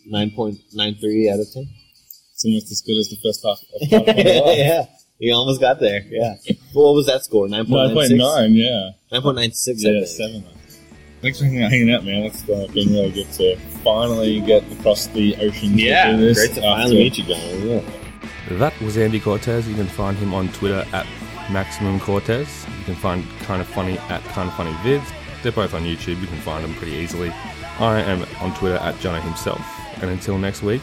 Nine 0.05 0.29
point 0.29 0.59
nine 0.71 0.95
three 1.01 1.27
out 1.27 1.39
of 1.39 1.47
ten. 1.51 1.67
It's 2.33 2.45
almost 2.45 2.71
as 2.71 2.81
good 2.85 2.99
as 2.99 3.09
the 3.09 3.17
first 3.23 3.43
half. 3.43 3.57
Of 3.82 3.89
part 3.89 4.05
one. 4.05 4.45
Nine 4.45 4.57
yeah, 4.57 4.86
you 5.17 5.34
almost 5.34 5.59
got 5.59 5.80
there. 5.80 6.03
Yeah. 6.07 6.36
Well, 6.76 6.89
what 6.89 6.93
was 6.93 7.07
that 7.07 7.24
score? 7.24 7.47
Nine 7.47 7.65
point 7.65 7.88
nine 7.88 7.93
point 7.95 8.07
six. 8.09 8.19
nine. 8.19 8.53
Yeah. 8.53 8.91
Nine 9.11 9.21
point 9.24 9.36
nine 9.38 9.51
six. 9.51 9.84
Yeah, 9.84 10.05
seven. 10.05 10.43
Thanks 11.24 11.39
for 11.39 11.45
hanging 11.45 11.63
out, 11.63 11.71
hanging 11.71 11.91
out 11.91 12.05
man. 12.05 12.26
It's 12.26 12.43
uh, 12.43 12.67
been 12.71 12.93
really 12.93 13.11
good 13.11 13.32
to 13.34 13.57
finally 13.84 14.41
get 14.41 14.63
across 14.74 15.07
the 15.07 15.36
ocean. 15.38 15.76
Yeah, 15.76 16.11
to 16.11 16.17
do 16.17 16.24
this 16.24 16.38
great 16.38 16.55
to 16.55 16.61
finally 16.61 16.97
meet 16.97 17.17
you, 17.17 17.24
John. 17.24 17.67
Yeah. 17.67 18.57
That 18.59 18.80
was 18.80 18.95
Andy 18.95 19.19
Cortez. 19.19 19.67
You 19.67 19.74
can 19.76 19.88
find 19.88 20.15
him 20.17 20.36
on 20.36 20.49
Twitter 20.49 20.86
at 20.93 21.07
Maximum 21.52 22.00
Cortez. 22.00 22.66
You 22.80 22.86
can 22.86 22.95
find 22.95 23.24
Kind 23.41 23.62
of 23.62 23.68
Funny 23.68 23.97
at 23.97 24.24
Kind 24.26 24.50
of 24.50 24.56
Funny 24.56 24.72
Vids. 24.84 25.12
They're 25.41 25.52
both 25.52 25.74
on 25.74 25.84
YouTube. 25.84 26.20
You 26.22 26.28
can 26.28 26.39
find 26.39 26.64
them 26.64 26.74
pretty 26.76 26.93
easily. 26.93 27.32
I 27.80 28.02
am 28.02 28.26
on 28.41 28.54
Twitter 28.56 28.78
at 28.78 28.95
Jono 28.95 29.22
himself. 29.22 29.62
And 30.02 30.12
until 30.12 30.38
next 30.38 30.64
week, 30.64 30.82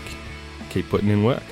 keep 0.70 0.88
putting 0.88 1.08
in 1.08 1.24
work. 1.24 1.42